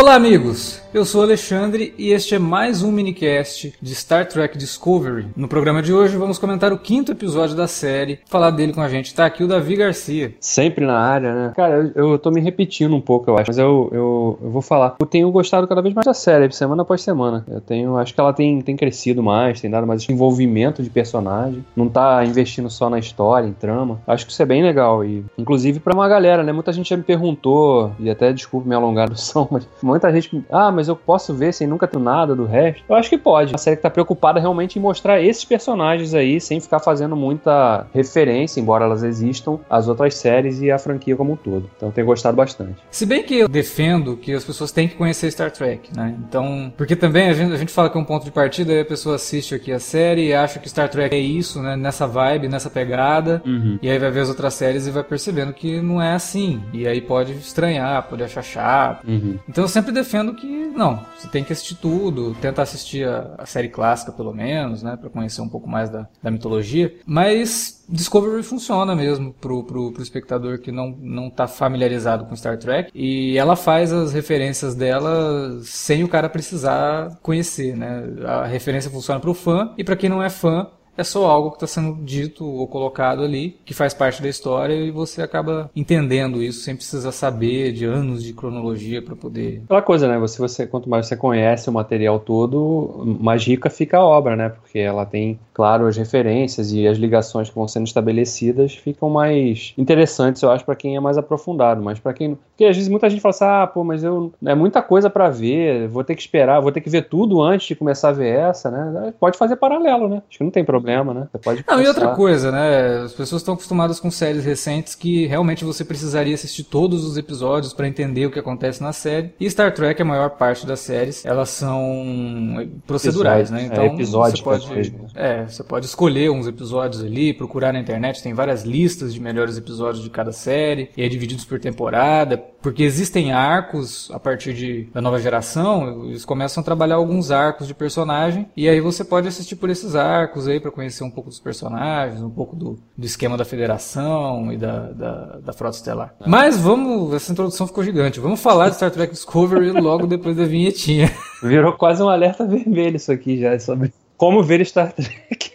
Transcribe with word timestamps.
Olá, 0.00 0.14
amigos! 0.14 0.80
Eu 0.92 1.04
sou 1.04 1.20
Alexandre 1.20 1.94
e 1.98 2.12
este 2.12 2.34
é 2.34 2.38
mais 2.38 2.82
um 2.82 2.90
minicast 2.90 3.74
de 3.80 3.94
Star 3.94 4.26
Trek 4.26 4.56
Discovery. 4.56 5.26
No 5.36 5.46
programa 5.46 5.82
de 5.82 5.92
hoje 5.92 6.16
vamos 6.16 6.38
comentar 6.38 6.72
o 6.72 6.78
quinto 6.78 7.12
episódio 7.12 7.54
da 7.54 7.68
série. 7.68 8.20
Falar 8.24 8.50
dele 8.52 8.72
com 8.72 8.80
a 8.80 8.88
gente 8.88 9.14
tá 9.14 9.26
aqui 9.26 9.44
o 9.44 9.46
Davi 9.46 9.76
Garcia. 9.76 10.32
Sempre 10.40 10.86
na 10.86 10.98
área, 10.98 11.34
né? 11.34 11.52
Cara, 11.54 11.92
eu, 11.94 12.12
eu 12.12 12.18
tô 12.18 12.30
me 12.30 12.40
repetindo 12.40 12.96
um 12.96 13.02
pouco, 13.02 13.30
eu 13.30 13.36
acho, 13.36 13.48
mas 13.48 13.58
eu, 13.58 13.90
eu, 13.92 14.38
eu 14.42 14.50
vou 14.50 14.62
falar. 14.62 14.96
Eu 14.98 15.04
tenho 15.04 15.30
gostado 15.30 15.68
cada 15.68 15.82
vez 15.82 15.94
mais 15.94 16.06
da 16.06 16.14
série, 16.14 16.50
semana 16.52 16.80
após 16.80 17.02
semana. 17.02 17.44
Eu 17.48 17.60
tenho, 17.60 17.98
acho 17.98 18.14
que 18.14 18.20
ela 18.20 18.32
tem, 18.32 18.62
tem 18.62 18.74
crescido 18.74 19.22
mais, 19.22 19.60
tem 19.60 19.70
dado 19.70 19.86
mais 19.86 20.08
envolvimento 20.08 20.82
de 20.82 20.88
personagem. 20.88 21.62
Não 21.76 21.86
tá 21.86 22.24
investindo 22.24 22.70
só 22.70 22.88
na 22.88 22.98
história, 22.98 23.46
em 23.46 23.52
trama. 23.52 24.00
Acho 24.06 24.24
que 24.24 24.32
isso 24.32 24.42
é 24.42 24.46
bem 24.46 24.62
legal 24.62 25.04
e, 25.04 25.22
inclusive, 25.36 25.80
para 25.80 25.92
uma 25.92 26.08
galera, 26.08 26.42
né? 26.42 26.50
Muita 26.50 26.72
gente 26.72 26.88
já 26.88 26.96
me 26.96 27.02
perguntou, 27.02 27.92
e 28.00 28.08
até 28.08 28.32
desculpe 28.32 28.66
me 28.66 28.74
alongar 28.74 29.10
do 29.10 29.16
som, 29.20 29.46
mas 29.50 29.68
muita 29.82 30.10
gente, 30.10 30.42
ah, 30.50 30.77
mas 30.78 30.86
eu 30.86 30.94
posso 30.94 31.34
ver 31.34 31.52
sem 31.52 31.66
nunca 31.66 31.88
ter 31.88 31.98
nada 31.98 32.36
do 32.36 32.44
resto. 32.44 32.84
Eu 32.88 32.94
acho 32.94 33.10
que 33.10 33.18
pode. 33.18 33.52
A 33.52 33.58
série 33.58 33.74
que 33.74 33.82
tá 33.82 33.90
preocupada 33.90 34.38
realmente 34.38 34.78
em 34.78 34.82
mostrar 34.82 35.20
esses 35.20 35.44
personagens 35.44 36.14
aí, 36.14 36.40
sem 36.40 36.60
ficar 36.60 36.78
fazendo 36.78 37.16
muita 37.16 37.84
referência, 37.92 38.60
embora 38.60 38.84
elas 38.84 39.02
existam, 39.02 39.58
às 39.68 39.88
outras 39.88 40.14
séries 40.14 40.62
e 40.62 40.70
à 40.70 40.78
franquia 40.78 41.16
como 41.16 41.32
um 41.32 41.36
todo. 41.36 41.68
Então 41.76 41.88
eu 41.88 41.92
tenho 41.92 42.06
gostado 42.06 42.36
bastante. 42.36 42.76
Se 42.92 43.04
bem 43.04 43.24
que 43.24 43.40
eu 43.40 43.48
defendo 43.48 44.16
que 44.16 44.32
as 44.32 44.44
pessoas 44.44 44.70
têm 44.70 44.86
que 44.86 44.94
conhecer 44.94 45.32
Star 45.32 45.50
Trek, 45.50 45.90
né? 45.96 46.14
Então, 46.28 46.72
porque 46.76 46.94
também 46.94 47.28
a 47.28 47.32
gente, 47.32 47.52
a 47.52 47.56
gente 47.56 47.72
fala 47.72 47.90
que 47.90 47.98
é 47.98 48.00
um 48.00 48.04
ponto 48.04 48.24
de 48.24 48.30
partida, 48.30 48.72
aí 48.72 48.80
a 48.80 48.84
pessoa 48.84 49.16
assiste 49.16 49.56
aqui 49.56 49.72
a 49.72 49.80
série 49.80 50.28
e 50.28 50.34
acha 50.34 50.60
que 50.60 50.68
Star 50.68 50.88
Trek 50.88 51.12
é 51.12 51.18
isso, 51.18 51.60
né? 51.60 51.74
Nessa 51.74 52.06
vibe, 52.06 52.48
nessa 52.48 52.70
pegada, 52.70 53.42
uhum. 53.44 53.80
e 53.82 53.90
aí 53.90 53.98
vai 53.98 54.12
ver 54.12 54.20
as 54.20 54.28
outras 54.28 54.54
séries 54.54 54.86
e 54.86 54.92
vai 54.92 55.02
percebendo 55.02 55.52
que 55.52 55.82
não 55.82 56.00
é 56.00 56.12
assim. 56.12 56.62
E 56.72 56.86
aí 56.86 57.00
pode 57.00 57.32
estranhar, 57.32 58.04
pode 58.04 58.22
achar 58.22 58.42
chato. 58.42 59.04
Uhum. 59.08 59.38
Então 59.48 59.64
eu 59.64 59.68
sempre 59.68 59.90
defendo 59.90 60.34
que 60.34 60.46
não, 60.78 61.04
você 61.18 61.28
tem 61.28 61.42
que 61.42 61.52
assistir 61.52 61.74
tudo, 61.74 62.34
tenta 62.40 62.62
assistir 62.62 63.06
a, 63.06 63.34
a 63.38 63.44
série 63.44 63.68
clássica 63.68 64.12
pelo 64.12 64.32
menos, 64.32 64.82
né, 64.82 64.96
para 64.96 65.10
conhecer 65.10 65.40
um 65.42 65.48
pouco 65.48 65.68
mais 65.68 65.90
da, 65.90 66.08
da 66.22 66.30
mitologia. 66.30 66.94
Mas 67.04 67.84
Discovery 67.88 68.42
funciona 68.42 68.94
mesmo 68.94 69.32
pro, 69.32 69.64
pro, 69.64 69.92
pro 69.92 70.02
espectador 70.02 70.60
que 70.60 70.70
não, 70.70 70.90
não 71.00 71.30
tá 71.30 71.48
familiarizado 71.48 72.26
com 72.26 72.36
Star 72.36 72.58
Trek. 72.58 72.90
E 72.94 73.36
ela 73.36 73.56
faz 73.56 73.92
as 73.92 74.12
referências 74.12 74.74
dela 74.74 75.58
sem 75.62 76.04
o 76.04 76.08
cara 76.08 76.28
precisar 76.28 77.18
conhecer, 77.22 77.76
né? 77.76 78.04
A 78.24 78.46
referência 78.46 78.90
funciona 78.90 79.18
pro 79.18 79.34
fã 79.34 79.72
e 79.76 79.82
para 79.82 79.96
quem 79.96 80.08
não 80.08 80.22
é 80.22 80.30
fã, 80.30 80.68
é 80.98 81.04
só 81.04 81.30
algo 81.30 81.50
que 81.50 81.56
está 81.56 81.66
sendo 81.68 81.94
dito 82.04 82.44
ou 82.44 82.66
colocado 82.66 83.22
ali, 83.22 83.56
que 83.64 83.72
faz 83.72 83.94
parte 83.94 84.20
da 84.20 84.28
história 84.28 84.74
e 84.74 84.90
você 84.90 85.22
acaba 85.22 85.70
entendendo 85.74 86.42
isso 86.42 86.62
sem 86.62 86.74
precisar 86.74 87.12
saber 87.12 87.72
de 87.72 87.84
anos 87.84 88.24
de 88.24 88.32
cronologia 88.32 89.00
para 89.00 89.14
poder. 89.14 89.62
Aquela 89.64 89.80
coisa, 89.80 90.08
né? 90.08 90.18
Você, 90.18 90.38
você, 90.40 90.66
quanto 90.66 90.90
mais 90.90 91.06
você 91.06 91.16
conhece 91.16 91.70
o 91.70 91.72
material 91.72 92.18
todo, 92.18 93.16
mais 93.20 93.44
rica 93.44 93.70
fica 93.70 93.98
a 93.98 94.04
obra, 94.04 94.34
né? 94.34 94.48
Porque 94.48 94.80
ela 94.80 95.06
tem, 95.06 95.38
claro, 95.54 95.86
as 95.86 95.96
referências 95.96 96.72
e 96.72 96.88
as 96.88 96.98
ligações 96.98 97.48
que 97.48 97.54
vão 97.54 97.68
sendo 97.68 97.86
estabelecidas 97.86 98.74
ficam 98.74 99.08
mais 99.08 99.74
interessantes, 99.78 100.42
eu 100.42 100.50
acho, 100.50 100.64
para 100.64 100.74
quem 100.74 100.96
é 100.96 101.00
mais 101.00 101.16
aprofundado. 101.16 101.80
Mas 101.80 102.00
para 102.00 102.12
quem. 102.12 102.34
Porque 102.34 102.64
às 102.64 102.74
vezes 102.74 102.88
muita 102.88 103.08
gente 103.08 103.20
fala 103.20 103.30
assim, 103.30 103.44
ah, 103.44 103.66
pô, 103.68 103.84
mas 103.84 104.02
eu. 104.02 104.32
É 104.44 104.54
muita 104.54 104.82
coisa 104.82 105.08
para 105.08 105.30
ver, 105.30 105.86
vou 105.86 106.02
ter 106.02 106.16
que 106.16 106.22
esperar, 106.22 106.60
vou 106.60 106.72
ter 106.72 106.80
que 106.80 106.90
ver 106.90 107.02
tudo 107.02 107.40
antes 107.40 107.68
de 107.68 107.76
começar 107.76 108.08
a 108.08 108.12
ver 108.12 108.36
essa, 108.36 108.68
né? 108.68 109.14
Pode 109.20 109.38
fazer 109.38 109.54
paralelo, 109.54 110.08
né? 110.08 110.22
Acho 110.28 110.38
que 110.38 110.44
não 110.44 110.50
tem 110.50 110.64
problema 110.64 110.87
problema, 110.88 111.14
né? 111.14 111.28
Você 111.30 111.38
pode 111.38 111.64
Não, 111.68 111.82
e 111.82 111.86
outra 111.86 112.08
coisa, 112.14 112.50
né? 112.50 113.02
As 113.04 113.12
pessoas 113.12 113.42
estão 113.42 113.54
acostumadas 113.54 114.00
com 114.00 114.10
séries 114.10 114.44
recentes 114.44 114.94
que 114.94 115.26
realmente 115.26 115.64
você 115.64 115.84
precisaria 115.84 116.34
assistir 116.34 116.64
todos 116.64 117.04
os 117.04 117.16
episódios 117.16 117.72
para 117.72 117.86
entender 117.86 118.26
o 118.26 118.30
que 118.30 118.38
acontece 118.38 118.82
na 118.82 118.92
série. 118.92 119.34
E 119.38 119.48
Star 119.50 119.72
Trek, 119.74 120.00
a 120.00 120.04
maior 120.04 120.30
parte 120.30 120.66
das 120.66 120.80
séries, 120.80 121.24
elas 121.24 121.50
são 121.50 122.68
procedurais, 122.86 123.50
né? 123.50 123.64
Então, 123.64 123.84
é, 123.84 123.86
episódio, 123.88 124.38
você 124.38 124.42
pode, 124.42 124.94
é, 125.14 125.46
você 125.46 125.62
pode 125.62 125.86
escolher 125.86 126.30
uns 126.30 126.46
episódios 126.46 127.02
ali, 127.02 127.34
procurar 127.34 127.72
na 127.72 127.80
internet, 127.80 128.22
tem 128.22 128.32
várias 128.32 128.64
listas 128.64 129.12
de 129.12 129.20
melhores 129.20 129.56
episódios 129.56 130.02
de 130.02 130.10
cada 130.10 130.32
série, 130.32 130.90
e 130.96 131.02
é 131.02 131.08
divididos 131.08 131.44
por 131.44 131.60
temporada, 131.60 132.38
porque 132.62 132.82
existem 132.82 133.32
arcos 133.32 134.10
a 134.12 134.18
partir 134.18 134.54
de, 134.54 134.88
da 134.92 135.00
nova 135.00 135.20
geração, 135.20 136.06
eles 136.06 136.24
começam 136.24 136.60
a 136.60 136.64
trabalhar 136.64 136.96
alguns 136.96 137.30
arcos 137.30 137.66
de 137.66 137.74
personagem, 137.74 138.48
e 138.56 138.68
aí 138.68 138.80
você 138.80 139.04
pode 139.04 139.28
assistir 139.28 139.56
por 139.56 139.70
esses 139.70 139.94
arcos 139.94 140.48
aí 140.48 140.58
para 140.58 140.70
conhecer 140.78 141.02
um 141.02 141.10
pouco 141.10 141.28
dos 141.28 141.40
personagens, 141.40 142.22
um 142.22 142.30
pouco 142.30 142.54
do, 142.54 142.78
do 142.96 143.04
esquema 143.04 143.36
da 143.36 143.44
federação 143.44 144.52
e 144.52 144.56
da, 144.56 144.92
da, 144.92 145.24
da 145.38 145.52
frota 145.52 145.76
estelar. 145.76 146.14
Mas 146.24 146.56
vamos, 146.56 147.12
essa 147.12 147.32
introdução 147.32 147.66
ficou 147.66 147.82
gigante. 147.82 148.20
Vamos 148.20 148.40
falar 148.40 148.68
de 148.68 148.76
Star 148.76 148.92
Trek 148.92 149.12
Discovery 149.12 149.72
logo 149.72 150.06
depois 150.06 150.36
da 150.36 150.44
vinhetinha. 150.44 151.10
Virou 151.42 151.72
quase 151.72 152.00
um 152.00 152.08
alerta 152.08 152.46
vermelho 152.46 152.94
isso 152.94 153.10
aqui 153.10 153.40
já 153.40 153.58
sobre 153.58 153.92
como 154.16 154.40
ver 154.40 154.64
Star 154.64 154.92
Trek. 154.92 155.50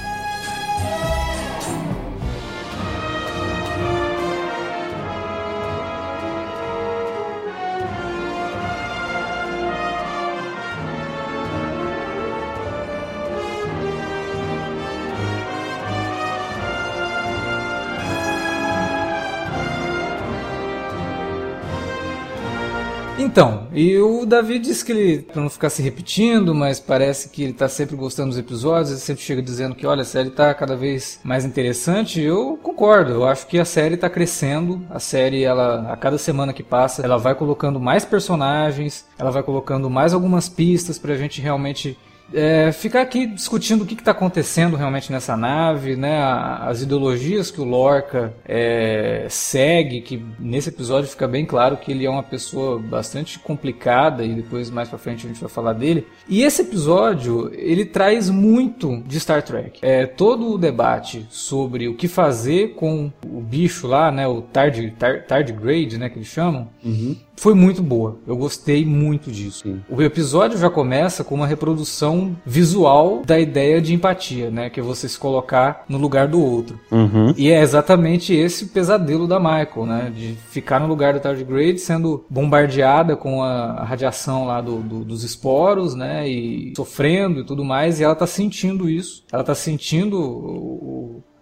Então, 23.23 23.67
e 23.71 23.95
o 23.99 24.25
Davi 24.25 24.57
disse 24.57 24.83
que 24.83 24.91
ele, 24.91 25.21
pra 25.21 25.39
não 25.39 25.49
ficar 25.49 25.69
se 25.69 25.79
repetindo, 25.83 26.55
mas 26.55 26.79
parece 26.79 27.29
que 27.29 27.43
ele 27.43 27.53
tá 27.53 27.69
sempre 27.69 27.95
gostando 27.95 28.29
dos 28.29 28.37
episódios, 28.39 28.89
ele 28.89 28.99
sempre 28.99 29.21
chega 29.21 29.43
dizendo 29.43 29.75
que, 29.75 29.85
olha, 29.85 30.01
a 30.01 30.05
série 30.05 30.31
tá 30.31 30.51
cada 30.55 30.75
vez 30.75 31.19
mais 31.23 31.45
interessante. 31.45 32.19
Eu 32.19 32.59
concordo, 32.63 33.11
eu 33.11 33.23
acho 33.27 33.45
que 33.45 33.59
a 33.59 33.63
série 33.63 33.95
tá 33.95 34.09
crescendo, 34.09 34.81
a 34.89 34.97
série, 34.97 35.43
ela, 35.43 35.93
a 35.93 35.95
cada 35.95 36.17
semana 36.17 36.51
que 36.51 36.63
passa, 36.63 37.03
ela 37.03 37.17
vai 37.17 37.35
colocando 37.35 37.79
mais 37.79 38.03
personagens, 38.03 39.05
ela 39.19 39.29
vai 39.29 39.43
colocando 39.43 39.87
mais 39.87 40.15
algumas 40.15 40.49
pistas 40.49 40.97
pra 40.97 41.15
gente 41.15 41.39
realmente 41.41 41.95
é, 42.33 42.71
ficar 42.71 43.01
aqui 43.01 43.25
discutindo 43.25 43.83
o 43.83 43.85
que 43.85 43.93
está 43.93 44.11
acontecendo 44.11 44.75
realmente 44.75 45.11
nessa 45.11 45.35
nave, 45.35 45.95
né? 45.95 46.21
As 46.61 46.81
ideologias 46.81 47.51
que 47.51 47.61
o 47.61 47.63
Lorca 47.63 48.33
é, 48.45 49.25
segue, 49.29 50.01
que 50.01 50.23
nesse 50.39 50.69
episódio 50.69 51.09
fica 51.09 51.27
bem 51.27 51.45
claro 51.45 51.77
que 51.77 51.91
ele 51.91 52.05
é 52.05 52.09
uma 52.09 52.23
pessoa 52.23 52.79
bastante 52.79 53.39
complicada 53.39 54.23
e 54.23 54.33
depois 54.33 54.69
mais 54.69 54.89
para 54.89 54.97
frente 54.97 55.25
a 55.25 55.29
gente 55.29 55.39
vai 55.39 55.49
falar 55.49 55.73
dele. 55.73 56.07
E 56.27 56.43
esse 56.43 56.61
episódio 56.61 57.51
ele 57.53 57.85
traz 57.85 58.29
muito 58.29 59.01
de 59.05 59.19
Star 59.19 59.43
Trek. 59.43 59.79
É 59.81 60.05
todo 60.05 60.53
o 60.53 60.57
debate 60.57 61.25
sobre 61.29 61.87
o 61.87 61.95
que 61.95 62.07
fazer 62.07 62.75
com 62.75 63.11
o 63.25 63.41
bicho 63.41 63.87
lá, 63.87 64.11
né? 64.11 64.27
O 64.27 64.41
Tard, 64.41 64.91
Tard, 64.97 65.25
Tardigrade, 65.25 65.97
né? 65.97 66.09
Que 66.09 66.17
eles 66.17 66.27
chamam. 66.27 66.69
Uhum 66.83 67.15
foi 67.41 67.55
muito 67.55 67.81
boa. 67.81 68.19
Eu 68.27 68.37
gostei 68.37 68.85
muito 68.85 69.31
disso. 69.31 69.63
Sim. 69.63 69.81
O 69.89 69.99
episódio 69.99 70.59
já 70.59 70.69
começa 70.69 71.23
com 71.23 71.33
uma 71.33 71.47
reprodução 71.47 72.37
visual 72.45 73.23
da 73.25 73.39
ideia 73.39 73.81
de 73.81 73.95
empatia, 73.95 74.51
né? 74.51 74.69
Que 74.69 74.79
é 74.79 74.83
você 74.83 75.09
se 75.09 75.17
colocar 75.17 75.83
no 75.89 75.97
lugar 75.97 76.27
do 76.27 76.39
outro. 76.39 76.79
Uhum. 76.91 77.33
E 77.35 77.49
é 77.49 77.59
exatamente 77.59 78.31
esse 78.31 78.65
o 78.65 78.67
pesadelo 78.67 79.27
da 79.27 79.39
Michael, 79.39 79.87
né? 79.87 80.13
De 80.15 80.35
ficar 80.51 80.79
no 80.79 80.85
lugar 80.85 81.15
do 81.15 81.19
Tardigrade 81.19 81.79
sendo 81.79 82.23
bombardeada 82.29 83.15
com 83.15 83.41
a, 83.41 83.85
radiação 83.85 84.45
lá 84.45 84.61
do, 84.61 84.75
do, 84.77 85.03
dos 85.03 85.23
esporos, 85.23 85.95
né? 85.95 86.29
E 86.29 86.73
sofrendo 86.77 87.39
e 87.39 87.43
tudo 87.43 87.65
mais. 87.65 87.99
E 87.99 88.03
ela 88.03 88.13
tá 88.13 88.27
sentindo 88.27 88.87
isso. 88.87 89.23
Ela 89.31 89.43
tá 89.43 89.55
sentindo 89.55 90.21
o, 90.21 91.00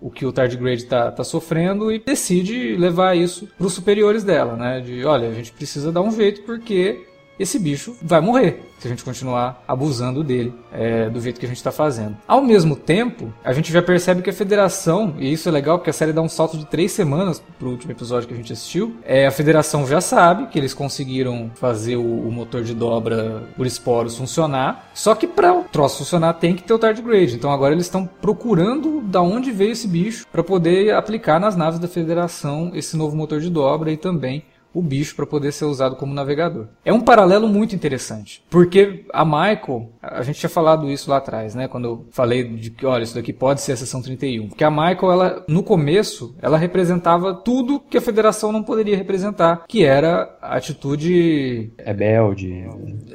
o 0.09 0.11
que 0.11 0.25
o 0.25 0.33
tardigrade 0.33 0.83
está 0.83 1.11
tá 1.11 1.23
sofrendo 1.23 1.91
e 1.91 2.00
decide 2.00 2.75
levar 2.75 3.15
isso 3.15 3.47
para 3.57 3.67
os 3.67 3.73
superiores 3.73 4.23
dela, 4.23 4.56
né? 4.56 4.81
De, 4.81 5.06
olha, 5.06 5.29
a 5.29 5.33
gente 5.33 5.51
precisa 5.51 5.91
dar 5.91 6.01
um 6.01 6.11
jeito 6.11 6.41
porque 6.41 7.06
esse 7.39 7.57
bicho 7.57 7.95
vai 8.01 8.19
morrer 8.19 8.69
se 8.80 8.88
a 8.88 8.89
gente 8.89 9.03
continuar 9.03 9.63
abusando 9.68 10.24
dele 10.24 10.53
é, 10.71 11.09
do 11.09 11.19
jeito 11.19 11.39
que 11.39 11.45
a 11.45 11.50
gente 11.50 11.57
está 11.57 11.71
fazendo. 11.71 12.18
Ao 12.27 12.41
mesmo 12.41 12.75
tempo, 12.75 13.31
a 13.44 13.51
gente 13.51 13.71
já 13.71 13.81
percebe 13.81 14.21
que 14.21 14.30
a 14.30 14.33
federação, 14.33 15.15
e 15.19 15.31
isso 15.31 15.50
é 15.50 15.51
legal 15.51 15.77
porque 15.77 15.89
a 15.89 15.94
série 15.94 16.13
dá 16.13 16.21
um 16.21 16.30
salto 16.30 16.57
de 16.57 16.65
três 16.65 16.91
semanas 16.91 17.44
pro 17.59 17.69
último 17.69 17.91
episódio 17.91 18.27
que 18.27 18.33
a 18.33 18.38
gente 18.38 18.53
assistiu, 18.53 18.95
é, 19.03 19.27
a 19.27 19.31
federação 19.31 19.86
já 19.86 20.00
sabe 20.00 20.47
que 20.47 20.57
eles 20.57 20.74
conseguiram 20.74 21.51
fazer 21.56 21.97
o, 21.97 22.01
o 22.01 22.31
motor 22.31 22.63
de 22.63 22.74
dobra 22.74 23.44
por 23.57 23.65
esporos 23.65 24.18
funcionar, 24.18 24.89
só 24.94 25.13
que 25.13 25.27
para 25.27 25.53
o 25.53 25.63
troço 25.65 25.97
funcionar 26.00 26.33
tem 26.35 26.56
que 26.56 26.63
ter 26.63 26.74
o 26.74 26.80
tardigrade. 26.80 27.35
Então 27.35 27.51
agora 27.51 27.74
eles 27.74 27.85
estão 27.85 28.06
procurando 28.06 29.01
da 29.01 29.21
onde 29.21 29.51
veio 29.51 29.71
esse 29.71 29.88
bicho 29.88 30.25
para 30.31 30.44
poder 30.44 30.94
aplicar 30.94 31.39
nas 31.39 31.56
naves 31.56 31.80
da 31.80 31.88
federação 31.88 32.71
esse 32.74 32.95
novo 32.95 33.15
motor 33.15 33.42
de 33.42 33.50
dobra 33.50 33.92
e 33.92 33.97
também 33.97 34.44
o 34.74 34.81
bicho 34.81 35.16
para 35.16 35.25
poder 35.25 35.51
ser 35.51 35.66
usado 35.66 35.95
como 35.95 36.13
navegador. 36.13 36.68
É 36.86 36.94
um 36.94 37.01
paralelo 37.01 37.48
muito 37.48 37.75
interessante, 37.75 38.44
porque 38.50 39.06
a 39.12 39.25
Michael, 39.25 39.89
a 40.01 40.21
gente 40.21 40.39
tinha 40.39 40.50
falado 40.50 40.89
isso 40.89 41.10
lá 41.10 41.18
atrás, 41.18 41.56
né, 41.56 41.68
quando 41.68 41.86
eu 41.86 42.06
falei 42.12 42.44
de 42.44 42.69
que, 42.69 42.86
olha, 42.86 43.04
isso 43.04 43.16
daqui 43.16 43.33
pode 43.33 43.62
ser 43.62 43.74
a 43.74 43.77
seção 43.77 44.01
31, 44.01 44.50
porque 44.50 44.63
a 44.63 44.71
Michael, 44.71 45.12
ela 45.12 45.45
no 45.48 45.63
começo, 45.63 46.36
ela 46.42 46.57
representava 46.57 47.33
tudo 47.33 47.80
que 47.80 47.98
a 47.98 48.01
Federação 48.01 48.51
não 48.51 48.63
poderia 48.63 48.98
representar, 48.98 49.63
que 49.68 49.83
era 49.83 50.38
a 50.42 50.56
atitude 50.56 51.71
rebelde. 51.77 52.66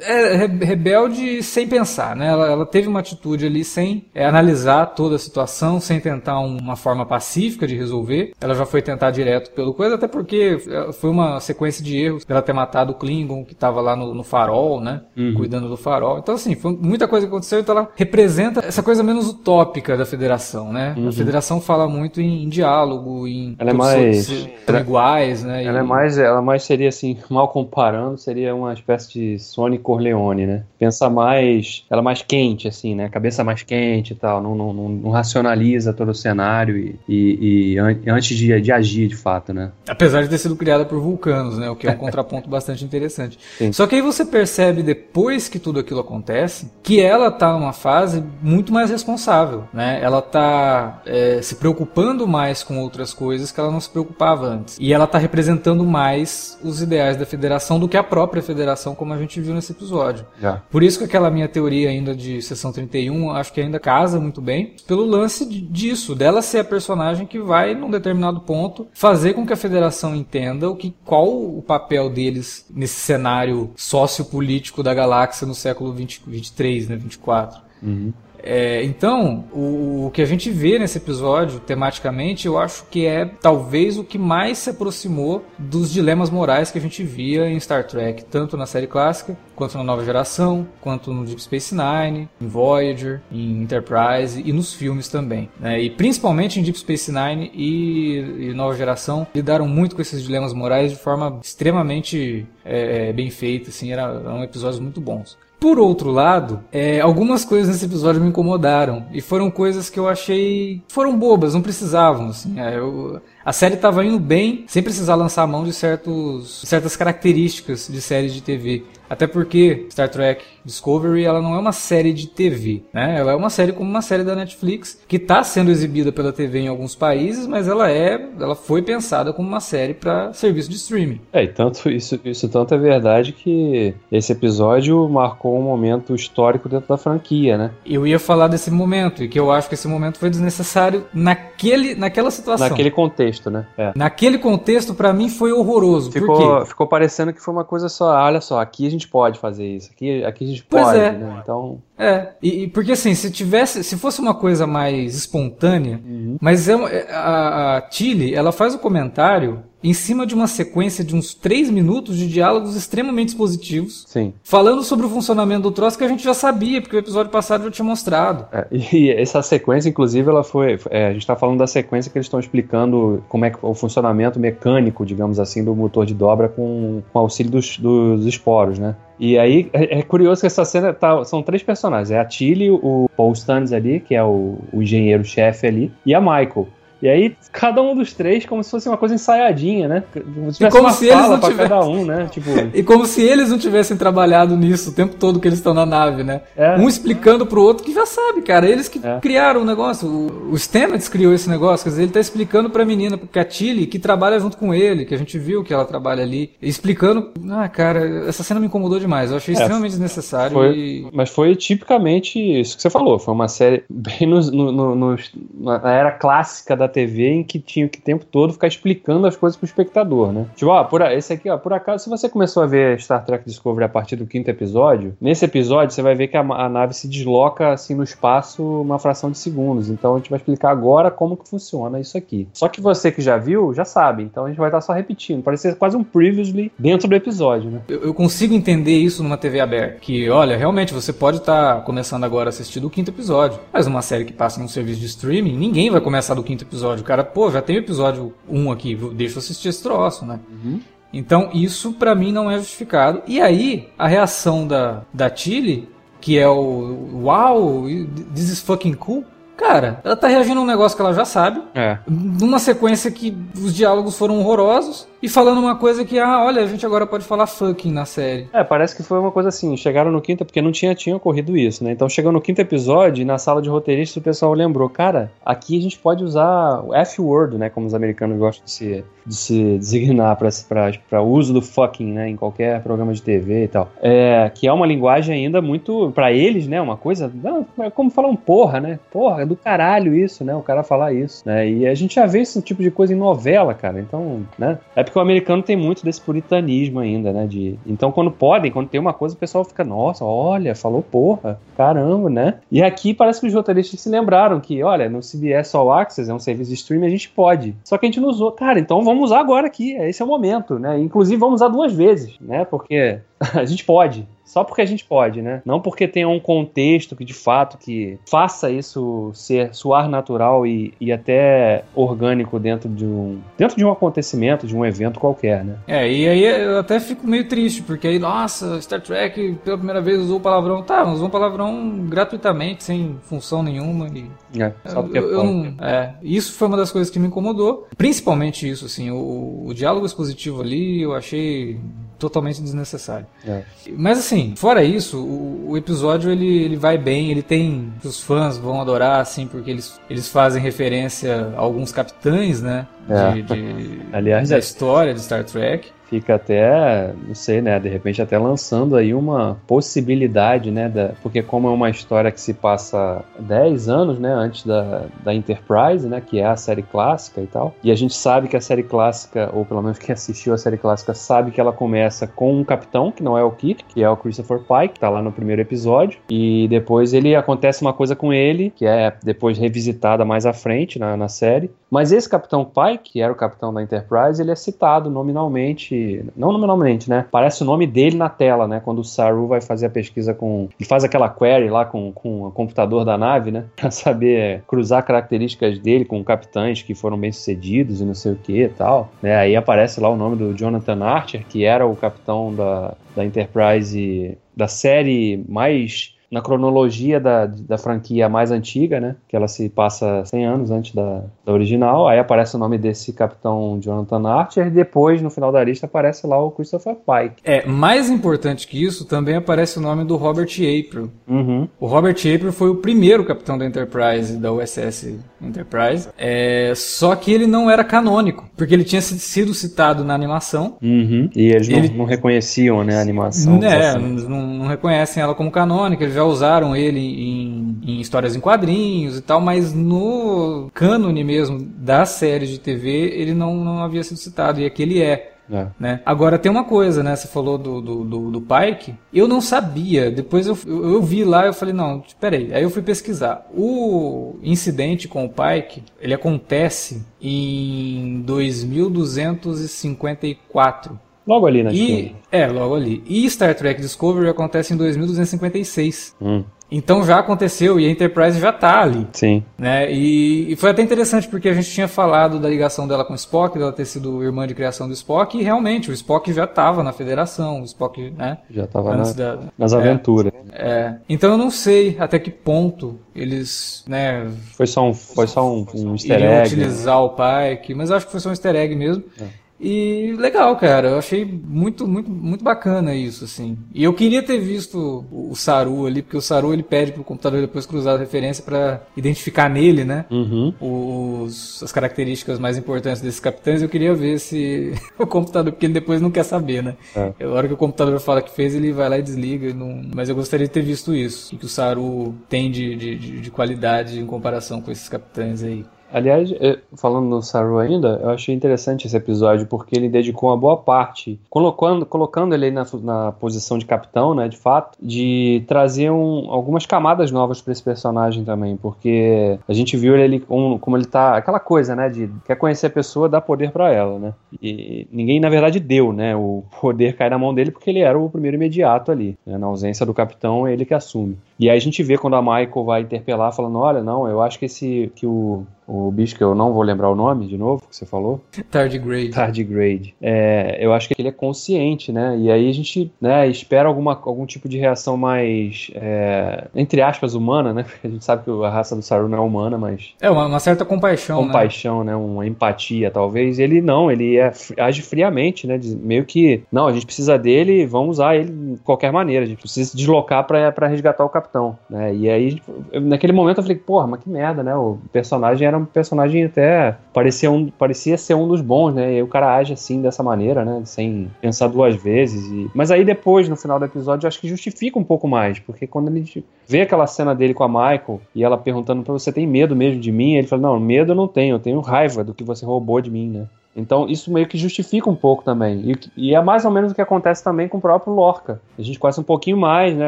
É, 0.01 0.45
rebelde 0.45 1.41
sem 1.43 1.67
pensar, 1.67 2.15
né? 2.15 2.27
Ela, 2.27 2.47
ela 2.51 2.65
teve 2.65 2.87
uma 2.87 2.99
atitude 2.99 3.45
ali 3.45 3.63
sem 3.63 4.05
é, 4.13 4.25
analisar 4.25 4.87
toda 4.87 5.15
a 5.15 5.19
situação, 5.19 5.79
sem 5.79 5.99
tentar 5.99 6.39
uma 6.39 6.75
forma 6.75 7.05
pacífica 7.05 7.67
de 7.67 7.75
resolver. 7.75 8.33
Ela 8.39 8.55
já 8.55 8.65
foi 8.65 8.81
tentar 8.81 9.11
direto 9.11 9.51
pelo 9.51 9.73
coisa, 9.73 9.95
até 9.95 10.07
porque 10.07 10.57
é, 10.67 10.91
foi 10.93 11.09
uma 11.09 11.39
sequência 11.45 11.83
de 11.83 11.97
erros 11.97 12.25
dela 12.25 12.41
ter 12.41 12.53
matado 12.53 12.91
o 12.91 12.95
Klingon 12.95 13.43
que 13.43 13.53
estava 13.53 13.81
lá 13.81 13.95
no, 13.95 14.13
no, 14.13 14.23
farol, 14.23 14.81
né? 14.81 15.01
Uhum. 15.15 15.33
Cuidando 15.35 15.69
do 15.69 15.77
farol. 15.77 16.19
Então, 16.19 16.35
assim, 16.35 16.55
foi 16.55 16.75
muita 16.75 17.07
coisa 17.07 17.25
que 17.25 17.31
aconteceu, 17.31 17.59
então 17.59 17.77
ela 17.77 17.89
representa 17.95 18.61
essa 18.65 18.81
coisa 18.83 19.03
menos 19.03 19.29
utópica 19.29 19.95
da 19.97 20.05
federação, 20.05 20.71
né? 20.71 20.93
Uhum. 20.97 21.09
A 21.09 21.11
federação 21.11 21.61
fala 21.61 21.87
muito 21.87 22.21
em, 22.21 22.43
em 22.43 22.49
diálogo, 22.49 23.27
em 23.27 23.55
ela 23.57 23.71
é 23.71 23.73
mais 23.73 24.29
ela, 24.67 24.79
iguais, 24.79 25.43
né? 25.43 25.63
Ela 25.63 25.79
é 25.79 25.81
e... 25.81 25.83
é 25.83 25.87
mais, 25.87 26.17
ela 26.17 26.41
mais 26.41 26.63
seria 26.63 26.89
assim, 26.89 27.17
mal 27.29 27.47
comparando, 27.49 28.17
seria 28.17 28.55
uma 28.55 28.73
espécie 28.73 29.13
de 29.13 29.39
Sony 29.39 29.77
Corleone, 29.77 30.45
né? 30.45 30.63
Pensa 30.79 31.09
mais, 31.09 31.85
ela 31.89 32.01
é 32.01 32.03
mais 32.03 32.21
quente, 32.21 32.67
assim, 32.67 32.95
né? 32.95 33.09
Cabeça 33.09 33.43
mais 33.43 33.63
quente 33.63 34.13
e 34.13 34.15
tal, 34.15 34.41
não, 34.41 34.55
não, 34.55 34.73
não, 34.73 34.89
não 34.89 35.09
racionaliza 35.11 35.93
todo 35.93 36.09
o 36.09 36.15
cenário 36.15 36.77
e, 36.77 36.99
e, 37.07 37.73
e 37.73 37.79
an 37.79 37.95
antes 38.07 38.37
de, 38.37 38.59
de 38.59 38.71
agir, 38.71 39.07
de 39.07 39.15
fato, 39.15 39.53
né? 39.53 39.71
Apesar 39.87 40.21
de 40.21 40.29
ter 40.29 40.37
sido 40.37 40.55
criada 40.55 40.85
por 40.85 40.99
Vulcano 40.99 41.34
americanos, 41.35 41.57
né? 41.57 41.69
O 41.69 41.75
que 41.75 41.87
é 41.87 41.91
um 41.91 41.97
contraponto 41.97 42.49
bastante 42.49 42.83
interessante. 42.83 43.37
Sim. 43.57 43.71
Só 43.71 43.85
que 43.85 43.95
aí 43.95 44.01
você 44.01 44.23
percebe 44.25 44.81
depois 44.81 45.49
que 45.49 45.59
tudo 45.59 45.79
aquilo 45.79 45.99
acontece 45.99 46.71
que 46.81 47.01
ela 47.01 47.29
tá 47.31 47.51
numa 47.53 47.73
fase 47.73 48.23
muito 48.41 48.71
mais 48.71 48.89
responsável, 48.89 49.65
né? 49.73 49.99
Ela 50.01 50.21
tá 50.21 51.01
é, 51.05 51.41
se 51.41 51.55
preocupando 51.55 52.27
mais 52.27 52.63
com 52.63 52.79
outras 52.79 53.13
coisas 53.13 53.51
que 53.51 53.59
ela 53.59 53.71
não 53.71 53.79
se 53.79 53.89
preocupava 53.89 54.47
antes. 54.47 54.77
E 54.79 54.93
ela 54.93 55.07
tá 55.07 55.17
representando 55.17 55.83
mais 55.83 56.57
os 56.63 56.81
ideais 56.81 57.17
da 57.17 57.25
federação 57.25 57.79
do 57.79 57.87
que 57.87 57.97
a 57.97 58.03
própria 58.03 58.41
federação, 58.41 58.95
como 58.95 59.13
a 59.13 59.17
gente 59.17 59.41
viu 59.41 59.53
nesse 59.53 59.71
episódio. 59.71 60.25
Por 60.69 60.83
isso 60.83 60.99
que 60.99 61.05
aquela 61.05 61.29
minha 61.29 61.47
teoria 61.47 61.89
ainda 61.89 62.15
de 62.15 62.41
sessão 62.41 62.71
31, 62.71 63.31
acho 63.31 63.51
que 63.51 63.61
ainda 63.61 63.79
casa 63.79 64.19
muito 64.19 64.41
bem, 64.41 64.75
pelo 64.87 65.05
lance 65.05 65.45
disso, 65.45 66.15
dela 66.15 66.41
ser 66.41 66.59
a 66.59 66.63
personagem 66.63 67.25
que 67.25 67.39
vai, 67.39 67.73
num 67.73 67.89
determinado 67.89 68.41
ponto, 68.41 68.87
fazer 68.93 69.33
com 69.33 69.45
que 69.45 69.53
a 69.53 69.57
federação 69.57 70.15
entenda 70.15 70.69
o 70.69 70.75
que 70.75 70.93
qual 71.03 71.24
qual 71.25 71.57
o 71.57 71.61
papel 71.61 72.09
deles 72.09 72.65
nesse 72.69 72.99
cenário 72.99 73.71
sociopolítico 73.75 74.83
da 74.83 74.93
galáxia 74.93 75.47
no 75.47 75.55
século 75.55 75.91
20, 75.91 76.21
23, 76.27 76.89
né, 76.89 76.95
24. 76.95 77.61
Uhum. 77.81 78.13
É, 78.45 78.83
então, 78.83 79.45
o, 79.51 80.05
o, 80.05 80.11
que 80.11 80.21
a 80.21 80.25
gente 80.25 80.51
vê 80.51 80.77
nesse 80.77 80.99
episódio, 80.99 81.59
tematicamente, 81.59 82.45
eu 82.45 82.59
acho 82.59 82.85
que 82.91 83.05
é 83.07 83.25
talvez 83.25 83.97
o 83.97 84.03
que 84.03 84.19
mais 84.19 84.59
se 84.59 84.69
aproximou 84.69 85.43
dos 85.57 85.91
dilemas 85.91 86.29
morais 86.29 86.69
que 86.69 86.77
a 86.77 86.81
gente 86.81 87.03
via 87.03 87.49
em 87.49 87.59
Star 87.59 87.87
Trek, 87.87 88.23
tanto 88.25 88.55
na 88.55 88.67
série 88.67 88.85
clássica, 88.85 89.35
quanto 89.55 89.77
na 89.77 89.83
nova 89.83 90.05
geração, 90.05 90.67
quanto 90.79 91.11
no 91.11 91.25
Deep 91.25 91.41
Space 91.41 91.73
Nine, 91.73 92.29
em 92.39 92.47
Voyager, 92.47 93.21
em 93.31 93.63
Enterprise 93.63 94.41
e 94.45 94.53
nos 94.53 94.73
filmes 94.73 95.07
também. 95.07 95.49
Né? 95.59 95.81
E 95.81 95.89
principalmente 95.89 96.59
em 96.59 96.63
Deep 96.63 96.77
Space 96.77 97.11
Nine 97.11 97.51
e, 97.53 98.49
e, 98.49 98.53
nova 98.53 98.75
geração, 98.75 99.25
lidaram 99.33 99.67
muito 99.67 99.95
com 99.95 100.01
esses 100.01 100.21
dilemas 100.21 100.53
morais 100.53 100.91
de 100.91 100.97
forma 100.97 101.39
extremamente 101.41 102.45
é, 102.63 103.09
é 103.09 103.13
bem 103.13 103.31
feita, 103.31 103.69
assim, 103.69 103.91
era, 103.91 104.03
eram 104.03 104.43
episódios 104.43 104.79
muito 104.79 105.01
bons. 105.01 105.37
Por 105.59 105.79
outro 105.79 106.11
lado, 106.11 106.61
é, 106.71 106.99
algumas 106.99 107.45
coisas 107.45 107.69
nesse 107.69 107.85
episódio 107.85 108.21
me 108.21 108.27
incomodaram. 108.27 109.05
E 109.11 109.21
foram 109.21 109.49
coisas 109.49 109.89
que 109.89 109.99
eu 109.99 110.07
achei. 110.07 110.81
foram 110.87 111.17
bobas, 111.17 111.53
não 111.53 111.61
precisavam. 111.61 112.29
Assim, 112.29 112.59
é, 112.59 112.77
eu, 112.77 113.21
a 113.43 113.53
série 113.53 113.75
estava 113.75 114.05
indo 114.05 114.19
bem, 114.19 114.65
sem 114.67 114.83
precisar 114.83 115.15
lançar 115.15 115.43
a 115.43 115.47
mão 115.47 115.63
de 115.63 115.73
certos, 115.73 116.61
certas 116.65 116.95
características 116.95 117.87
de 117.87 118.01
séries 118.01 118.33
de 118.33 118.41
TV. 118.41 118.83
Até 119.09 119.27
porque 119.27 119.87
Star 119.89 120.09
Trek 120.09 120.43
Discovery 120.63 121.23
ela 121.23 121.41
não 121.41 121.53
é 121.53 121.59
uma 121.59 121.71
série 121.71 122.11
de 122.11 122.27
TV, 122.27 122.83
né? 122.91 123.19
Ela 123.19 123.33
é 123.33 123.35
uma 123.35 123.49
série 123.49 123.71
como 123.71 123.89
uma 123.89 124.01
série 124.01 124.23
da 124.23 124.35
Netflix 124.35 124.99
que 125.07 125.17
está 125.17 125.43
sendo 125.43 125.69
exibida 125.69 126.11
pela 126.11 126.33
TV 126.33 126.59
em 126.59 126.67
alguns 126.67 126.95
países, 126.95 127.45
mas 127.45 127.67
ela 127.67 127.91
é, 127.91 128.29
ela 128.39 128.55
foi 128.55 128.81
pensada 128.81 129.31
como 129.31 129.47
uma 129.47 129.59
série 129.59 129.93
para 129.93 130.33
serviço 130.33 130.69
de 130.69 130.75
streaming. 130.75 131.21
É, 131.31 131.43
e 131.43 131.47
tanto 131.47 131.89
isso, 131.89 132.19
isso 132.25 132.49
tanto 132.49 132.73
é 132.73 132.77
verdade 132.77 133.31
que 133.31 133.93
esse 134.11 134.31
episódio 134.31 135.07
marcou 135.07 135.57
um 135.57 135.61
momento 135.61 136.15
histórico 136.15 136.67
dentro 136.67 136.87
da 136.87 136.97
franquia, 136.97 137.57
né? 137.57 137.71
Eu 137.85 138.07
ia 138.07 138.19
falar 138.19 138.47
desse 138.47 138.71
momento 138.71 139.23
e 139.23 139.27
que 139.27 139.39
eu 139.39 139.51
acho 139.51 139.67
que 139.67 139.75
esse 139.75 139.87
momento 139.87 140.17
foi 140.17 140.29
desnecessário 140.29 141.05
naquele, 141.13 141.93
naquela 141.95 142.31
situação. 142.31 142.69
Naquele 142.69 142.89
contexto, 142.89 143.49
né? 143.49 143.67
É. 143.77 143.93
Naquele 143.95 144.37
contexto, 144.37 144.93
para 144.93 145.13
mim 145.13 145.29
foi 145.29 145.51
horroroso. 145.51 146.11
Ficou, 146.11 146.65
ficou 146.65 146.87
parecendo 146.87 147.31
que 147.31 147.41
foi 147.41 147.53
uma 147.53 147.63
coisa 147.63 147.87
só. 147.87 148.15
Olha 148.15 148.41
só, 148.41 148.59
aqui 148.59 148.87
a 148.87 148.89
gente 148.89 149.04
pode 149.05 149.39
fazer 149.39 149.65
isso, 149.65 149.91
aqui, 149.91 150.23
aqui 150.23 150.43
a 150.43 150.47
gente 150.47 150.63
pois 150.63 150.83
pode, 150.83 150.97
é. 150.97 151.11
né? 151.11 151.39
Então. 151.41 151.81
É, 151.97 152.33
e, 152.41 152.63
e, 152.63 152.67
porque 152.67 152.91
assim, 152.91 153.13
se 153.15 153.31
tivesse, 153.31 153.83
se 153.83 153.97
fosse 153.97 154.19
uma 154.19 154.33
coisa 154.33 154.67
mais 154.67 155.15
espontânea, 155.15 156.01
uhum. 156.05 156.37
mas 156.41 156.67
é, 156.67 156.73
é 156.73 157.11
a, 157.11 157.77
a 157.77 157.81
Tilly, 157.81 158.33
ela 158.33 158.51
faz 158.51 158.73
o 158.73 158.79
comentário 158.79 159.63
em 159.85 159.93
cima 159.93 160.25
de 160.25 160.33
uma 160.33 160.47
sequência 160.47 161.03
de 161.03 161.15
uns 161.15 161.35
três 161.35 161.69
minutos 161.69 162.17
de 162.17 162.27
diálogos 162.27 162.75
extremamente 162.75 163.29
expositivos. 163.29 164.03
Sim. 164.07 164.33
Falando 164.43 164.81
sobre 164.83 165.05
o 165.05 165.09
funcionamento 165.09 165.61
do 165.61 165.71
troço 165.71 165.95
que 165.95 166.03
a 166.03 166.07
gente 166.07 166.23
já 166.23 166.33
sabia, 166.33 166.81
porque 166.81 166.95
o 166.95 166.99
episódio 166.99 167.31
passado 167.31 167.65
já 167.65 167.71
tinha 167.71 167.85
mostrado. 167.85 168.47
É, 168.51 168.65
e 168.95 169.11
essa 169.11 169.43
sequência, 169.43 169.87
inclusive, 169.87 170.27
ela 170.27 170.43
foi. 170.43 170.79
É, 170.89 171.07
a 171.07 171.11
gente 171.11 171.21
está 171.21 171.35
falando 171.35 171.59
da 171.59 171.67
sequência 171.67 172.11
que 172.11 172.17
eles 172.17 172.25
estão 172.25 172.39
explicando 172.39 173.23
como 173.29 173.45
é 173.45 173.53
o 173.61 173.75
funcionamento 173.75 174.39
mecânico, 174.39 175.05
digamos 175.05 175.39
assim, 175.39 175.63
do 175.63 175.75
motor 175.75 176.03
de 176.03 176.15
dobra 176.15 176.49
com, 176.49 177.03
com 177.13 177.19
auxílio 177.19 177.51
dos, 177.51 177.77
dos 177.77 178.25
esporos, 178.25 178.79
né? 178.79 178.95
E 179.19 179.37
aí 179.37 179.69
é, 179.71 179.99
é 179.99 180.01
curioso 180.01 180.41
que 180.41 180.47
essa 180.47 180.65
cena 180.65 180.93
tá, 180.93 181.23
são 181.25 181.43
três 181.43 181.61
personagens: 181.61 182.09
é 182.09 182.19
a 182.19 182.25
Tilly, 182.25 182.71
o 182.71 183.07
Paul 183.15 183.33
Stannis 183.33 183.71
ali, 183.71 183.99
que 183.99 184.15
é 184.15 184.23
o, 184.23 184.57
o 184.73 184.81
engenheiro-chefe 184.81 185.67
ali, 185.67 185.91
e 186.03 186.13
a 186.15 186.19
Michael. 186.19 186.67
E 187.05 187.07
aí, 187.07 187.37
cada 187.51 187.83
um 187.83 187.93
dos 187.93 188.13
três, 188.13 188.47
como 188.47 188.63
se 188.63 188.71
fosse 188.71 188.89
uma 188.89 188.97
coisa 188.97 189.13
ensaiadinha, 189.13 189.87
né? 189.87 190.03
Como 190.11 190.51
se 190.51 190.65
e 190.65 190.71
como 190.71 190.89
se 190.89 191.05
eles 191.05 191.29
não 191.29 191.39
tivessem... 191.39 191.69
cada 191.69 191.85
um, 191.85 192.03
né? 192.03 192.27
Tipo... 192.31 192.49
e 192.73 192.81
como 192.81 193.05
se 193.05 193.21
eles 193.21 193.51
não 193.51 193.59
tivessem 193.59 193.95
trabalhado 193.95 194.57
nisso 194.57 194.89
o 194.89 194.93
tempo 194.93 195.15
todo 195.15 195.39
que 195.39 195.47
eles 195.47 195.59
estão 195.59 195.71
na 195.71 195.85
nave, 195.85 196.23
né? 196.23 196.41
É. 196.57 196.75
Um 196.75 196.89
explicando 196.89 197.45
pro 197.45 197.61
outro 197.61 197.83
que 197.83 197.93
já 197.93 198.07
sabe, 198.07 198.41
cara. 198.41 198.67
Eles 198.67 198.87
que 198.87 198.99
é. 199.05 199.19
criaram 199.19 199.61
o 199.61 199.65
negócio. 199.65 200.09
O, 200.09 200.53
o 200.53 200.57
Stamets 200.57 201.07
criou 201.07 201.31
esse 201.31 201.47
negócio. 201.47 201.83
Quer 201.83 201.91
dizer, 201.91 202.01
ele 202.01 202.11
tá 202.11 202.19
explicando 202.19 202.71
pra 202.71 202.83
menina, 202.83 203.19
porque 203.19 203.37
a 203.37 203.45
Tilly, 203.45 203.85
que 203.85 203.99
trabalha 203.99 204.39
junto 204.39 204.57
com 204.57 204.73
ele, 204.73 205.05
que 205.05 205.13
a 205.13 205.17
gente 205.19 205.37
viu 205.37 205.63
que 205.63 205.75
ela 205.75 205.85
trabalha 205.85 206.23
ali, 206.23 206.53
explicando. 206.59 207.29
Ah, 207.51 207.69
cara, 207.69 208.27
essa 208.27 208.41
cena 208.41 208.59
me 208.59 208.65
incomodou 208.65 208.99
demais. 208.99 209.29
Eu 209.29 209.37
achei 209.37 209.53
é, 209.53 209.57
extremamente 209.59 209.91
desnecessário. 209.91 210.55
Foi, 210.55 210.75
e... 210.75 211.07
Mas 211.13 211.29
foi 211.29 211.55
tipicamente 211.55 212.39
isso 212.39 212.75
que 212.75 212.81
você 212.81 212.89
falou. 212.89 213.19
Foi 213.19 213.31
uma 213.31 213.47
série 213.47 213.83
bem 213.87 214.27
no, 214.27 214.41
no, 214.41 214.95
no, 214.95 215.17
na 215.53 215.93
era 215.93 216.11
clássica 216.11 216.75
da 216.75 216.94
TV 216.95 217.27
em 217.27 217.43
que 217.43 217.59
tinha 217.59 217.89
que 217.89 217.99
o 217.99 218.01
tempo 218.01 218.23
todo 218.23 218.53
ficar 218.53 218.67
explicando 218.67 219.27
as 219.27 219.35
coisas 219.35 219.57
pro 219.57 219.65
espectador, 219.65 220.31
né? 220.31 220.45
Tipo, 220.55 220.71
ó, 220.71 220.81
por, 220.85 221.01
esse 221.01 221.33
aqui, 221.33 221.49
ó, 221.49 221.57
por 221.57 221.73
acaso, 221.73 222.05
se 222.05 222.09
você 222.09 222.29
começou 222.29 222.63
a 222.63 222.65
ver 222.65 223.01
Star 223.01 223.25
Trek 223.25 223.43
Discovery 223.45 223.83
a 223.83 223.89
partir 223.89 224.15
do 224.15 224.25
quinto 224.25 224.49
episódio, 224.49 225.13
nesse 225.19 225.43
episódio 225.43 225.93
você 225.93 226.01
vai 226.01 226.15
ver 226.15 226.29
que 226.29 226.37
a, 226.37 226.39
a 226.39 226.69
nave 226.69 226.93
se 226.93 227.09
desloca 227.09 227.73
assim 227.73 227.93
no 227.95 228.03
espaço 228.03 228.63
uma 228.63 228.97
fração 228.97 229.29
de 229.29 229.37
segundos. 229.37 229.89
Então 229.89 230.13
a 230.13 230.17
gente 230.17 230.29
vai 230.29 230.37
explicar 230.37 230.71
agora 230.71 231.11
como 231.11 231.35
que 231.35 231.49
funciona 231.49 231.99
isso 231.99 232.17
aqui. 232.17 232.47
Só 232.53 232.69
que 232.69 232.79
você 232.79 233.11
que 233.11 233.21
já 233.21 233.37
viu, 233.37 233.73
já 233.73 233.83
sabe. 233.83 234.23
Então 234.23 234.45
a 234.45 234.47
gente 234.47 234.57
vai 234.57 234.69
estar 234.69 234.79
só 234.79 234.93
repetindo. 234.93 235.43
Parece 235.43 235.75
quase 235.75 235.97
um 235.97 236.03
previously 236.03 236.71
dentro 236.79 237.09
do 237.09 237.15
episódio, 237.15 237.69
né? 237.69 237.81
Eu, 237.89 238.03
eu 238.03 238.13
consigo 238.13 238.53
entender 238.53 238.95
isso 238.95 239.21
numa 239.21 239.37
TV 239.37 239.59
aberta. 239.59 239.99
Que, 239.99 240.29
olha, 240.29 240.55
realmente 240.55 240.93
você 240.93 241.11
pode 241.11 241.37
estar 241.37 241.83
começando 241.83 242.23
agora 242.23 242.47
a 242.47 242.51
assistir 242.51 242.79
do 242.79 242.89
quinto 242.89 243.11
episódio. 243.11 243.59
Mas 243.73 243.85
uma 243.85 244.01
série 244.01 244.23
que 244.23 244.33
passa 244.33 244.61
num 244.61 244.67
serviço 244.67 245.01
de 245.01 245.07
streaming, 245.07 245.57
ninguém 245.57 245.89
vai 245.89 245.99
começar 245.99 246.33
do 246.35 246.43
quinto 246.43 246.63
episódio. 246.63 246.74
O 247.01 247.05
cara, 247.05 247.23
pô, 247.23 247.51
já 247.51 247.61
tem 247.61 247.77
o 247.77 247.79
episódio 247.79 248.33
1 248.47 248.71
aqui, 248.71 248.95
deixa 249.13 249.35
eu 249.35 249.39
assistir 249.39 249.69
esse 249.69 249.81
troço, 249.81 250.25
né? 250.25 250.39
Uhum. 250.49 250.79
Então 251.13 251.49
isso 251.53 251.93
para 251.93 252.13
mim 252.13 252.31
não 252.31 252.51
é 252.51 252.57
justificado. 252.57 253.21
E 253.25 253.41
aí 253.41 253.89
a 253.97 254.07
reação 254.07 254.67
da, 254.67 255.03
da 255.13 255.29
Tilly, 255.29 255.87
que 256.19 256.37
é 256.37 256.47
o 256.47 257.21
Wow, 257.23 257.87
this 258.33 258.49
is 258.49 258.59
fucking 258.59 258.93
cool. 258.95 259.23
Cara, 259.55 260.01
ela 260.03 260.17
tá 260.17 260.27
reagindo 260.27 260.59
a 260.59 260.63
um 260.63 260.65
negócio 260.65 260.95
que 260.97 261.01
ela 261.01 261.13
já 261.13 261.23
sabe. 261.23 261.61
É. 261.73 261.97
Numa 262.07 262.59
sequência 262.59 263.09
que 263.09 263.35
os 263.55 263.73
diálogos 263.73 264.17
foram 264.17 264.39
horrorosos. 264.39 265.07
E 265.25 265.27
falando 265.27 265.57
uma 265.57 265.75
coisa 265.75 266.05
que, 266.05 266.19
ah, 266.19 266.43
olha, 266.43 266.61
a 266.61 266.67
gente 266.67 266.85
agora 266.85 267.07
pode 267.07 267.25
falar 267.25 267.47
fucking 267.47 267.91
na 267.91 268.05
série. 268.05 268.47
É, 268.53 268.63
parece 268.63 268.95
que 268.95 269.01
foi 269.01 269.17
uma 269.17 269.31
coisa 269.31 269.49
assim, 269.49 269.75
chegaram 269.75 270.11
no 270.11 270.21
quinto, 270.21 270.45
porque 270.45 270.61
não 270.61 270.71
tinha, 270.71 270.93
tinha 270.93 271.15
ocorrido 271.15 271.57
isso, 271.57 271.83
né? 271.83 271.93
Então 271.93 272.07
chegou 272.07 272.31
no 272.31 272.39
quinto 272.39 272.61
episódio 272.61 273.23
e 273.23 273.25
na 273.25 273.39
sala 273.39 273.59
de 273.59 273.67
roteiristas 273.67 274.17
o 274.17 274.21
pessoal 274.21 274.53
lembrou, 274.53 274.87
cara, 274.87 275.31
aqui 275.43 275.79
a 275.79 275.81
gente 275.81 275.97
pode 275.97 276.23
usar 276.23 276.79
o 276.85 276.93
F-word, 276.93 277.57
né? 277.57 277.71
Como 277.71 277.87
os 277.87 277.95
americanos 277.95 278.37
gostam 278.37 278.65
de 278.65 278.71
se, 278.71 279.03
de 279.25 279.35
se 279.35 279.77
designar 279.79 280.37
para 280.37 281.23
uso 281.23 281.51
do 281.51 281.61
fucking, 281.63 282.13
né? 282.13 282.29
Em 282.29 282.35
qualquer 282.35 282.83
programa 282.83 283.11
de 283.11 283.23
TV 283.23 283.63
e 283.63 283.67
tal. 283.67 283.89
É, 284.03 284.51
que 284.53 284.67
é 284.67 284.71
uma 284.71 284.85
linguagem 284.85 285.33
ainda 285.33 285.59
muito, 285.59 286.11
para 286.13 286.31
eles, 286.31 286.67
né? 286.67 286.79
Uma 286.79 286.97
coisa, 286.97 287.31
não, 287.33 287.65
é 287.79 287.89
como 287.89 288.11
falar 288.11 288.27
um 288.27 288.35
porra, 288.35 288.79
né? 288.79 288.99
Porra, 289.09 289.41
é 289.41 289.45
do 289.47 289.55
caralho 289.55 290.13
isso, 290.13 290.45
né? 290.45 290.53
O 290.53 290.61
cara 290.61 290.83
falar 290.83 291.13
isso, 291.13 291.41
né? 291.47 291.67
E 291.67 291.87
a 291.87 291.95
gente 291.95 292.13
já 292.13 292.27
vê 292.27 292.41
esse 292.41 292.61
tipo 292.61 292.83
de 292.83 292.91
coisa 292.91 293.11
em 293.11 293.17
novela, 293.17 293.73
cara. 293.73 293.99
Então, 293.99 294.45
né? 294.59 294.77
É 294.95 295.03
porque 295.03 295.14
o 295.17 295.21
americano 295.21 295.63
tem 295.63 295.75
muito 295.75 296.03
desse 296.03 296.21
puritanismo 296.21 296.99
ainda, 296.99 297.31
né? 297.31 297.47
De, 297.47 297.77
então, 297.85 298.11
quando 298.11 298.31
podem, 298.31 298.71
quando 298.71 298.89
tem 298.89 298.99
uma 298.99 299.13
coisa, 299.13 299.35
o 299.35 299.37
pessoal 299.37 299.63
fica, 299.63 299.83
nossa, 299.83 300.23
olha, 300.23 300.75
falou 300.75 301.01
porra, 301.01 301.59
caramba, 301.75 302.29
né? 302.29 302.59
E 302.71 302.81
aqui 302.81 303.13
parece 303.13 303.41
que 303.41 303.47
os 303.47 303.53
roteiristas 303.53 303.99
se 304.01 304.09
lembraram 304.09 304.59
que, 304.59 304.83
olha, 304.83 305.09
no 305.09 305.19
CBS 305.19 305.73
All 305.75 305.91
Access, 305.91 306.29
é 306.29 306.33
um 306.33 306.39
serviço 306.39 306.69
de 306.69 306.75
streaming, 306.75 307.07
a 307.07 307.09
gente 307.09 307.29
pode. 307.29 307.75
Só 307.83 307.97
que 307.97 308.05
a 308.05 308.09
gente 308.09 308.19
não 308.19 308.29
usou. 308.29 308.51
Cara, 308.51 308.79
então 308.79 309.03
vamos 309.03 309.25
usar 309.25 309.39
agora 309.39 309.67
aqui, 309.67 309.93
esse 309.93 310.21
é 310.21 310.25
o 310.25 310.27
momento, 310.27 310.79
né? 310.79 310.99
Inclusive, 310.99 311.37
vamos 311.37 311.55
usar 311.55 311.69
duas 311.69 311.93
vezes, 311.93 312.37
né? 312.39 312.65
Porque 312.65 313.19
a 313.53 313.65
gente 313.65 313.83
pode 313.83 314.27
só 314.45 314.63
porque 314.63 314.81
a 314.81 314.85
gente 314.85 315.03
pode, 315.03 315.41
né? 315.41 315.61
Não 315.65 315.81
porque 315.81 316.07
tenha 316.07 316.29
um 316.29 316.39
contexto 316.39 317.15
que 317.15 317.25
de 317.25 317.33
fato 317.33 317.77
que 317.77 318.19
faça 318.29 318.69
isso 318.69 319.31
ser 319.33 319.73
suar 319.73 320.07
natural 320.07 320.67
e, 320.67 320.93
e 321.01 321.11
até 321.11 321.83
orgânico 321.95 322.59
dentro 322.59 322.87
de 322.87 323.03
um 323.03 323.41
dentro 323.57 323.75
de 323.75 323.83
um 323.83 323.91
acontecimento, 323.91 324.67
de 324.67 324.75
um 324.75 324.85
evento 324.85 325.19
qualquer, 325.19 325.65
né? 325.65 325.77
É, 325.87 326.09
e 326.09 326.27
aí 326.27 326.43
eu 326.45 326.77
até 326.77 326.99
fico 326.99 327.27
meio 327.27 327.47
triste, 327.49 327.81
porque 327.81 328.07
aí, 328.07 328.19
nossa, 328.19 328.79
Star 328.81 329.01
Trek 329.01 329.57
pela 329.65 329.77
primeira 329.77 329.99
vez 329.99 330.19
usou 330.19 330.39
palavrão. 330.39 330.83
Tá, 330.83 331.03
usou 331.03 331.27
um 331.27 331.31
palavrão 331.31 332.05
gratuitamente, 332.07 332.83
sem 332.83 333.17
função 333.23 333.63
nenhuma. 333.63 334.07
E... 334.07 334.29
É, 334.57 334.71
só 334.85 335.01
porque 335.01 335.17
eu, 335.17 335.31
eu 335.31 335.43
não, 335.43 335.75
é, 335.83 336.13
isso 336.21 336.53
foi 336.53 336.67
uma 336.67 336.77
das 336.77 336.91
coisas 336.91 337.11
que 337.11 337.17
me 337.17 337.27
incomodou. 337.27 337.87
Principalmente 337.97 338.69
isso, 338.69 338.85
assim, 338.85 339.09
o, 339.09 339.65
o 339.65 339.73
diálogo 339.73 340.05
expositivo 340.05 340.61
ali 340.61 341.01
eu 341.01 341.13
achei 341.13 341.79
totalmente 342.25 342.61
desnecessário. 342.61 343.25
É. 343.45 343.61
Mas 343.91 344.19
assim, 344.19 344.53
fora 344.55 344.83
isso, 344.83 345.17
o, 345.19 345.71
o, 345.71 345.77
episódio 345.77 346.31
ele, 346.31 346.63
ele 346.63 346.75
vai 346.75 346.97
bem, 346.97 347.31
ele 347.31 347.43
tem. 347.43 347.93
Os 348.03 348.21
fãs 348.21 348.57
vão 348.57 348.81
adorar, 348.81 349.21
assim, 349.21 349.47
porque 349.47 349.69
eles, 349.69 349.99
eles 350.09 350.27
fazem 350.27 350.61
referência 350.61 351.53
a 351.55 351.59
alguns 351.59 351.91
capitães, 351.91 352.61
né? 352.61 352.87
É. 353.07 353.31
De, 353.33 353.41
de, 353.43 354.01
Aliás, 354.11 354.49
da 354.49 354.55
é- 354.55 354.59
história 354.59 355.13
de 355.13 355.21
Star 355.21 355.43
Trek 355.43 355.89
fica 356.09 356.35
até, 356.35 357.13
não 357.27 357.35
sei, 357.35 357.61
né, 357.61 357.79
de 357.79 357.89
repente 357.89 358.21
até 358.21 358.37
lançando 358.37 358.95
aí 358.95 359.13
uma 359.13 359.57
possibilidade, 359.67 360.71
né, 360.71 360.89
da, 360.89 361.13
porque 361.21 361.41
como 361.41 361.67
é 361.67 361.71
uma 361.71 361.89
história 361.89 362.31
que 362.31 362.39
se 362.39 362.53
passa 362.53 363.23
10 363.39 363.89
anos, 363.89 364.19
né, 364.19 364.31
antes 364.31 364.65
da, 364.65 365.05
da 365.23 365.33
Enterprise, 365.33 366.07
né, 366.07 366.21
que 366.21 366.39
é 366.39 366.45
a 366.45 366.55
série 366.55 366.83
clássica 366.83 367.41
e 367.41 367.47
tal, 367.47 367.75
e 367.83 367.91
a 367.91 367.95
gente 367.95 368.13
sabe 368.13 368.47
que 368.47 368.55
a 368.55 368.61
série 368.61 368.83
clássica, 368.83 369.49
ou 369.53 369.65
pelo 369.65 369.81
menos 369.81 369.97
quem 369.97 370.13
assistiu 370.13 370.53
a 370.53 370.57
série 370.57 370.77
clássica 370.77 371.13
sabe 371.13 371.51
que 371.51 371.59
ela 371.59 371.73
começa 371.73 372.27
com 372.27 372.59
um 372.59 372.63
capitão, 372.63 373.11
que 373.11 373.23
não 373.23 373.37
é 373.37 373.43
o 373.43 373.51
Kirk, 373.51 373.83
que 373.85 374.03
é 374.03 374.09
o 374.09 374.17
Christopher 374.17 374.59
Pike, 374.59 374.95
que 374.95 374.99
tá 374.99 375.09
lá 375.09 375.21
no 375.21 375.31
primeiro 375.31 375.61
episódio, 375.61 376.19
e 376.29 376.67
depois 376.69 377.13
ele 377.13 377.35
acontece 377.35 377.81
uma 377.81 377.93
coisa 377.93 378.15
com 378.15 378.31
ele, 378.31 378.71
que 378.75 378.85
é 378.85 379.13
depois 379.23 379.57
revisitada 379.57 380.23
mais 380.23 380.45
à 380.45 380.53
frente 380.53 380.99
na, 380.99 381.17
na 381.17 381.27
série, 381.27 381.71
mas 381.89 382.11
esse 382.11 382.27
capitão 382.27 382.65
Pike, 382.65 383.13
que 383.13 383.21
era 383.21 383.31
o 383.31 383.35
capitão 383.35 383.73
da 383.73 383.81
Enterprise, 383.81 384.41
ele 384.41 384.51
é 384.51 384.55
citado 384.55 385.09
nominalmente 385.09 385.94
não 386.35 386.51
nominalmente, 386.51 387.09
né? 387.09 387.25
Parece 387.31 387.63
o 387.63 387.65
nome 387.65 387.85
dele 387.87 388.15
na 388.15 388.29
tela, 388.29 388.67
né? 388.67 388.81
Quando 388.83 388.99
o 388.99 389.03
Saru 389.03 389.47
vai 389.47 389.61
fazer 389.61 389.87
a 389.87 389.89
pesquisa 389.89 390.33
com. 390.33 390.69
Ele 390.79 390.87
faz 390.87 391.03
aquela 391.03 391.29
query 391.29 391.69
lá 391.69 391.85
com, 391.85 392.11
com 392.11 392.43
o 392.43 392.51
computador 392.51 393.05
da 393.05 393.17
nave, 393.17 393.51
né? 393.51 393.65
Pra 393.75 393.91
saber 393.91 394.63
cruzar 394.67 395.05
características 395.05 395.79
dele 395.79 396.05
com 396.05 396.23
capitães 396.23 396.81
que 396.81 396.95
foram 396.95 397.17
bem 397.17 397.31
sucedidos 397.31 398.01
e 398.01 398.05
não 398.05 398.13
sei 398.13 398.33
o 398.33 398.35
que 398.35 398.63
e 398.63 398.69
tal. 398.69 399.09
Né? 399.21 399.35
Aí 399.35 399.55
aparece 399.55 399.99
lá 399.99 400.09
o 400.09 400.15
nome 400.15 400.35
do 400.35 400.53
Jonathan 400.53 401.03
Archer, 401.03 401.45
que 401.47 401.65
era 401.65 401.85
o 401.85 401.95
capitão 401.95 402.53
da, 402.53 402.95
da 403.15 403.25
Enterprise 403.25 404.37
da 404.55 404.67
série 404.67 405.43
mais 405.47 406.14
na 406.35 406.41
cronologia 406.41 407.17
da, 407.17 407.45
da 407.45 407.77
franquia 407.77 408.27
mais 408.27 408.51
antiga, 408.51 408.99
né? 408.99 409.15
Que 409.25 409.37
ela 409.37 409.47
se 409.47 409.69
passa 409.69 410.25
100 410.25 410.45
anos 410.45 410.69
antes 410.69 410.93
da, 410.93 411.21
da 411.45 411.53
original. 411.53 412.09
Aí 412.09 412.19
aparece 412.19 412.57
o 412.57 412.59
nome 412.59 412.77
desse 412.77 413.13
capitão 413.13 413.79
Jonathan 413.81 414.27
Archer. 414.27 414.67
E 414.67 414.69
depois, 414.69 415.21
no 415.21 415.29
final 415.29 415.49
da 415.49 415.63
lista, 415.63 415.85
aparece 415.85 416.27
lá 416.27 416.37
o 416.37 416.51
Christopher 416.51 416.95
Pike. 416.95 417.41
É, 417.45 417.65
mais 417.65 418.09
importante 418.09 418.67
que 418.67 418.83
isso, 418.83 419.05
também 419.05 419.35
aparece 419.35 419.79
o 419.79 419.81
nome 419.81 420.03
do 420.03 420.17
Robert 420.17 420.49
April. 420.51 421.09
Uhum. 421.25 421.69
O 421.79 421.87
Robert 421.87 422.17
April 422.17 422.51
foi 422.51 422.69
o 422.69 422.75
primeiro 422.75 423.23
capitão 423.23 423.57
da 423.57 423.65
Enterprise, 423.65 424.35
da 424.35 424.51
USS 424.51 425.17
Enterprise. 425.41 426.09
É, 426.17 426.73
só 426.75 427.15
que 427.15 427.31
ele 427.31 427.47
não 427.47 427.71
era 427.71 427.83
canônico, 427.83 428.49
porque 428.57 428.73
ele 428.73 428.83
tinha 428.83 429.01
sido 429.01 429.53
citado 429.53 430.03
na 430.03 430.13
animação. 430.13 430.75
Uhum. 430.81 431.29
E 431.33 431.47
eles 431.47 431.69
não, 431.69 431.77
Ele- 431.77 431.89
não 431.97 432.05
reconheciam 432.05 432.83
né, 432.83 432.97
a 432.97 433.01
animação. 433.01 433.63
É, 433.63 433.91
assim. 433.91 433.99
não, 434.27 434.45
não 434.45 434.67
reconhecem 434.67 435.23
ela 435.23 435.33
como 435.33 435.49
canônica, 435.49 436.03
eles 436.03 436.13
já 436.15 436.24
usaram 436.25 436.75
ele 436.75 436.99
em, 436.99 437.79
em 437.83 438.01
histórias 438.01 438.35
em 438.35 438.39
quadrinhos 438.39 439.17
e 439.17 439.21
tal, 439.21 439.39
mas 439.39 439.73
no 439.73 440.69
cânone 440.73 441.23
mesmo 441.23 441.59
da 441.59 442.05
série 442.05 442.47
de 442.47 442.59
TV 442.59 442.89
ele 442.89 443.33
não, 443.33 443.55
não 443.55 443.83
havia 443.83 444.03
sido 444.03 444.17
citado, 444.17 444.59
e 444.59 444.65
aqui 444.65 444.83
ele 444.83 445.01
é. 445.01 445.31
É. 445.51 445.67
Né? 445.79 446.01
Agora 446.05 446.37
tem 446.39 446.51
uma 446.51 446.63
coisa, 446.63 447.03
né? 447.03 447.15
Você 447.15 447.27
falou 447.27 447.55
do, 447.57 447.81
do, 447.81 448.03
do, 448.03 448.31
do 448.31 448.41
Pike. 448.41 448.95
Eu 449.13 449.27
não 449.27 449.39
sabia. 449.39 450.09
Depois 450.09 450.47
eu, 450.47 450.57
eu, 450.65 450.93
eu 450.93 451.03
vi 451.03 451.23
lá 451.23 451.45
eu 451.45 451.53
falei, 451.53 451.71
não, 451.73 452.03
peraí. 452.19 452.51
Aí 452.53 452.63
eu 452.63 452.71
fui 452.71 452.81
pesquisar. 452.81 453.47
O 453.53 454.39
incidente 454.41 455.07
com 455.07 455.23
o 455.23 455.29
Pike, 455.29 455.83
ele 456.01 456.15
acontece 456.15 457.05
em 457.21 458.21
2254. 458.21 460.99
Logo 461.27 461.47
ali 461.47 461.63
na 461.63 461.71
E, 461.71 461.91
esquina. 462.01 462.17
é, 462.31 462.47
logo 462.47 462.75
ali. 462.75 463.03
E 463.07 463.29
Star 463.29 463.55
Trek 463.55 463.81
Discovery 463.81 464.29
acontece 464.29 464.73
em 464.73 464.77
2256. 464.77 466.15
Hum, 466.21 466.43
Então 466.71 467.05
já 467.05 467.19
aconteceu 467.19 467.79
e 467.79 467.85
a 467.85 467.89
Enterprise 467.89 468.39
já 468.39 468.51
tá 468.51 468.81
ali. 468.81 469.07
sim. 469.13 469.43
Né? 469.57 469.91
E, 469.91 470.51
e 470.51 470.55
foi 470.55 470.71
até 470.71 470.81
interessante 470.81 471.27
porque 471.27 471.47
a 471.49 471.53
gente 471.53 471.69
tinha 471.71 471.87
falado 471.87 472.39
da 472.39 472.49
ligação 472.49 472.87
dela 472.87 473.05
com 473.05 473.13
o 473.13 473.15
Spock, 473.15 473.57
dela 473.57 473.71
ter 473.71 473.85
sido 473.85 474.23
irmã 474.23 474.47
de 474.47 474.53
criação 474.55 474.87
do 474.87 474.93
Spock, 474.93 475.37
e 475.37 475.43
realmente 475.43 475.89
o 475.91 475.93
Spock 475.93 476.31
já 476.33 476.43
estava 476.45 476.83
na 476.83 476.91
federação, 476.91 477.61
o 477.61 477.65
Spock, 477.65 478.11
né? 478.17 478.39
Já 478.49 478.65
tava 478.67 478.95
na- 478.95 479.11
da, 479.11 479.39
nas 479.57 479.73
é, 479.73 479.77
aventuras. 479.77 480.33
é. 480.53 480.95
Então 481.07 481.31
eu 481.31 481.37
não 481.37 481.51
sei 481.51 481.95
até 481.99 482.17
que 482.19 482.31
ponto 482.31 482.99
eles, 483.15 483.83
né, 483.87 484.27
Foi 484.55 484.65
só 484.67 484.87
um, 484.89 484.93
foi 484.93 485.27
só 485.27 485.47
um, 485.47 485.65
um 485.75 485.91
easter 485.93 486.15
egg. 486.17 486.23
né? 486.25 486.43
utilizar 486.45 487.01
o 487.03 487.09
Pike, 487.11 487.73
mas 487.75 487.89
acho 487.91 488.05
que 488.07 488.11
foi 488.11 488.19
só 488.19 488.29
um 488.29 488.31
easter 488.31 488.55
egg 488.55 488.75
mesmo. 488.75 489.03
É. 489.21 489.44
E 489.59 490.13
legal, 490.17 490.55
cara, 490.57 490.89
eu 490.89 490.97
achei 490.97 491.23
muito, 491.23 491.87
muito, 491.87 492.09
muito 492.11 492.43
bacana 492.43 492.93
isso, 492.93 493.23
assim. 493.23 493.57
E 493.73 493.83
eu 493.83 493.93
queria 493.93 494.21
ter 494.21 494.37
visto 494.37 495.05
o 495.09 495.33
Saru 495.33 495.85
ali, 495.85 496.01
porque 496.01 496.17
o 496.17 496.21
Saru 496.21 496.51
ele 496.53 496.61
pede 496.61 496.91
pro 496.91 497.03
computador 497.05 497.39
depois 497.39 497.65
cruzar 497.65 497.95
a 497.95 497.99
referência 497.99 498.43
pra 498.43 498.81
identificar 498.97 499.49
nele, 499.49 499.85
né? 499.85 500.05
Uhum. 500.11 500.53
Os, 500.59 501.63
as 501.63 501.71
características 501.71 502.37
mais 502.37 502.57
importantes 502.57 503.01
desses 503.01 503.19
capitães, 503.19 503.61
eu 503.61 503.69
queria 503.69 503.93
ver 503.95 504.19
se 504.19 504.73
o 504.99 505.07
computador, 505.07 505.53
porque 505.53 505.65
ele 505.65 505.73
depois 505.73 506.01
não 506.01 506.11
quer 506.11 506.23
saber, 506.23 506.61
né? 506.61 506.75
É. 506.95 507.13
A 507.23 507.29
hora 507.29 507.47
que 507.47 507.53
o 507.53 507.57
computador 507.57 507.97
fala 507.99 508.21
que 508.21 508.31
fez, 508.31 508.53
ele 508.53 508.73
vai 508.73 508.89
lá 508.89 508.97
e 508.99 509.01
desliga. 509.01 509.53
Não... 509.53 509.81
Mas 509.95 510.09
eu 510.09 510.15
gostaria 510.15 510.45
de 510.47 510.51
ter 510.53 510.61
visto 510.63 510.93
isso. 510.93 511.33
O 511.33 511.39
que 511.39 511.45
o 511.45 511.49
Saru 511.49 512.13
tem 512.27 512.51
de, 512.51 512.75
de- 512.75 513.21
de 513.21 513.31
qualidade 513.31 513.99
em 513.99 514.05
comparação 514.05 514.59
com 514.61 514.69
esses 514.71 514.89
capitães 514.89 515.43
aí. 515.43 515.65
Aliás, 515.95 516.29
eh, 516.41 516.59
falando 516.75 517.07
no 517.07 517.21
Saru 517.21 517.57
ainda, 517.57 518.01
eu 518.03 518.09
achei 518.09 518.35
interessante 518.35 518.85
esse 518.85 518.97
episódio 518.97 519.47
porque 519.47 519.77
ele 519.77 519.87
dedicou 519.87 520.29
uma 520.29 520.35
boa 520.35 520.57
parte, 520.57 521.17
colocando, 521.29 521.85
colocando 521.85 522.35
ele 522.35 522.51
na, 522.51 522.65
na 522.83 523.13
posição 523.13 523.57
de 523.57 523.65
capitão, 523.65 524.13
né, 524.13 524.27
de 524.27 524.35
fato, 524.35 524.77
de 524.81 525.41
trazer 525.47 525.89
um- 525.89 526.29
algumas 526.29 526.65
camadas 526.65 527.11
novas 527.11 527.39
para 527.41 527.53
esse 527.53 527.63
personagem 527.63 528.25
também, 528.25 528.57
porque 528.57 529.39
a 529.47 529.53
gente 529.53 529.77
viu 529.77 529.95
ele 529.95 530.19
como, 530.19 530.59
como 530.59 530.75
ele 530.75 530.83
tá, 530.83 531.15
aquela 531.15 531.39
coisa, 531.39 531.73
né, 531.73 531.87
de 531.87 532.09
quer 532.25 532.35
conhecer 532.35 532.67
a 532.67 532.71
pessoa, 532.71 533.07
dá 533.07 533.21
poder 533.21 533.51
para 533.51 533.71
ela, 533.71 533.97
né, 533.97 534.13
e 534.41 534.85
ninguém 534.91 535.21
na 535.21 535.29
verdade 535.29 535.61
deu, 535.61 535.93
né, 535.93 536.13
o 536.13 536.43
poder 536.59 536.97
cai 536.97 537.09
na 537.09 537.17
mão 537.17 537.33
dele 537.33 537.51
porque 537.51 537.69
ele 537.69 537.79
era 537.79 537.97
o 537.97 538.09
primeiro 538.09 538.35
imediato 538.35 538.91
ali, 538.91 539.17
né, 539.25 539.37
na 539.37 539.47
ausência 539.47 539.85
do 539.85 539.93
capitão 539.93 540.45
é 540.45 540.51
ele 540.51 540.65
que 540.65 540.73
assume. 540.73 541.17
E 541.39 541.49
aí 541.49 541.57
a 541.57 541.61
gente 541.61 541.83
vê 541.83 541.97
quando 541.97 542.15
a 542.15 542.21
Michael 542.21 542.63
vai 542.63 542.81
interpelar 542.81 543.33
falando, 543.33 543.57
olha, 543.59 543.83
não, 543.83 544.07
eu 544.07 544.21
acho 544.21 544.39
que 544.39 544.45
esse 544.45 544.91
que 544.95 545.05
o 545.05 545.45
o 545.67 545.91
bicho 545.91 546.15
que 546.15 546.23
eu 546.23 546.35
não 546.35 546.53
vou 546.53 546.61
lembrar 546.63 546.89
o 546.89 546.95
nome 546.95 547.27
de 547.27 547.37
novo, 547.37 547.63
que 547.67 547.75
você 547.75 547.85
falou. 547.85 548.21
Tardigrade. 548.51 549.09
Tardigrade. 549.09 549.95
É, 550.01 550.57
eu 550.59 550.73
acho 550.73 550.87
que 550.87 550.95
ele 550.97 551.07
é 551.07 551.11
consciente, 551.11 551.91
né? 551.91 552.15
E 552.17 552.31
aí 552.31 552.49
a 552.49 552.53
gente 552.53 552.91
né, 553.01 553.27
espera 553.27 553.67
alguma, 553.67 553.99
algum 554.03 554.25
tipo 554.25 554.47
de 554.47 554.57
reação 554.57 554.95
mais, 554.95 555.71
é, 555.73 556.47
entre 556.55 556.81
aspas, 556.81 557.15
humana, 557.15 557.53
né? 557.53 557.63
Porque 557.67 557.87
a 557.87 557.89
gente 557.89 558.05
sabe 558.05 558.23
que 558.23 558.43
a 558.43 558.49
raça 558.49 558.75
do 558.75 558.81
Saru 558.81 559.09
não 559.09 559.17
é 559.17 559.21
humana, 559.21 559.57
mas... 559.57 559.93
É, 559.99 560.09
uma, 560.09 560.27
uma 560.27 560.39
certa 560.39 560.63
compaixão, 560.63 561.23
Compaixão, 561.23 561.83
né? 561.83 561.91
né? 561.91 561.97
Uma 561.97 562.27
empatia, 562.27 562.91
talvez. 562.91 563.39
Ele 563.39 563.61
não, 563.61 563.91
ele 563.91 564.17
é, 564.17 564.31
age 564.59 564.81
friamente, 564.81 565.47
né? 565.47 565.59
Meio 565.79 566.05
que, 566.05 566.43
não, 566.51 566.67
a 566.67 566.73
gente 566.73 566.85
precisa 566.85 567.17
dele, 567.17 567.65
vamos 567.65 567.95
usar 567.95 568.15
ele 568.15 568.31
de 568.55 568.59
qualquer 568.61 568.91
maneira. 568.91 569.25
A 569.25 569.27
gente 569.27 569.39
precisa 569.39 569.71
se 569.71 569.75
deslocar 569.77 570.25
para 570.25 570.67
resgatar 570.67 571.03
o 571.03 571.09
capitão, 571.09 571.24
né? 571.69 571.93
E 571.93 572.09
aí, 572.09 572.41
naquele 572.73 573.13
momento 573.13 573.37
eu 573.37 573.43
falei, 573.43 573.57
porra, 573.57 573.87
mas 573.87 574.01
que 574.01 574.09
merda, 574.09 574.43
né? 574.43 574.55
O 574.55 574.77
personagem 574.91 575.47
era 575.47 575.57
um 575.57 575.65
personagem 575.65 576.25
até 576.25 576.77
parecia, 576.93 577.29
um, 577.29 577.49
parecia 577.49 577.97
ser 577.97 578.13
um 578.13 578.27
dos 578.27 578.41
bons, 578.41 578.73
né? 578.73 578.93
E 578.93 578.95
aí 578.95 579.03
o 579.03 579.07
cara 579.07 579.35
age 579.35 579.53
assim, 579.53 579.81
dessa 579.81 580.03
maneira, 580.03 580.45
né? 580.45 580.61
Sem 580.65 581.11
pensar 581.19 581.47
duas 581.47 581.75
vezes. 581.75 582.25
E... 582.31 582.49
Mas 582.53 582.71
aí 582.71 582.85
depois, 582.85 583.27
no 583.27 583.35
final 583.35 583.59
do 583.59 583.65
episódio, 583.65 584.05
eu 584.05 584.07
acho 584.07 584.19
que 584.19 584.27
justifica 584.27 584.77
um 584.79 584.83
pouco 584.83 585.07
mais, 585.07 585.39
porque 585.39 585.67
quando 585.67 585.95
gente 586.05 586.25
vê 586.47 586.61
aquela 586.61 586.87
cena 586.87 587.15
dele 587.15 587.33
com 587.33 587.43
a 587.43 587.47
Michael 587.47 587.99
e 588.13 588.23
ela 588.23 588.37
perguntando 588.37 588.83
pra 588.83 588.93
você 588.93 589.11
tem 589.11 589.25
medo 589.25 589.55
mesmo 589.55 589.79
de 589.79 589.91
mim, 589.91 590.15
ele 590.15 590.27
fala, 590.27 590.41
não, 590.41 590.59
medo 590.59 590.91
eu 590.91 590.95
não 590.95 591.07
tenho, 591.07 591.35
eu 591.35 591.39
tenho 591.39 591.59
raiva 591.59 592.03
do 592.03 592.13
que 592.13 592.23
você 592.23 592.45
roubou 592.45 592.79
de 592.81 592.91
mim, 592.91 593.09
né? 593.09 593.25
Então 593.55 593.87
isso 593.87 594.11
meio 594.11 594.27
que 594.27 594.37
justifica 594.37 594.89
um 594.89 594.95
pouco 594.95 595.23
também. 595.23 595.71
E, 595.71 596.09
e, 596.09 596.15
é 596.15 596.21
mais 596.21 596.43
ou 596.43 596.51
menos 596.51 596.71
o 596.71 596.75
que 596.75 596.81
acontece 596.81 597.23
também 597.23 597.47
com 597.47 597.57
o 597.57 597.61
próprio 597.61 597.93
Lorca. 597.93 598.41
A 598.59 598.61
gente 598.61 598.77
conhece 598.77 598.99
um 598.99 599.03
pouquinho 599.03 599.37
mais, 599.37 599.75
né? 599.75 599.87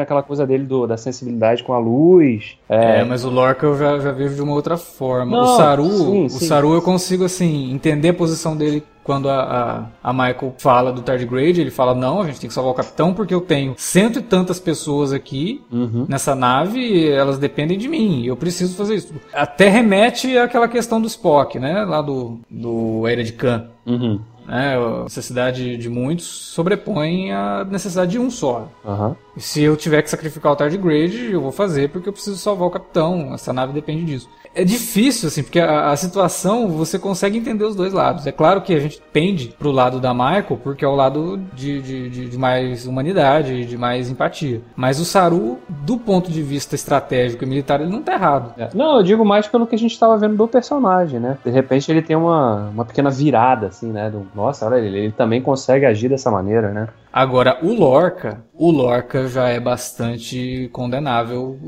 Aquela 0.00 0.22
coisa 0.22 0.46
dele 0.46 0.64
do, 0.64 0.86
da 0.86 0.96
sensibilidade 0.96 1.62
com 1.62 1.74
a 1.74 1.78
luz. 1.78 2.56
É... 2.68 3.00
é, 3.00 3.04
mas 3.04 3.24
o 3.24 3.30
Lorca 3.30 3.66
eu 3.66 3.76
já, 3.76 3.98
já 3.98 4.10
vejo 4.10 4.34
de 4.34 4.42
uma 4.42 4.54
outra 4.54 4.78
forma. 4.78 5.36
Não, 5.36 5.42
o 5.42 5.56
Saru, 5.56 5.90
sim, 5.90 6.24
o 6.24 6.30
sim. 6.30 6.46
Saru 6.46 6.72
eu 6.72 6.80
consigo 6.80 7.24
assim 7.24 7.70
entender 7.72 8.08
a 8.08 8.14
posição 8.14 8.56
dele 8.56 8.82
quando 9.08 9.30
a, 9.30 9.88
a, 10.02 10.10
a, 10.10 10.12
Michael 10.12 10.54
fala 10.58 10.92
do 10.92 11.00
tardigrade, 11.00 11.62
ele 11.62 11.70
fala: 11.70 11.94
não, 11.94 12.20
a 12.20 12.26
gente 12.26 12.40
tem 12.40 12.48
que 12.48 12.52
salvar 12.52 12.72
o 12.72 12.76
capitão 12.76 13.14
porque 13.14 13.32
eu 13.32 13.40
tenho 13.40 13.72
cento 13.78 14.18
e 14.18 14.22
tantas 14.22 14.60
pessoas 14.60 15.14
aqui 15.14 15.62
uhum. 15.72 16.04
nessa 16.06 16.34
nave 16.34 16.78
e 16.78 17.08
elas 17.08 17.38
dependem 17.38 17.78
de 17.78 17.88
mim. 17.88 18.26
Eu 18.26 18.36
preciso 18.36 18.76
fazer 18.76 18.96
isso. 18.96 19.14
Até 19.32 19.70
remete 19.70 20.36
àquela 20.36 20.68
questão 20.68 21.00
do 21.00 21.06
Spock, 21.06 21.58
né? 21.58 21.86
Lá 21.86 22.02
do, 22.02 22.38
do 22.50 23.08
Era 23.08 23.24
de 23.24 23.32
Khan. 23.32 23.70
Uhum. 23.86 24.20
Né, 24.46 24.76
a 24.76 25.04
necessidade 25.04 25.76
de 25.76 25.88
muitos 25.90 26.26
sobrepõe 26.26 27.32
a 27.32 27.64
necessidade 27.64 28.12
de 28.12 28.18
um 28.18 28.30
só. 28.30 28.68
Uhum. 28.84 29.16
E 29.34 29.40
se 29.40 29.62
eu 29.62 29.74
tiver 29.74 30.02
que 30.02 30.10
sacrificar 30.10 30.52
o 30.52 30.56
tardigrade, 30.56 31.32
eu 31.32 31.40
vou 31.40 31.52
fazer 31.52 31.88
porque 31.88 32.10
eu 32.10 32.12
preciso 32.12 32.36
salvar 32.36 32.68
o 32.68 32.70
capitão. 32.70 33.32
Essa 33.32 33.54
nave 33.54 33.72
depende 33.72 34.04
disso 34.04 34.28
é 34.54 34.64
difícil, 34.64 35.28
assim, 35.28 35.42
porque 35.42 35.60
a, 35.60 35.90
a, 35.90 35.96
situação 35.96 36.68
você 36.68 36.98
consegue 36.98 37.38
entender 37.38 37.64
os 37.64 37.76
dois 37.76 37.92
lados. 37.92 38.26
É 38.26 38.32
claro 38.32 38.62
que 38.62 38.74
a 38.74 38.80
gente 38.80 39.00
pende 39.12 39.54
pro 39.58 39.70
lado 39.70 40.00
da 40.00 40.12
Michael, 40.12 40.60
porque 40.62 40.84
é 40.84 40.88
o 40.88 40.94
lado 40.94 41.38
de, 41.54 41.80
de, 41.80 42.10
de, 42.10 42.28
de 42.28 42.38
mais 42.38 42.86
humanidade, 42.86 43.64
de 43.64 43.76
mais 43.76 44.10
empatia. 44.10 44.60
Mas 44.76 44.98
o 44.98 45.04
Saru, 45.04 45.58
do 45.88 45.96
ponto 45.96 46.30
de 46.30 46.42
vista 46.42 46.74
estratégico 46.74 47.44
e 47.44 47.46
militar, 47.46 47.80
ele 47.80 47.88
não 47.88 48.02
tá 48.02 48.12
errado. 48.12 48.52
É. 48.58 48.68
Não, 48.74 48.98
eu 48.98 49.02
digo 49.02 49.24
mais 49.24 49.48
pelo 49.48 49.66
que 49.66 49.74
a 49.74 49.78
gente 49.78 49.92
estava 49.92 50.18
vendo 50.18 50.36
do 50.36 50.46
personagem, 50.46 51.18
né? 51.18 51.38
De 51.42 51.50
repente 51.50 51.90
ele 51.90 52.02
tem 52.02 52.14
uma, 52.14 52.68
uma 52.68 52.84
pequena 52.84 53.08
virada, 53.08 53.68
assim, 53.68 53.90
né? 53.90 54.10
Do, 54.10 54.26
nossa, 54.34 54.66
olha 54.66 54.76
ele, 54.76 54.98
ele 54.98 55.12
também 55.12 55.40
consegue 55.40 55.86
agir 55.86 56.10
dessa 56.10 56.30
maneira, 56.30 56.72
né? 56.72 56.88
Agora, 57.10 57.58
o 57.62 57.72
Lorca, 57.72 58.44
o 58.52 58.70
Lorca 58.70 59.26
já 59.28 59.48
é 59.48 59.58
bastante 59.58 60.68
condenável 60.74 61.58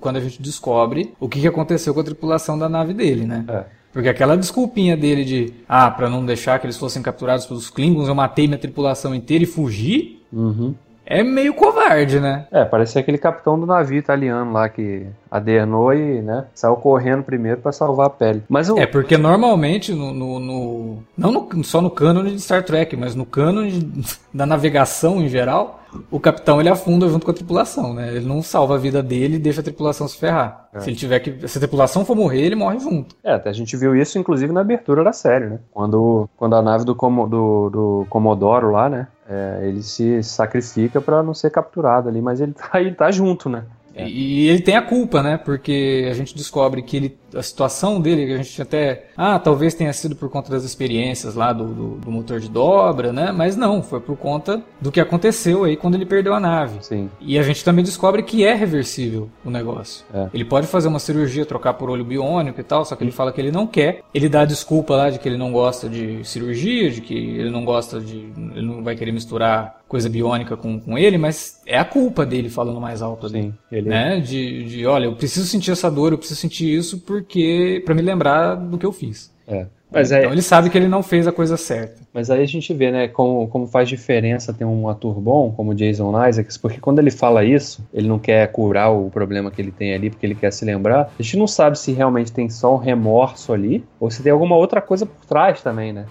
quando 0.00 0.16
a 0.16 0.20
gente 0.20 0.42
descobre 0.42 1.14
o 1.20 1.28
que 1.28 1.46
aconteceu 1.46 1.94
com 1.94 2.00
a 2.00 2.04
tripulação 2.04 2.58
da 2.58 2.68
nave 2.68 2.92
dele, 2.92 3.26
né? 3.26 3.44
É. 3.46 3.64
Porque 3.92 4.08
aquela 4.08 4.36
desculpinha 4.36 4.96
dele 4.96 5.24
de, 5.24 5.54
ah, 5.68 5.88
para 5.88 6.10
não 6.10 6.26
deixar 6.26 6.58
que 6.58 6.66
eles 6.66 6.76
fossem 6.76 7.00
capturados 7.00 7.46
pelos 7.46 7.70
Klingons, 7.70 8.08
eu 8.08 8.14
matei 8.14 8.48
minha 8.48 8.58
tripulação 8.58 9.14
inteira 9.14 9.44
e 9.44 9.46
fugi. 9.46 10.20
Uhum 10.32 10.74
é 11.08 11.22
meio 11.22 11.54
covarde, 11.54 12.20
né? 12.20 12.46
É, 12.50 12.64
parece 12.64 12.98
aquele 12.98 13.16
capitão 13.16 13.58
do 13.58 13.64
navio 13.64 13.98
italiano 13.98 14.52
lá 14.52 14.68
que 14.68 15.06
adernou 15.30 15.94
e, 15.94 16.20
né, 16.20 16.44
saiu 16.54 16.76
correndo 16.76 17.22
primeiro 17.22 17.60
para 17.60 17.72
salvar 17.72 18.06
a 18.06 18.10
pele. 18.10 18.42
Mas 18.48 18.68
o... 18.68 18.78
É, 18.78 18.86
porque 18.86 19.16
normalmente, 19.16 19.94
no, 19.94 20.12
no, 20.12 20.38
no 20.38 20.98
não 21.16 21.32
no, 21.32 21.64
só 21.64 21.80
no 21.80 21.90
cânone 21.90 22.32
de 22.32 22.40
Star 22.40 22.62
Trek, 22.62 22.94
mas 22.94 23.14
no 23.14 23.24
cânone 23.24 23.90
da 24.32 24.44
navegação 24.44 25.20
em 25.20 25.28
geral, 25.28 25.80
o 26.10 26.20
capitão 26.20 26.60
ele 26.60 26.68
afunda 26.68 27.08
junto 27.08 27.24
com 27.24 27.30
a 27.30 27.34
tripulação, 27.34 27.94
né? 27.94 28.14
Ele 28.14 28.26
não 28.26 28.42
salva 28.42 28.74
a 28.74 28.78
vida 28.78 29.02
dele 29.02 29.36
e 29.36 29.38
deixa 29.38 29.60
a 29.60 29.64
tripulação 29.64 30.06
se 30.06 30.18
ferrar. 30.18 30.68
É. 30.74 30.80
Se 30.80 30.90
ele 30.90 30.96
tiver 30.96 31.18
que. 31.20 31.48
Se 31.48 31.56
a 31.56 31.60
tripulação 31.60 32.04
for 32.04 32.14
morrer, 32.14 32.42
ele 32.42 32.54
morre 32.54 32.78
junto. 32.78 33.16
É, 33.24 33.40
a 33.42 33.52
gente 33.52 33.74
viu 33.76 33.96
isso 33.96 34.18
inclusive 34.18 34.52
na 34.52 34.60
abertura 34.60 35.02
da 35.02 35.12
série, 35.12 35.46
né? 35.46 35.58
Quando, 35.70 36.28
quando 36.36 36.54
a 36.54 36.62
nave 36.62 36.84
do, 36.84 36.94
Como, 36.94 37.26
do, 37.26 37.70
do 37.70 38.06
Comodoro 38.10 38.70
lá, 38.70 38.88
né? 38.88 39.08
É, 39.28 39.60
ele 39.62 39.82
se 39.82 40.22
sacrifica 40.22 41.00
para 41.00 41.22
não 41.22 41.34
ser 41.34 41.50
capturado 41.50 42.08
ali, 42.08 42.22
mas 42.22 42.40
ele 42.40 42.54
tá, 42.54 42.70
ele 42.80 42.94
tá 42.94 43.10
junto, 43.10 43.48
né? 43.48 43.64
É. 43.94 44.08
E 44.08 44.48
ele 44.48 44.62
tem 44.62 44.76
a 44.76 44.82
culpa, 44.82 45.22
né? 45.22 45.36
Porque 45.36 46.06
a 46.10 46.14
gente 46.14 46.34
descobre 46.34 46.82
que 46.82 46.96
ele, 46.96 47.18
a 47.34 47.42
situação 47.42 48.00
dele, 48.00 48.26
que 48.26 48.32
a 48.32 48.36
gente 48.38 48.62
até. 48.62 49.06
Ah, 49.16 49.38
talvez 49.38 49.74
tenha 49.74 49.92
sido 49.92 50.16
por 50.16 50.28
conta 50.28 50.50
das 50.50 50.64
experiências 50.64 51.34
lá 51.34 51.52
do, 51.52 51.66
do, 51.66 51.88
do, 51.96 52.10
motor 52.10 52.40
de 52.40 52.48
dobra, 52.48 53.12
né? 53.12 53.32
Mas 53.32 53.56
não, 53.56 53.82
foi 53.82 54.00
por 54.00 54.16
conta 54.16 54.62
do 54.80 54.90
que 54.90 55.00
aconteceu 55.00 55.64
aí 55.64 55.76
quando 55.76 55.94
ele 55.94 56.06
perdeu 56.06 56.34
a 56.34 56.40
nave. 56.40 56.78
Sim. 56.80 57.10
E 57.20 57.38
a 57.38 57.42
gente 57.42 57.64
também 57.64 57.84
descobre 57.84 58.22
que 58.22 58.44
é 58.44 58.54
reversível 58.54 59.28
o 59.44 59.50
negócio. 59.50 60.04
É. 60.12 60.28
Ele 60.32 60.44
pode 60.44 60.66
fazer 60.66 60.88
uma 60.88 60.98
cirurgia, 60.98 61.44
trocar 61.44 61.74
por 61.74 61.90
olho 61.90 62.04
biônico 62.04 62.60
e 62.60 62.64
tal, 62.64 62.84
só 62.84 62.96
que 62.96 63.04
ele 63.04 63.12
fala 63.12 63.32
que 63.32 63.40
ele 63.40 63.52
não 63.52 63.66
quer. 63.66 64.02
Ele 64.14 64.28
dá 64.28 64.42
a 64.42 64.44
desculpa 64.44 64.96
lá 64.96 65.10
de 65.10 65.18
que 65.18 65.28
ele 65.28 65.36
não 65.36 65.52
gosta 65.52 65.88
de 65.88 66.24
cirurgia, 66.24 66.90
de 66.90 67.00
que 67.00 67.14
ele 67.14 67.50
não 67.50 67.64
gosta 67.64 68.00
de. 68.00 68.32
Ele 68.54 68.66
não 68.66 68.82
vai 68.82 68.94
querer 68.96 69.12
misturar 69.12 69.78
coisa 69.88 70.08
biônica 70.08 70.56
com, 70.56 70.78
com 70.78 70.98
ele, 70.98 71.16
mas 71.16 71.62
é 71.66 71.78
a 71.78 71.84
culpa 71.84 72.26
dele 72.26 72.50
falando 72.50 72.80
mais 72.80 73.00
alto 73.00 73.26
ali. 73.26 73.42
Sim, 73.42 73.54
ele... 73.72 73.88
né? 73.88 74.20
De, 74.20 74.64
de, 74.64 74.86
olha, 74.86 75.06
eu 75.06 75.16
preciso 75.16 75.46
sentir 75.46 75.70
essa 75.70 75.90
dor, 75.90 76.12
eu 76.12 76.18
preciso 76.18 76.38
sentir 76.38 76.72
isso 76.72 77.00
porque 77.22 77.82
para 77.84 77.94
me 77.94 78.02
lembrar 78.02 78.54
do 78.54 78.78
que 78.78 78.86
eu 78.86 78.92
fiz. 78.92 79.34
É. 79.46 79.66
Mas 79.90 80.12
então 80.12 80.32
ele 80.32 80.42
sabe 80.42 80.68
que 80.70 80.76
ele 80.76 80.88
não 80.88 81.02
fez 81.02 81.26
a 81.26 81.32
coisa 81.32 81.56
certa. 81.56 81.96
Mas 82.12 82.30
aí 82.30 82.42
a 82.42 82.46
gente 82.46 82.72
vê, 82.74 82.90
né, 82.90 83.08
como, 83.08 83.48
como 83.48 83.66
faz 83.66 83.88
diferença 83.88 84.52
ter 84.52 84.64
um 84.64 84.88
ator 84.88 85.20
bom, 85.20 85.52
como 85.52 85.74
Jason 85.74 86.26
Isaacs, 86.26 86.56
porque 86.56 86.80
quando 86.80 86.98
ele 86.98 87.10
fala 87.10 87.44
isso, 87.44 87.86
ele 87.92 88.08
não 88.08 88.18
quer 88.18 88.50
curar 88.52 88.90
o 88.90 89.10
problema 89.10 89.50
que 89.50 89.60
ele 89.60 89.70
tem 89.70 89.94
ali, 89.94 90.10
porque 90.10 90.26
ele 90.26 90.34
quer 90.34 90.52
se 90.52 90.64
lembrar. 90.64 91.12
A 91.18 91.22
gente 91.22 91.36
não 91.36 91.46
sabe 91.46 91.78
se 91.78 91.92
realmente 91.92 92.32
tem 92.32 92.48
só 92.48 92.74
um 92.74 92.78
remorso 92.78 93.52
ali, 93.52 93.84
ou 93.98 94.10
se 94.10 94.22
tem 94.22 94.32
alguma 94.32 94.56
outra 94.56 94.80
coisa 94.80 95.06
por 95.06 95.24
trás 95.26 95.62
também, 95.62 95.92
né? 95.92 96.06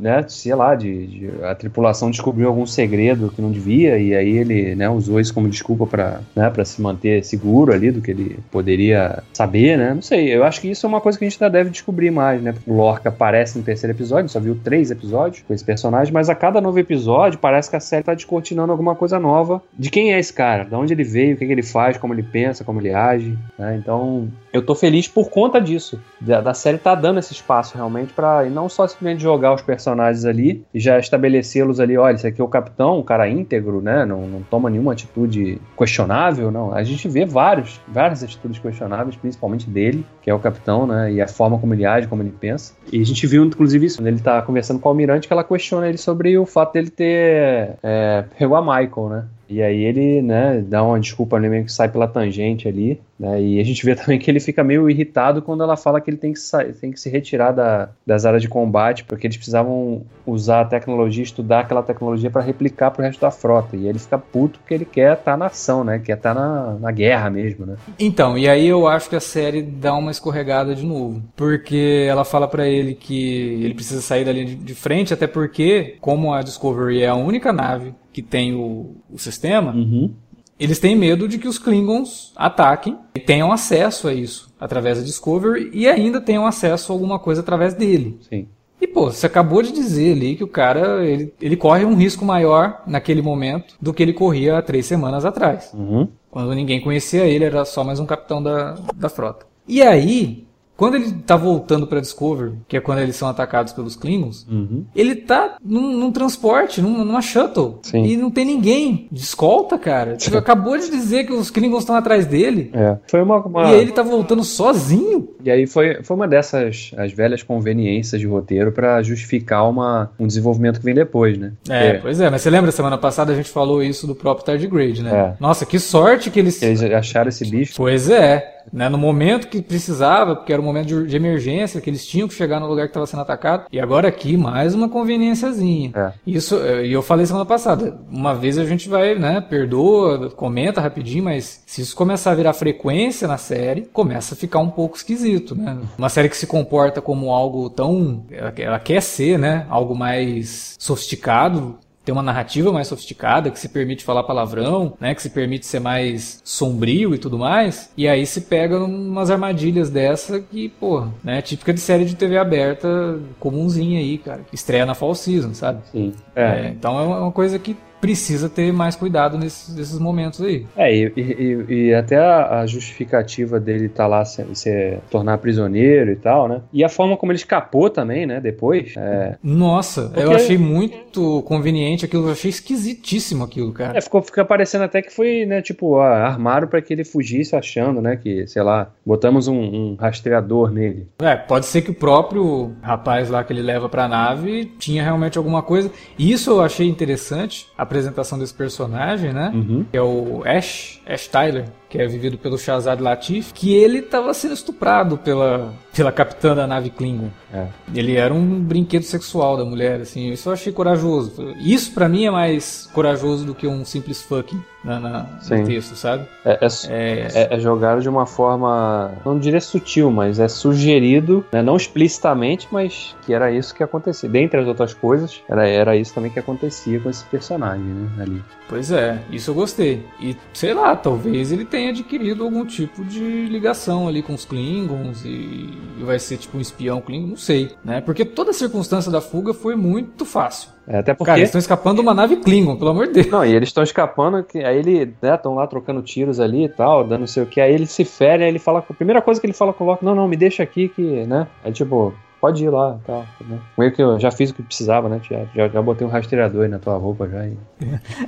né, 0.00 0.24
sei 0.28 0.54
lá, 0.54 0.74
de, 0.74 1.06
de, 1.06 1.30
a 1.42 1.54
tripulação 1.54 2.10
descobriu 2.10 2.48
algum 2.48 2.64
segredo 2.64 3.32
que 3.34 3.42
não 3.42 3.50
devia 3.50 3.98
e 3.98 4.14
aí 4.14 4.36
ele, 4.36 4.74
né, 4.74 4.88
usou 4.88 5.18
isso 5.18 5.34
como 5.34 5.48
desculpa 5.48 5.86
para, 5.86 6.20
né, 6.34 6.48
para 6.48 6.64
se 6.64 6.80
manter 6.80 7.24
seguro 7.24 7.72
ali 7.72 7.90
do 7.90 8.00
que 8.00 8.10
ele 8.10 8.38
poderia 8.50 9.22
saber, 9.32 9.76
né? 9.76 9.94
Não 9.94 10.02
sei, 10.02 10.34
eu 10.34 10.44
acho 10.44 10.60
que 10.60 10.70
isso 10.70 10.86
é 10.86 10.88
uma 10.88 11.00
coisa 11.00 11.18
que 11.18 11.24
a 11.24 11.28
gente 11.28 11.42
ainda 11.42 11.58
deve 11.58 11.70
descobrir 11.70 12.10
mais, 12.10 12.40
né? 12.40 12.54
O 12.66 12.74
Lorca 12.74 13.07
aparece 13.08 13.58
no 13.58 13.64
terceiro 13.64 13.96
episódio, 13.96 14.28
só 14.28 14.40
viu 14.40 14.58
três 14.62 14.90
episódios 14.90 15.42
com 15.46 15.54
esse 15.54 15.64
personagem, 15.64 16.12
mas 16.12 16.28
a 16.28 16.34
cada 16.34 16.60
novo 16.60 16.78
episódio 16.78 17.38
parece 17.38 17.70
que 17.70 17.76
a 17.76 17.80
série 17.80 18.04
tá 18.04 18.14
descortinando 18.14 18.72
alguma 18.72 18.94
coisa 18.94 19.18
nova 19.18 19.62
de 19.76 19.90
quem 19.90 20.12
é 20.12 20.18
esse 20.18 20.32
cara, 20.32 20.64
de 20.64 20.74
onde 20.74 20.92
ele 20.92 21.04
veio, 21.04 21.34
o 21.34 21.38
que, 21.38 21.46
que 21.46 21.52
ele 21.52 21.62
faz, 21.62 21.96
como 21.96 22.14
ele 22.14 22.22
pensa, 22.22 22.64
como 22.64 22.80
ele 22.80 22.92
age, 22.92 23.36
né? 23.58 23.76
Então, 23.76 24.28
eu 24.52 24.62
tô 24.62 24.74
feliz 24.74 25.06
por 25.06 25.30
conta 25.30 25.60
disso, 25.60 26.00
da, 26.20 26.40
da 26.40 26.54
série 26.54 26.78
tá 26.78 26.94
dando 26.94 27.18
esse 27.18 27.32
espaço 27.32 27.76
realmente 27.76 28.12
para 28.12 28.46
e 28.46 28.50
não 28.50 28.68
só 28.68 28.86
simplesmente 28.86 29.22
jogar 29.22 29.54
os 29.54 29.62
personagens 29.62 30.24
ali 30.24 30.64
e 30.72 30.80
já 30.80 30.98
estabelecê-los 30.98 31.80
ali, 31.80 31.96
olha, 31.96 32.14
esse 32.14 32.26
aqui 32.26 32.40
é 32.40 32.44
o 32.44 32.48
capitão, 32.48 32.98
um 32.98 33.02
cara 33.02 33.28
íntegro, 33.28 33.80
né? 33.80 34.04
Não, 34.04 34.26
não 34.26 34.42
toma 34.42 34.70
nenhuma 34.70 34.92
atitude 34.92 35.60
questionável, 35.76 36.50
não. 36.50 36.72
A 36.72 36.82
gente 36.82 37.08
vê 37.08 37.24
vários, 37.24 37.80
várias 37.86 38.22
atitudes 38.22 38.58
questionáveis, 38.58 39.16
principalmente 39.16 39.68
dele, 39.68 40.04
que 40.22 40.30
é 40.30 40.34
o 40.34 40.38
capitão, 40.38 40.86
né? 40.86 41.12
E 41.12 41.20
a 41.20 41.28
forma 41.28 41.58
como 41.58 41.74
ele 41.74 41.84
age, 41.84 42.06
como 42.06 42.22
ele 42.22 42.34
pensa. 42.38 42.74
E 42.92 43.00
a 43.00 43.04
gente 43.04 43.26
viu, 43.26 43.44
inclusive, 43.44 43.86
isso, 43.86 43.98
quando 43.98 44.06
ele 44.06 44.20
tá 44.20 44.40
conversando 44.42 44.80
com 44.80 44.88
o 44.88 44.90
Almirante, 44.90 45.26
que 45.26 45.32
ela 45.32 45.44
questiona 45.44 45.88
ele 45.88 45.98
sobre 45.98 46.38
o 46.38 46.46
fato 46.46 46.72
dele 46.72 46.90
ter 46.90 47.76
é, 47.82 48.24
pegou 48.38 48.56
a 48.56 48.62
Michael, 48.62 49.08
né? 49.08 49.24
E 49.48 49.62
aí 49.62 49.82
ele, 49.82 50.20
né, 50.20 50.62
dá 50.66 50.82
uma 50.82 51.00
desculpa 51.00 51.38
meio 51.38 51.64
que 51.64 51.72
sai 51.72 51.88
pela 51.88 52.06
tangente 52.06 52.68
ali, 52.68 53.00
né? 53.18 53.40
E 53.40 53.60
a 53.60 53.64
gente 53.64 53.84
vê 53.84 53.94
também 53.96 54.18
que 54.18 54.30
ele 54.30 54.40
fica 54.40 54.62
meio 54.62 54.88
irritado 54.88 55.40
quando 55.42 55.62
ela 55.62 55.76
fala 55.76 56.00
que 56.00 56.10
ele 56.10 56.16
tem 56.16 56.32
que, 56.32 56.38
sair, 56.38 56.72
tem 56.74 56.92
que 56.92 57.00
se 57.00 57.08
retirar 57.08 57.52
da, 57.52 57.88
das 58.06 58.24
áreas 58.24 58.42
de 58.42 58.48
combate, 58.48 59.04
porque 59.04 59.26
eles 59.26 59.36
precisavam 59.36 60.02
usar 60.26 60.60
a 60.60 60.64
tecnologia, 60.64 61.22
estudar 61.22 61.60
aquela 61.60 61.82
tecnologia 61.82 62.30
para 62.30 62.42
replicar 62.42 62.90
pro 62.90 63.02
resto 63.02 63.20
da 63.20 63.30
frota. 63.30 63.76
E 63.76 63.88
ele 63.88 63.98
fica 63.98 64.18
puto 64.18 64.58
porque 64.58 64.74
ele 64.74 64.84
quer 64.84 65.12
estar 65.12 65.32
tá 65.32 65.36
na 65.36 65.46
ação, 65.46 65.82
né? 65.82 65.98
Quer 65.98 66.16
estar 66.16 66.34
tá 66.34 66.40
na, 66.40 66.74
na 66.74 66.92
guerra 66.92 67.30
mesmo, 67.30 67.64
né? 67.64 67.76
Então, 67.98 68.36
e 68.36 68.48
aí 68.48 68.68
eu 68.68 68.86
acho 68.86 69.08
que 69.08 69.16
a 69.16 69.20
série 69.20 69.62
dá 69.62 69.94
uma 69.94 70.10
escorregada 70.10 70.74
de 70.74 70.84
novo. 70.84 71.22
Porque 71.34 72.06
ela 72.08 72.24
fala 72.24 72.46
para 72.46 72.68
ele 72.68 72.94
que 72.94 73.62
ele 73.64 73.74
precisa 73.74 74.00
sair 74.00 74.24
da 74.24 74.32
linha 74.32 74.44
de 74.44 74.74
frente, 74.74 75.14
até 75.14 75.26
porque, 75.26 75.96
como 76.00 76.32
a 76.32 76.42
Discovery 76.42 77.02
é 77.02 77.08
a 77.08 77.14
única 77.14 77.52
nave 77.52 77.94
que 78.12 78.22
tem 78.22 78.54
o, 78.54 78.96
o 79.10 79.18
sistema, 79.18 79.72
uhum. 79.72 80.12
eles 80.58 80.78
têm 80.78 80.96
medo 80.96 81.28
de 81.28 81.38
que 81.38 81.48
os 81.48 81.58
Klingons 81.58 82.32
ataquem 82.34 82.96
e 83.14 83.20
tenham 83.20 83.52
acesso 83.52 84.08
a 84.08 84.14
isso 84.14 84.52
através 84.58 84.98
da 84.98 85.04
Discovery 85.04 85.70
e 85.72 85.86
ainda 85.86 86.20
tenham 86.20 86.46
acesso 86.46 86.92
a 86.92 86.94
alguma 86.94 87.18
coisa 87.18 87.40
através 87.40 87.74
dele. 87.74 88.18
Sim. 88.28 88.48
E 88.80 88.86
pô, 88.86 89.10
você 89.10 89.26
acabou 89.26 89.62
de 89.62 89.72
dizer 89.72 90.12
ali 90.12 90.36
que 90.36 90.44
o 90.44 90.48
cara 90.48 91.04
ele, 91.04 91.32
ele 91.40 91.56
corre 91.56 91.84
um 91.84 91.96
risco 91.96 92.24
maior 92.24 92.82
naquele 92.86 93.20
momento 93.20 93.74
do 93.80 93.92
que 93.92 94.02
ele 94.02 94.12
corria 94.12 94.58
há 94.58 94.62
três 94.62 94.86
semanas 94.86 95.24
atrás. 95.24 95.72
Uhum. 95.74 96.08
Quando 96.30 96.54
ninguém 96.54 96.80
conhecia 96.80 97.24
ele, 97.24 97.44
era 97.44 97.64
só 97.64 97.82
mais 97.82 97.98
um 97.98 98.06
capitão 98.06 98.42
da, 98.42 98.76
da 98.94 99.08
frota. 99.08 99.46
E 99.66 99.82
aí, 99.82 100.46
quando 100.78 100.94
ele 100.94 101.10
tá 101.26 101.36
voltando 101.36 101.86
pra 101.88 101.98
Discovery, 102.00 102.52
que 102.68 102.76
é 102.76 102.80
quando 102.80 103.00
eles 103.00 103.16
são 103.16 103.28
atacados 103.28 103.72
pelos 103.72 103.96
Klingons, 103.96 104.46
Uhum. 104.48 104.84
ele 104.94 105.16
tá 105.16 105.56
num, 105.62 105.90
num 105.96 106.12
transporte, 106.12 106.80
num- 106.80 107.04
numa 107.04 107.20
shuttle. 107.20 107.80
Sim. 107.82 108.04
E 108.04 108.16
não 108.16 108.30
tem 108.30 108.44
ninguém 108.44 109.08
de 109.12 109.20
escolta, 109.20 109.76
cara. 109.76 110.16
Tipo, 110.16 110.36
acabou 110.38 110.78
de 110.78 110.88
dizer 110.88 111.24
que 111.26 111.32
os 111.32 111.50
Klingons 111.50 111.80
estão 111.80 111.96
atrás 111.96 112.24
dele. 112.26 112.70
É. 112.72 112.96
Foi 113.08 113.20
uma. 113.20 113.38
uma- 113.44 113.70
E 113.72 113.74
ele 113.74 113.90
tá 113.92 114.02
voltando 114.02 114.44
sozinho. 114.44 115.28
E 115.44 115.50
aí 115.50 115.66
foi, 115.66 116.02
foi 116.02 116.14
uma 116.16 116.28
dessas 116.28 116.92
as 116.96 117.12
velhas 117.12 117.42
conveniências 117.42 118.20
de 118.20 118.26
roteiro 118.26 118.70
pra 118.70 119.02
justificar 119.02 119.68
uma, 119.68 120.10
um 120.18 120.26
desenvolvimento 120.26 120.78
que 120.78 120.84
vem 120.84 120.94
depois, 120.94 121.36
né? 121.36 121.52
É, 121.68 121.86
Porque 121.90 122.02
pois 122.02 122.20
é, 122.20 122.30
mas 122.30 122.40
você 122.42 122.50
lembra 122.50 122.70
semana 122.70 122.96
passada 122.96 123.32
a 123.32 123.36
gente 123.36 123.50
falou 123.50 123.82
isso 123.82 124.06
do 124.06 124.14
próprio 124.14 124.46
Tardigrade, 124.46 125.02
né? 125.02 125.10
É. 125.12 125.34
Nossa, 125.40 125.66
que 125.66 125.78
sorte 125.80 126.30
que 126.30 126.38
eles. 126.38 126.62
eles 126.62 126.82
acharam 126.82 127.28
esse 127.28 127.44
bicho. 127.50 127.74
Pois 127.76 128.08
é. 128.08 128.57
Né, 128.72 128.88
no 128.88 128.98
momento 128.98 129.48
que 129.48 129.62
precisava, 129.62 130.36
porque 130.36 130.52
era 130.52 130.60
um 130.60 130.64
momento 130.64 130.86
de, 130.86 131.06
de 131.06 131.16
emergência, 131.16 131.80
que 131.80 131.88
eles 131.88 132.06
tinham 132.06 132.28
que 132.28 132.34
chegar 132.34 132.60
no 132.60 132.66
lugar 132.66 132.86
que 132.86 132.90
estava 132.90 133.06
sendo 133.06 133.22
atacado. 133.22 133.66
E 133.72 133.80
agora 133.80 134.08
aqui, 134.08 134.36
mais 134.36 134.74
uma 134.74 134.88
conveniênciazinha. 134.88 135.92
É. 135.94 136.12
Isso, 136.26 136.56
eh, 136.56 136.86
e 136.86 136.92
eu 136.92 137.02
falei 137.02 137.26
semana 137.26 137.44
passada, 137.44 137.98
uma 138.10 138.34
vez 138.34 138.58
a 138.58 138.64
gente 138.64 138.88
vai, 138.88 139.14
né, 139.14 139.40
perdoa, 139.40 140.30
comenta 140.30 140.80
rapidinho, 140.80 141.24
mas 141.24 141.62
se 141.66 141.82
isso 141.82 141.96
começar 141.96 142.32
a 142.32 142.34
virar 142.34 142.52
frequência 142.52 143.26
na 143.26 143.38
série, 143.38 143.82
começa 143.92 144.34
a 144.34 144.36
ficar 144.36 144.58
um 144.58 144.70
pouco 144.70 144.96
esquisito, 144.96 145.54
né? 145.54 145.78
Uma 145.96 146.08
série 146.08 146.28
que 146.28 146.36
se 146.36 146.46
comporta 146.46 147.00
como 147.00 147.32
algo 147.32 147.68
tão, 147.70 148.24
ela, 148.30 148.52
ela 148.56 148.78
quer 148.78 149.02
ser, 149.02 149.38
né, 149.38 149.66
algo 149.68 149.94
mais 149.94 150.74
sofisticado, 150.78 151.78
ter 152.08 152.12
uma 152.12 152.22
narrativa 152.22 152.72
mais 152.72 152.88
sofisticada, 152.88 153.50
que 153.50 153.60
se 153.60 153.68
permite 153.68 154.02
falar 154.02 154.22
palavrão, 154.22 154.94
né, 154.98 155.14
que 155.14 155.20
se 155.20 155.28
permite 155.28 155.66
ser 155.66 155.78
mais 155.78 156.40
sombrio 156.42 157.14
e 157.14 157.18
tudo 157.18 157.36
mais, 157.38 157.90
e 157.98 158.08
aí 158.08 158.24
se 158.24 158.40
pega 158.40 158.78
umas 158.82 159.30
armadilhas 159.30 159.90
dessa 159.90 160.40
que, 160.40 160.70
pô, 160.70 161.06
né, 161.22 161.42
típica 161.42 161.70
de 161.74 161.80
série 161.80 162.06
de 162.06 162.16
TV 162.16 162.38
aberta, 162.38 163.18
comunzinha 163.38 164.00
aí, 164.00 164.16
cara, 164.16 164.40
que 164.48 164.54
estreia 164.54 164.86
na 164.86 164.94
fall 164.94 165.14
season, 165.14 165.52
sabe? 165.52 165.82
Sim. 165.92 166.14
É, 166.34 166.42
É. 166.42 166.68
então 166.68 166.98
é 166.98 167.04
uma 167.18 167.30
coisa 167.32 167.58
que 167.58 167.76
precisa 168.00 168.48
ter 168.48 168.72
mais 168.72 168.94
cuidado 168.96 169.36
nesses, 169.38 169.74
nesses 169.74 169.98
momentos 169.98 170.40
aí. 170.40 170.66
É, 170.76 170.94
e, 170.94 171.12
e- 171.16 171.74
e 171.88 171.94
até 171.94 172.16
a, 172.16 172.60
a 172.60 172.66
justificativa 172.66 173.58
dele 173.60 173.86
estar 173.86 174.06
lá 174.06 174.24
se, 174.24 174.44
se 174.54 174.98
tornar 175.10 175.38
prisioneiro 175.38 176.10
e 176.10 176.16
tal, 176.16 176.48
né? 176.48 176.60
E 176.72 176.82
a 176.84 176.88
forma 176.88 177.16
como 177.16 177.32
ele 177.32 177.38
escapou 177.38 177.88
também, 177.90 178.26
né? 178.26 178.40
Depois. 178.40 178.94
É, 178.96 179.36
Nossa, 179.42 180.02
eu 180.02 180.10
Porque- 180.22 180.34
achei 180.34 180.58
muito 180.58 181.42
conveniente 181.42 182.04
aquilo, 182.04 182.26
eu 182.28 182.32
achei 182.32 182.50
esquisitíssimo 182.50 183.44
aquilo, 183.44 183.72
cara. 183.72 183.96
é, 183.96 184.00
ficou, 184.00 184.22
fica 184.22 184.44
parecendo 184.44 184.84
até 184.84 185.02
que 185.02 185.12
foi, 185.12 185.44
né? 185.46 185.60
Tipo, 185.62 185.98
armaram 185.98 186.68
pra 186.68 186.80
que 186.82 186.92
ele 186.92 187.04
fugisse 187.04 187.54
achando, 187.56 188.00
né? 188.00 188.16
Que, 188.16 188.46
sei 188.46 188.62
lá, 188.62 188.90
botamos 189.04 189.48
um, 189.48 189.58
um 189.58 189.94
rastreador 189.98 190.70
nele. 190.70 191.06
É, 191.20 191.36
pode 191.36 191.66
ser 191.66 191.82
que 191.82 191.90
o 191.90 191.94
próprio 191.94 192.72
rapaz 192.82 193.28
lá 193.28 193.42
que 193.44 193.52
ele 193.52 193.62
leva 193.62 193.88
pra 193.88 194.08
nave 194.08 194.66
tinha 194.78 195.02
realmente 195.02 195.36
alguma 195.38 195.62
coisa. 195.62 195.90
E 196.18 196.30
isso 196.32 196.50
eu 196.50 196.60
achei 196.60 196.86
interessante, 196.88 197.66
a 197.76 197.84
apresentação 197.88 198.38
desse 198.38 198.52
personagem, 198.52 199.32
né? 199.32 199.50
Uhum. 199.54 199.84
Que 199.90 199.96
é 199.96 200.02
o 200.02 200.42
Ash, 200.44 201.00
Ash 201.06 201.26
Tyler, 201.26 201.64
que 201.88 201.98
é 201.98 202.06
vivido 202.06 202.36
pelo 202.38 202.58
Shazad 202.58 203.00
Latif, 203.02 203.52
que 203.52 203.74
ele 203.74 203.98
estava 204.00 204.32
sendo 204.34 204.54
estuprado 204.54 205.16
pela, 205.16 205.72
pela 205.94 206.12
capitã 206.12 206.54
da 206.54 206.66
nave 206.66 206.90
Klingon. 206.90 207.30
É. 207.52 207.66
Ele 207.94 208.14
era 208.16 208.32
um 208.34 208.60
brinquedo 208.60 209.04
sexual 209.04 209.56
da 209.56 209.64
mulher, 209.64 210.00
assim, 210.02 210.30
isso 210.30 210.48
eu 210.48 210.52
achei 210.52 210.70
corajoso. 210.72 211.54
Isso 211.60 211.92
pra 211.94 212.08
mim 212.08 212.26
é 212.26 212.30
mais 212.30 212.88
corajoso 212.92 213.46
do 213.46 213.54
que 213.54 213.66
um 213.66 213.84
simples 213.86 214.20
fucking 214.20 214.60
na, 214.84 215.00
na- 215.00 215.26
no 215.50 215.64
texto, 215.66 215.96
sabe? 215.96 216.26
É, 216.44 216.58
é 216.60 216.68
É, 216.88 217.28
é, 217.34 217.54
é 217.56 217.60
jogado 217.60 218.02
de 218.02 218.08
uma 218.08 218.26
forma, 218.26 219.12
não 219.24 219.38
diria 219.38 219.60
sutil, 219.60 220.10
mas 220.10 220.38
é 220.38 220.46
sugerido, 220.46 221.44
né, 221.50 221.62
não 221.62 221.76
explicitamente, 221.76 222.68
mas 222.70 223.14
que 223.24 223.32
era 223.32 223.50
isso 223.50 223.74
que 223.74 223.82
acontecia. 223.82 224.28
Dentre 224.28 224.60
as 224.60 224.66
outras 224.66 224.92
coisas, 224.92 225.40
era, 225.48 225.66
era 225.66 225.96
isso 225.96 226.12
também 226.14 226.30
que 226.30 226.38
acontecia 226.38 227.00
com 227.00 227.08
esse 227.08 227.24
personagem, 227.24 227.82
né, 227.84 228.08
ali. 228.22 228.42
Pois 228.68 228.90
é, 228.92 229.18
isso 229.32 229.50
eu 229.50 229.54
gostei. 229.54 230.04
E 230.20 230.36
sei 230.52 230.74
lá, 230.74 230.94
talvez 230.94 231.50
ele 231.50 231.64
tenha 231.64 231.77
adquirido 231.86 232.42
algum 232.42 232.64
tipo 232.64 233.04
de 233.04 233.46
ligação 233.46 234.08
ali 234.08 234.22
com 234.22 234.34
os 234.34 234.44
Klingons 234.44 235.24
e, 235.24 235.70
e 235.98 236.02
vai 236.02 236.18
ser 236.18 236.38
tipo 236.38 236.58
um 236.58 236.60
espião 236.60 237.00
Klingon, 237.00 237.28
não 237.28 237.36
sei, 237.36 237.70
né? 237.84 238.00
Porque 238.00 238.24
toda 238.24 238.50
a 238.50 238.54
circunstância 238.54 239.12
da 239.12 239.20
fuga 239.20 239.54
foi 239.54 239.76
muito 239.76 240.24
fácil. 240.24 240.70
É, 240.88 240.98
até 240.98 241.14
porque... 241.14 241.26
Cara, 241.26 241.38
eles 241.38 241.50
estão 241.50 241.60
escapando 241.60 241.96
de 241.96 242.02
uma 242.02 242.14
nave 242.14 242.36
Klingon, 242.36 242.76
pelo 242.76 242.90
amor 242.90 243.06
de 243.06 243.12
Deus. 243.12 243.26
Não, 243.28 243.44
e 243.44 243.54
eles 243.54 243.68
estão 243.68 243.84
escapando, 243.84 244.42
que 244.42 244.58
aí 244.58 244.78
ele, 244.78 245.14
né, 245.22 245.34
estão 245.36 245.54
lá 245.54 245.66
trocando 245.68 246.02
tiros 246.02 246.40
ali 246.40 246.64
e 246.64 246.68
tal, 246.68 247.04
dando 247.04 247.20
não 247.20 247.26
sei 247.28 247.42
o 247.42 247.46
que, 247.46 247.60
aí 247.60 247.72
ele 247.72 247.86
se 247.86 248.04
fere, 248.04 248.42
aí 248.42 248.48
ele 248.48 248.58
fala, 248.58 248.80
a 248.80 248.94
primeira 248.94 249.22
coisa 249.22 249.40
que 249.40 249.46
ele 249.46 249.52
fala 249.52 249.72
com 249.72 249.84
o 249.84 249.86
Loki, 249.86 250.04
não, 250.04 250.14
não, 250.14 250.26
me 250.26 250.36
deixa 250.36 250.62
aqui 250.62 250.88
que, 250.88 251.02
né, 251.02 251.46
é 251.62 251.70
tipo, 251.70 252.12
pode 252.40 252.64
ir 252.64 252.70
lá 252.70 252.98
tal, 253.06 253.26
né? 253.46 253.58
Meio 253.76 253.92
que 253.92 254.02
eu 254.02 254.18
já 254.18 254.30
fiz 254.30 254.50
o 254.50 254.54
que 254.54 254.62
precisava, 254.62 255.08
né, 255.08 255.20
já, 255.28 255.44
já, 255.54 255.68
já 255.68 255.82
botei 255.82 256.06
um 256.06 256.10
rastreador 256.10 256.62
aí 256.62 256.68
na 256.68 256.78
tua 256.78 256.96
roupa 256.96 257.28
já, 257.28 257.46
e... 257.46 257.56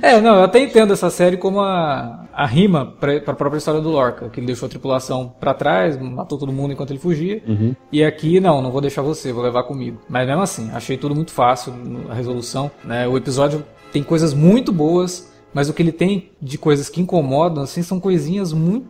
É, 0.01 0.19
não, 0.19 0.35
eu 0.35 0.43
até 0.43 0.59
entendo 0.59 0.93
essa 0.93 1.09
série 1.09 1.37
como 1.37 1.61
a, 1.61 2.25
a 2.33 2.45
rima 2.45 2.93
pra, 2.99 3.19
pra 3.19 3.33
própria 3.33 3.57
história 3.57 3.81
do 3.81 3.89
Lorca, 3.89 4.29
que 4.29 4.39
ele 4.39 4.47
deixou 4.47 4.67
a 4.67 4.69
tripulação 4.69 5.33
pra 5.39 5.53
trás, 5.53 5.99
matou 5.99 6.37
todo 6.37 6.51
mundo 6.51 6.73
enquanto 6.73 6.91
ele 6.91 6.99
fugia. 6.99 7.41
Uhum. 7.47 7.75
E 7.91 8.03
aqui, 8.03 8.39
não, 8.39 8.61
não 8.61 8.71
vou 8.71 8.81
deixar 8.81 9.01
você, 9.01 9.31
vou 9.31 9.43
levar 9.43 9.63
comigo. 9.63 9.99
Mas 10.09 10.27
mesmo 10.27 10.41
assim, 10.41 10.69
achei 10.71 10.97
tudo 10.97 11.15
muito 11.15 11.31
fácil 11.31 11.73
a 12.09 12.13
resolução. 12.13 12.71
Né? 12.83 13.07
O 13.07 13.17
episódio 13.17 13.63
tem 13.91 14.03
coisas 14.03 14.33
muito 14.33 14.71
boas, 14.71 15.31
mas 15.53 15.69
o 15.69 15.73
que 15.73 15.81
ele 15.81 15.91
tem 15.91 16.31
de 16.41 16.57
coisas 16.57 16.89
que 16.89 17.01
incomodam, 17.01 17.63
assim, 17.63 17.81
são 17.81 17.99
coisinhas 17.99 18.53
muito, 18.53 18.89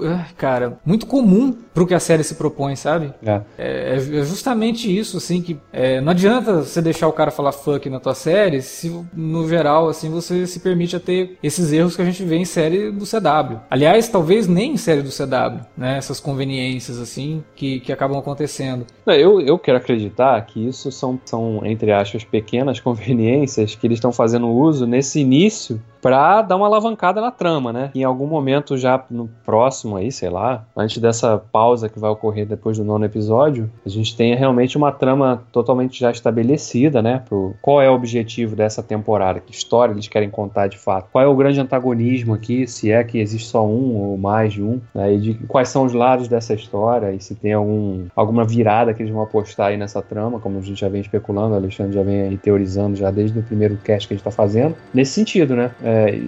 ah, 0.00 0.26
cara, 0.36 0.78
muito 0.84 1.06
comum 1.06 1.52
pro 1.74 1.86
que 1.86 1.94
a 1.94 2.00
série 2.00 2.24
se 2.24 2.34
propõe, 2.34 2.76
sabe? 2.76 3.12
É. 3.24 3.40
É, 3.56 3.94
é 3.96 3.98
justamente 3.98 4.96
isso, 4.96 5.16
assim, 5.16 5.40
que 5.40 5.58
é, 5.72 6.00
não 6.00 6.10
adianta 6.10 6.62
você 6.62 6.82
deixar 6.82 7.08
o 7.08 7.12
cara 7.12 7.30
falar 7.30 7.52
fuck 7.52 7.88
na 7.88 8.00
tua 8.00 8.14
série 8.14 8.62
se, 8.62 8.90
no 9.12 9.48
geral, 9.48 9.88
assim, 9.88 10.10
você 10.10 10.46
se 10.46 10.60
permite 10.60 10.96
a 10.96 11.00
ter 11.00 11.36
esses 11.42 11.72
erros 11.72 11.96
que 11.96 12.02
a 12.02 12.04
gente 12.04 12.22
vê 12.24 12.36
em 12.36 12.44
série 12.44 12.90
do 12.90 13.04
CW. 13.04 13.58
Aliás, 13.70 14.08
talvez 14.08 14.46
nem 14.46 14.72
em 14.72 14.76
série 14.76 15.02
do 15.02 15.10
CW, 15.10 15.64
né? 15.76 15.98
Essas 15.98 16.20
conveniências, 16.20 16.98
assim, 16.98 17.44
que, 17.54 17.80
que 17.80 17.92
acabam 17.92 18.18
acontecendo. 18.18 18.86
Eu, 19.06 19.40
eu 19.40 19.58
quero 19.58 19.78
acreditar 19.78 20.40
que 20.46 20.66
isso 20.66 20.90
são, 20.92 21.18
são, 21.24 21.60
entre 21.64 21.92
aspas, 21.92 22.24
pequenas 22.24 22.78
conveniências 22.80 23.74
que 23.74 23.86
eles 23.86 23.96
estão 23.96 24.12
fazendo 24.12 24.48
uso 24.48 24.86
nesse 24.86 25.20
início 25.20 25.80
pra 26.00 26.42
dar 26.42 26.56
uma 26.56 26.66
alavancada 26.66 27.20
na 27.20 27.30
trama, 27.30 27.72
né? 27.72 27.90
Em 27.94 28.04
algum 28.04 28.26
momento 28.26 28.76
já 28.76 29.04
no 29.10 29.28
próximo 29.48 29.96
aí, 29.96 30.12
sei 30.12 30.28
lá, 30.28 30.66
antes 30.76 30.98
dessa 30.98 31.38
pausa 31.38 31.88
que 31.88 31.98
vai 31.98 32.10
ocorrer 32.10 32.44
depois 32.44 32.76
do 32.76 32.84
nono 32.84 33.06
episódio, 33.06 33.70
a 33.84 33.88
gente 33.88 34.14
tenha 34.14 34.36
realmente 34.36 34.76
uma 34.76 34.92
trama 34.92 35.42
totalmente 35.50 35.98
já 35.98 36.10
estabelecida, 36.10 37.00
né? 37.00 37.22
Pro, 37.26 37.54
qual 37.62 37.80
é 37.80 37.88
o 37.88 37.94
objetivo 37.94 38.54
dessa 38.54 38.82
temporada? 38.82 39.40
Que 39.40 39.50
história 39.50 39.94
eles 39.94 40.06
querem 40.06 40.28
contar 40.28 40.66
de 40.66 40.76
fato? 40.76 41.08
Qual 41.10 41.24
é 41.24 41.26
o 41.26 41.34
grande 41.34 41.58
antagonismo 41.58 42.34
aqui? 42.34 42.66
Se 42.66 42.92
é 42.92 43.02
que 43.02 43.18
existe 43.18 43.48
só 43.48 43.66
um 43.66 43.96
ou 43.96 44.18
mais 44.18 44.52
de 44.52 44.62
um? 44.62 44.82
Né? 44.94 45.14
E 45.14 45.18
de 45.18 45.34
quais 45.46 45.70
são 45.70 45.86
os 45.86 45.94
lados 45.94 46.28
dessa 46.28 46.52
história? 46.52 47.10
E 47.14 47.18
se 47.18 47.34
tem 47.34 47.54
algum, 47.54 48.04
alguma 48.14 48.44
virada 48.44 48.92
que 48.92 49.02
eles 49.02 49.14
vão 49.14 49.22
apostar 49.22 49.68
aí 49.68 49.78
nessa 49.78 50.02
trama, 50.02 50.38
como 50.38 50.58
a 50.58 50.60
gente 50.60 50.78
já 50.78 50.90
vem 50.90 51.00
especulando, 51.00 51.54
o 51.54 51.56
Alexandre 51.56 51.94
já 51.94 52.02
vem 52.02 52.20
aí 52.20 52.36
teorizando 52.36 52.96
já 52.96 53.10
desde 53.10 53.38
o 53.38 53.42
primeiro 53.42 53.78
cast 53.78 54.06
que 54.06 54.12
a 54.12 54.16
gente 54.18 54.24
tá 54.24 54.30
fazendo. 54.30 54.76
Nesse 54.92 55.12
sentido, 55.12 55.56
né? 55.56 55.70
É, 55.82 56.20